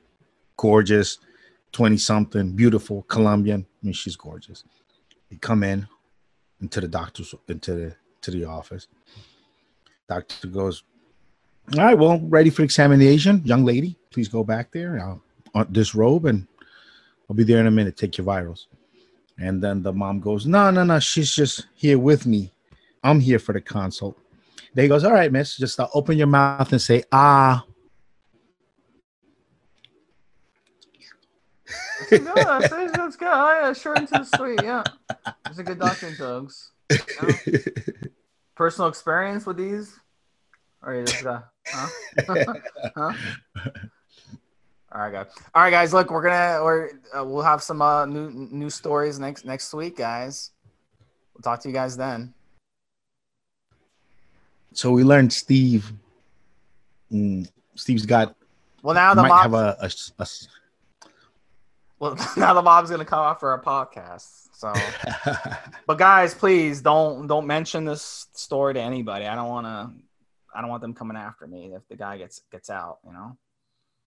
Gorgeous, 0.57 1.19
20 1.71 1.99
something, 1.99 2.51
beautiful, 2.57 3.03
Colombian. 3.03 3.65
I 3.81 3.87
mean, 3.87 3.93
she's 3.93 4.17
gorgeous. 4.17 4.65
They 5.31 5.37
come 5.37 5.63
in 5.63 5.87
into 6.61 6.81
the 6.81 6.89
doctor's 6.89 7.33
into 7.47 7.75
the 7.75 7.97
to 8.23 8.33
the 8.33 8.45
office. 8.45 8.89
Doctor 10.09 10.49
goes, 10.49 10.85
All 11.77 11.85
right, 11.85 11.99
well, 11.99 12.21
ready 12.23 12.51
for 12.51 12.63
examination, 12.63 13.43
young 13.45 13.65
lady. 13.65 13.99
Please 14.11 14.29
go 14.29 14.45
back 14.45 14.73
there. 14.73 15.01
I'll 15.01 15.23
on 15.57 15.67
this 15.71 15.95
robe 15.95 16.27
and 16.27 16.47
I'll 17.29 17.35
be 17.35 17.43
there 17.43 17.59
in 17.59 17.67
a 17.67 17.71
minute. 17.71 17.97
Take 17.97 18.19
your 18.19 18.27
virals. 18.27 18.67
And 19.39 19.63
then 19.63 19.83
the 19.83 19.93
mom 19.93 20.21
goes, 20.21 20.47
No, 20.47 20.71
no, 20.71 20.85
no. 20.85 21.01
She's 21.01 21.35
just 21.35 21.67
here 21.75 21.99
with 21.99 22.27
me. 22.27 22.53
I'm 23.03 23.21
here 23.21 23.39
for 23.39 23.53
the 23.53 23.61
consult. 23.61 24.17
They 24.75 24.87
goes, 24.87 25.03
All 25.03 25.13
right, 25.13 25.33
miss. 25.33 25.57
Just 25.57 25.81
uh, 25.81 25.89
open 25.95 26.17
your 26.17 26.27
mouth 26.27 26.71
and 26.71 26.81
say, 26.81 27.03
Ah. 27.11 27.65
That's 31.99 32.11
good. 32.11 32.25
That's, 32.27 32.69
that's 32.71 33.17
good. 33.17 33.29
Oh, 33.29 33.61
yeah, 33.61 33.73
short 33.73 33.99
and 33.99 34.09
to 34.09 34.19
the 34.19 34.25
sweet. 34.25 34.63
Yeah, 34.63 34.85
it's 35.47 35.59
a 35.59 35.65
good 35.65 35.81
doctor 35.81 36.15
jokes. 36.15 36.71
Yeah. 36.91 37.59
Personal 38.57 38.89
experience 38.89 39.47
with 39.47 39.59
these, 39.59 40.01
or 40.83 40.95
you 40.95 41.05
just 41.05 41.23
got, 41.23 41.49
huh? 41.67 41.89
huh? 42.97 43.13
All 44.93 45.01
right, 45.03 45.13
guys. 45.13 45.27
All 45.55 45.63
right, 45.63 45.71
guys. 45.71 45.93
Look, 45.93 46.11
we're 46.11 46.23
gonna, 46.23 46.65
we're, 46.65 46.91
uh, 47.17 47.23
we'll 47.23 47.43
have 47.43 47.63
some 47.63 47.83
uh, 47.83 48.07
new 48.07 48.31
new 48.31 48.71
stories 48.71 49.19
next 49.19 49.45
next 49.45 49.75
week, 49.75 49.99
guys. 49.99 50.53
We'll 51.35 51.43
talk 51.43 51.61
to 51.61 51.69
you 51.69 51.75
guys 51.75 51.97
then. 51.99 52.33
So 54.73 54.91
we 54.91 55.05
learned 55.05 55.33
Steve. 55.33 55.93
mm, 57.13 57.47
Steve's 57.75 58.07
got 58.07 58.35
Well, 58.83 58.95
now 58.95 59.13
the 59.13 59.23
might 59.23 59.43
have 59.43 59.55
a, 59.55 59.77
a 59.81 59.91
a 60.19 60.27
well, 61.99 62.17
now 62.37 62.55
the 62.55 62.63
mom's 62.63 62.91
gonna 62.91 63.05
come 63.05 63.21
out 63.21 63.41
for 63.41 63.51
our 63.51 63.63
podcast. 63.63 64.46
So, 64.57 64.73
but 65.87 65.99
guys, 65.99 66.33
please 66.33 66.81
don't 66.81 67.27
don't 67.27 67.47
mention 67.47 67.85
this 67.85 68.29
story 68.33 68.73
to 68.73 68.81
anybody. 68.81 69.27
I 69.27 69.35
don't 69.35 69.51
want 69.51 69.67
to. 69.67 69.93
I 70.55 70.63
don't 70.63 70.71
want 70.71 70.81
them 70.81 70.95
coming 70.95 71.19
after 71.19 71.47
me 71.47 71.75
if 71.75 71.87
the 71.89 71.97
guy 71.97 72.17
gets 72.17 72.41
gets 72.51 72.71
out. 72.71 73.01
You 73.05 73.13
know. 73.13 73.37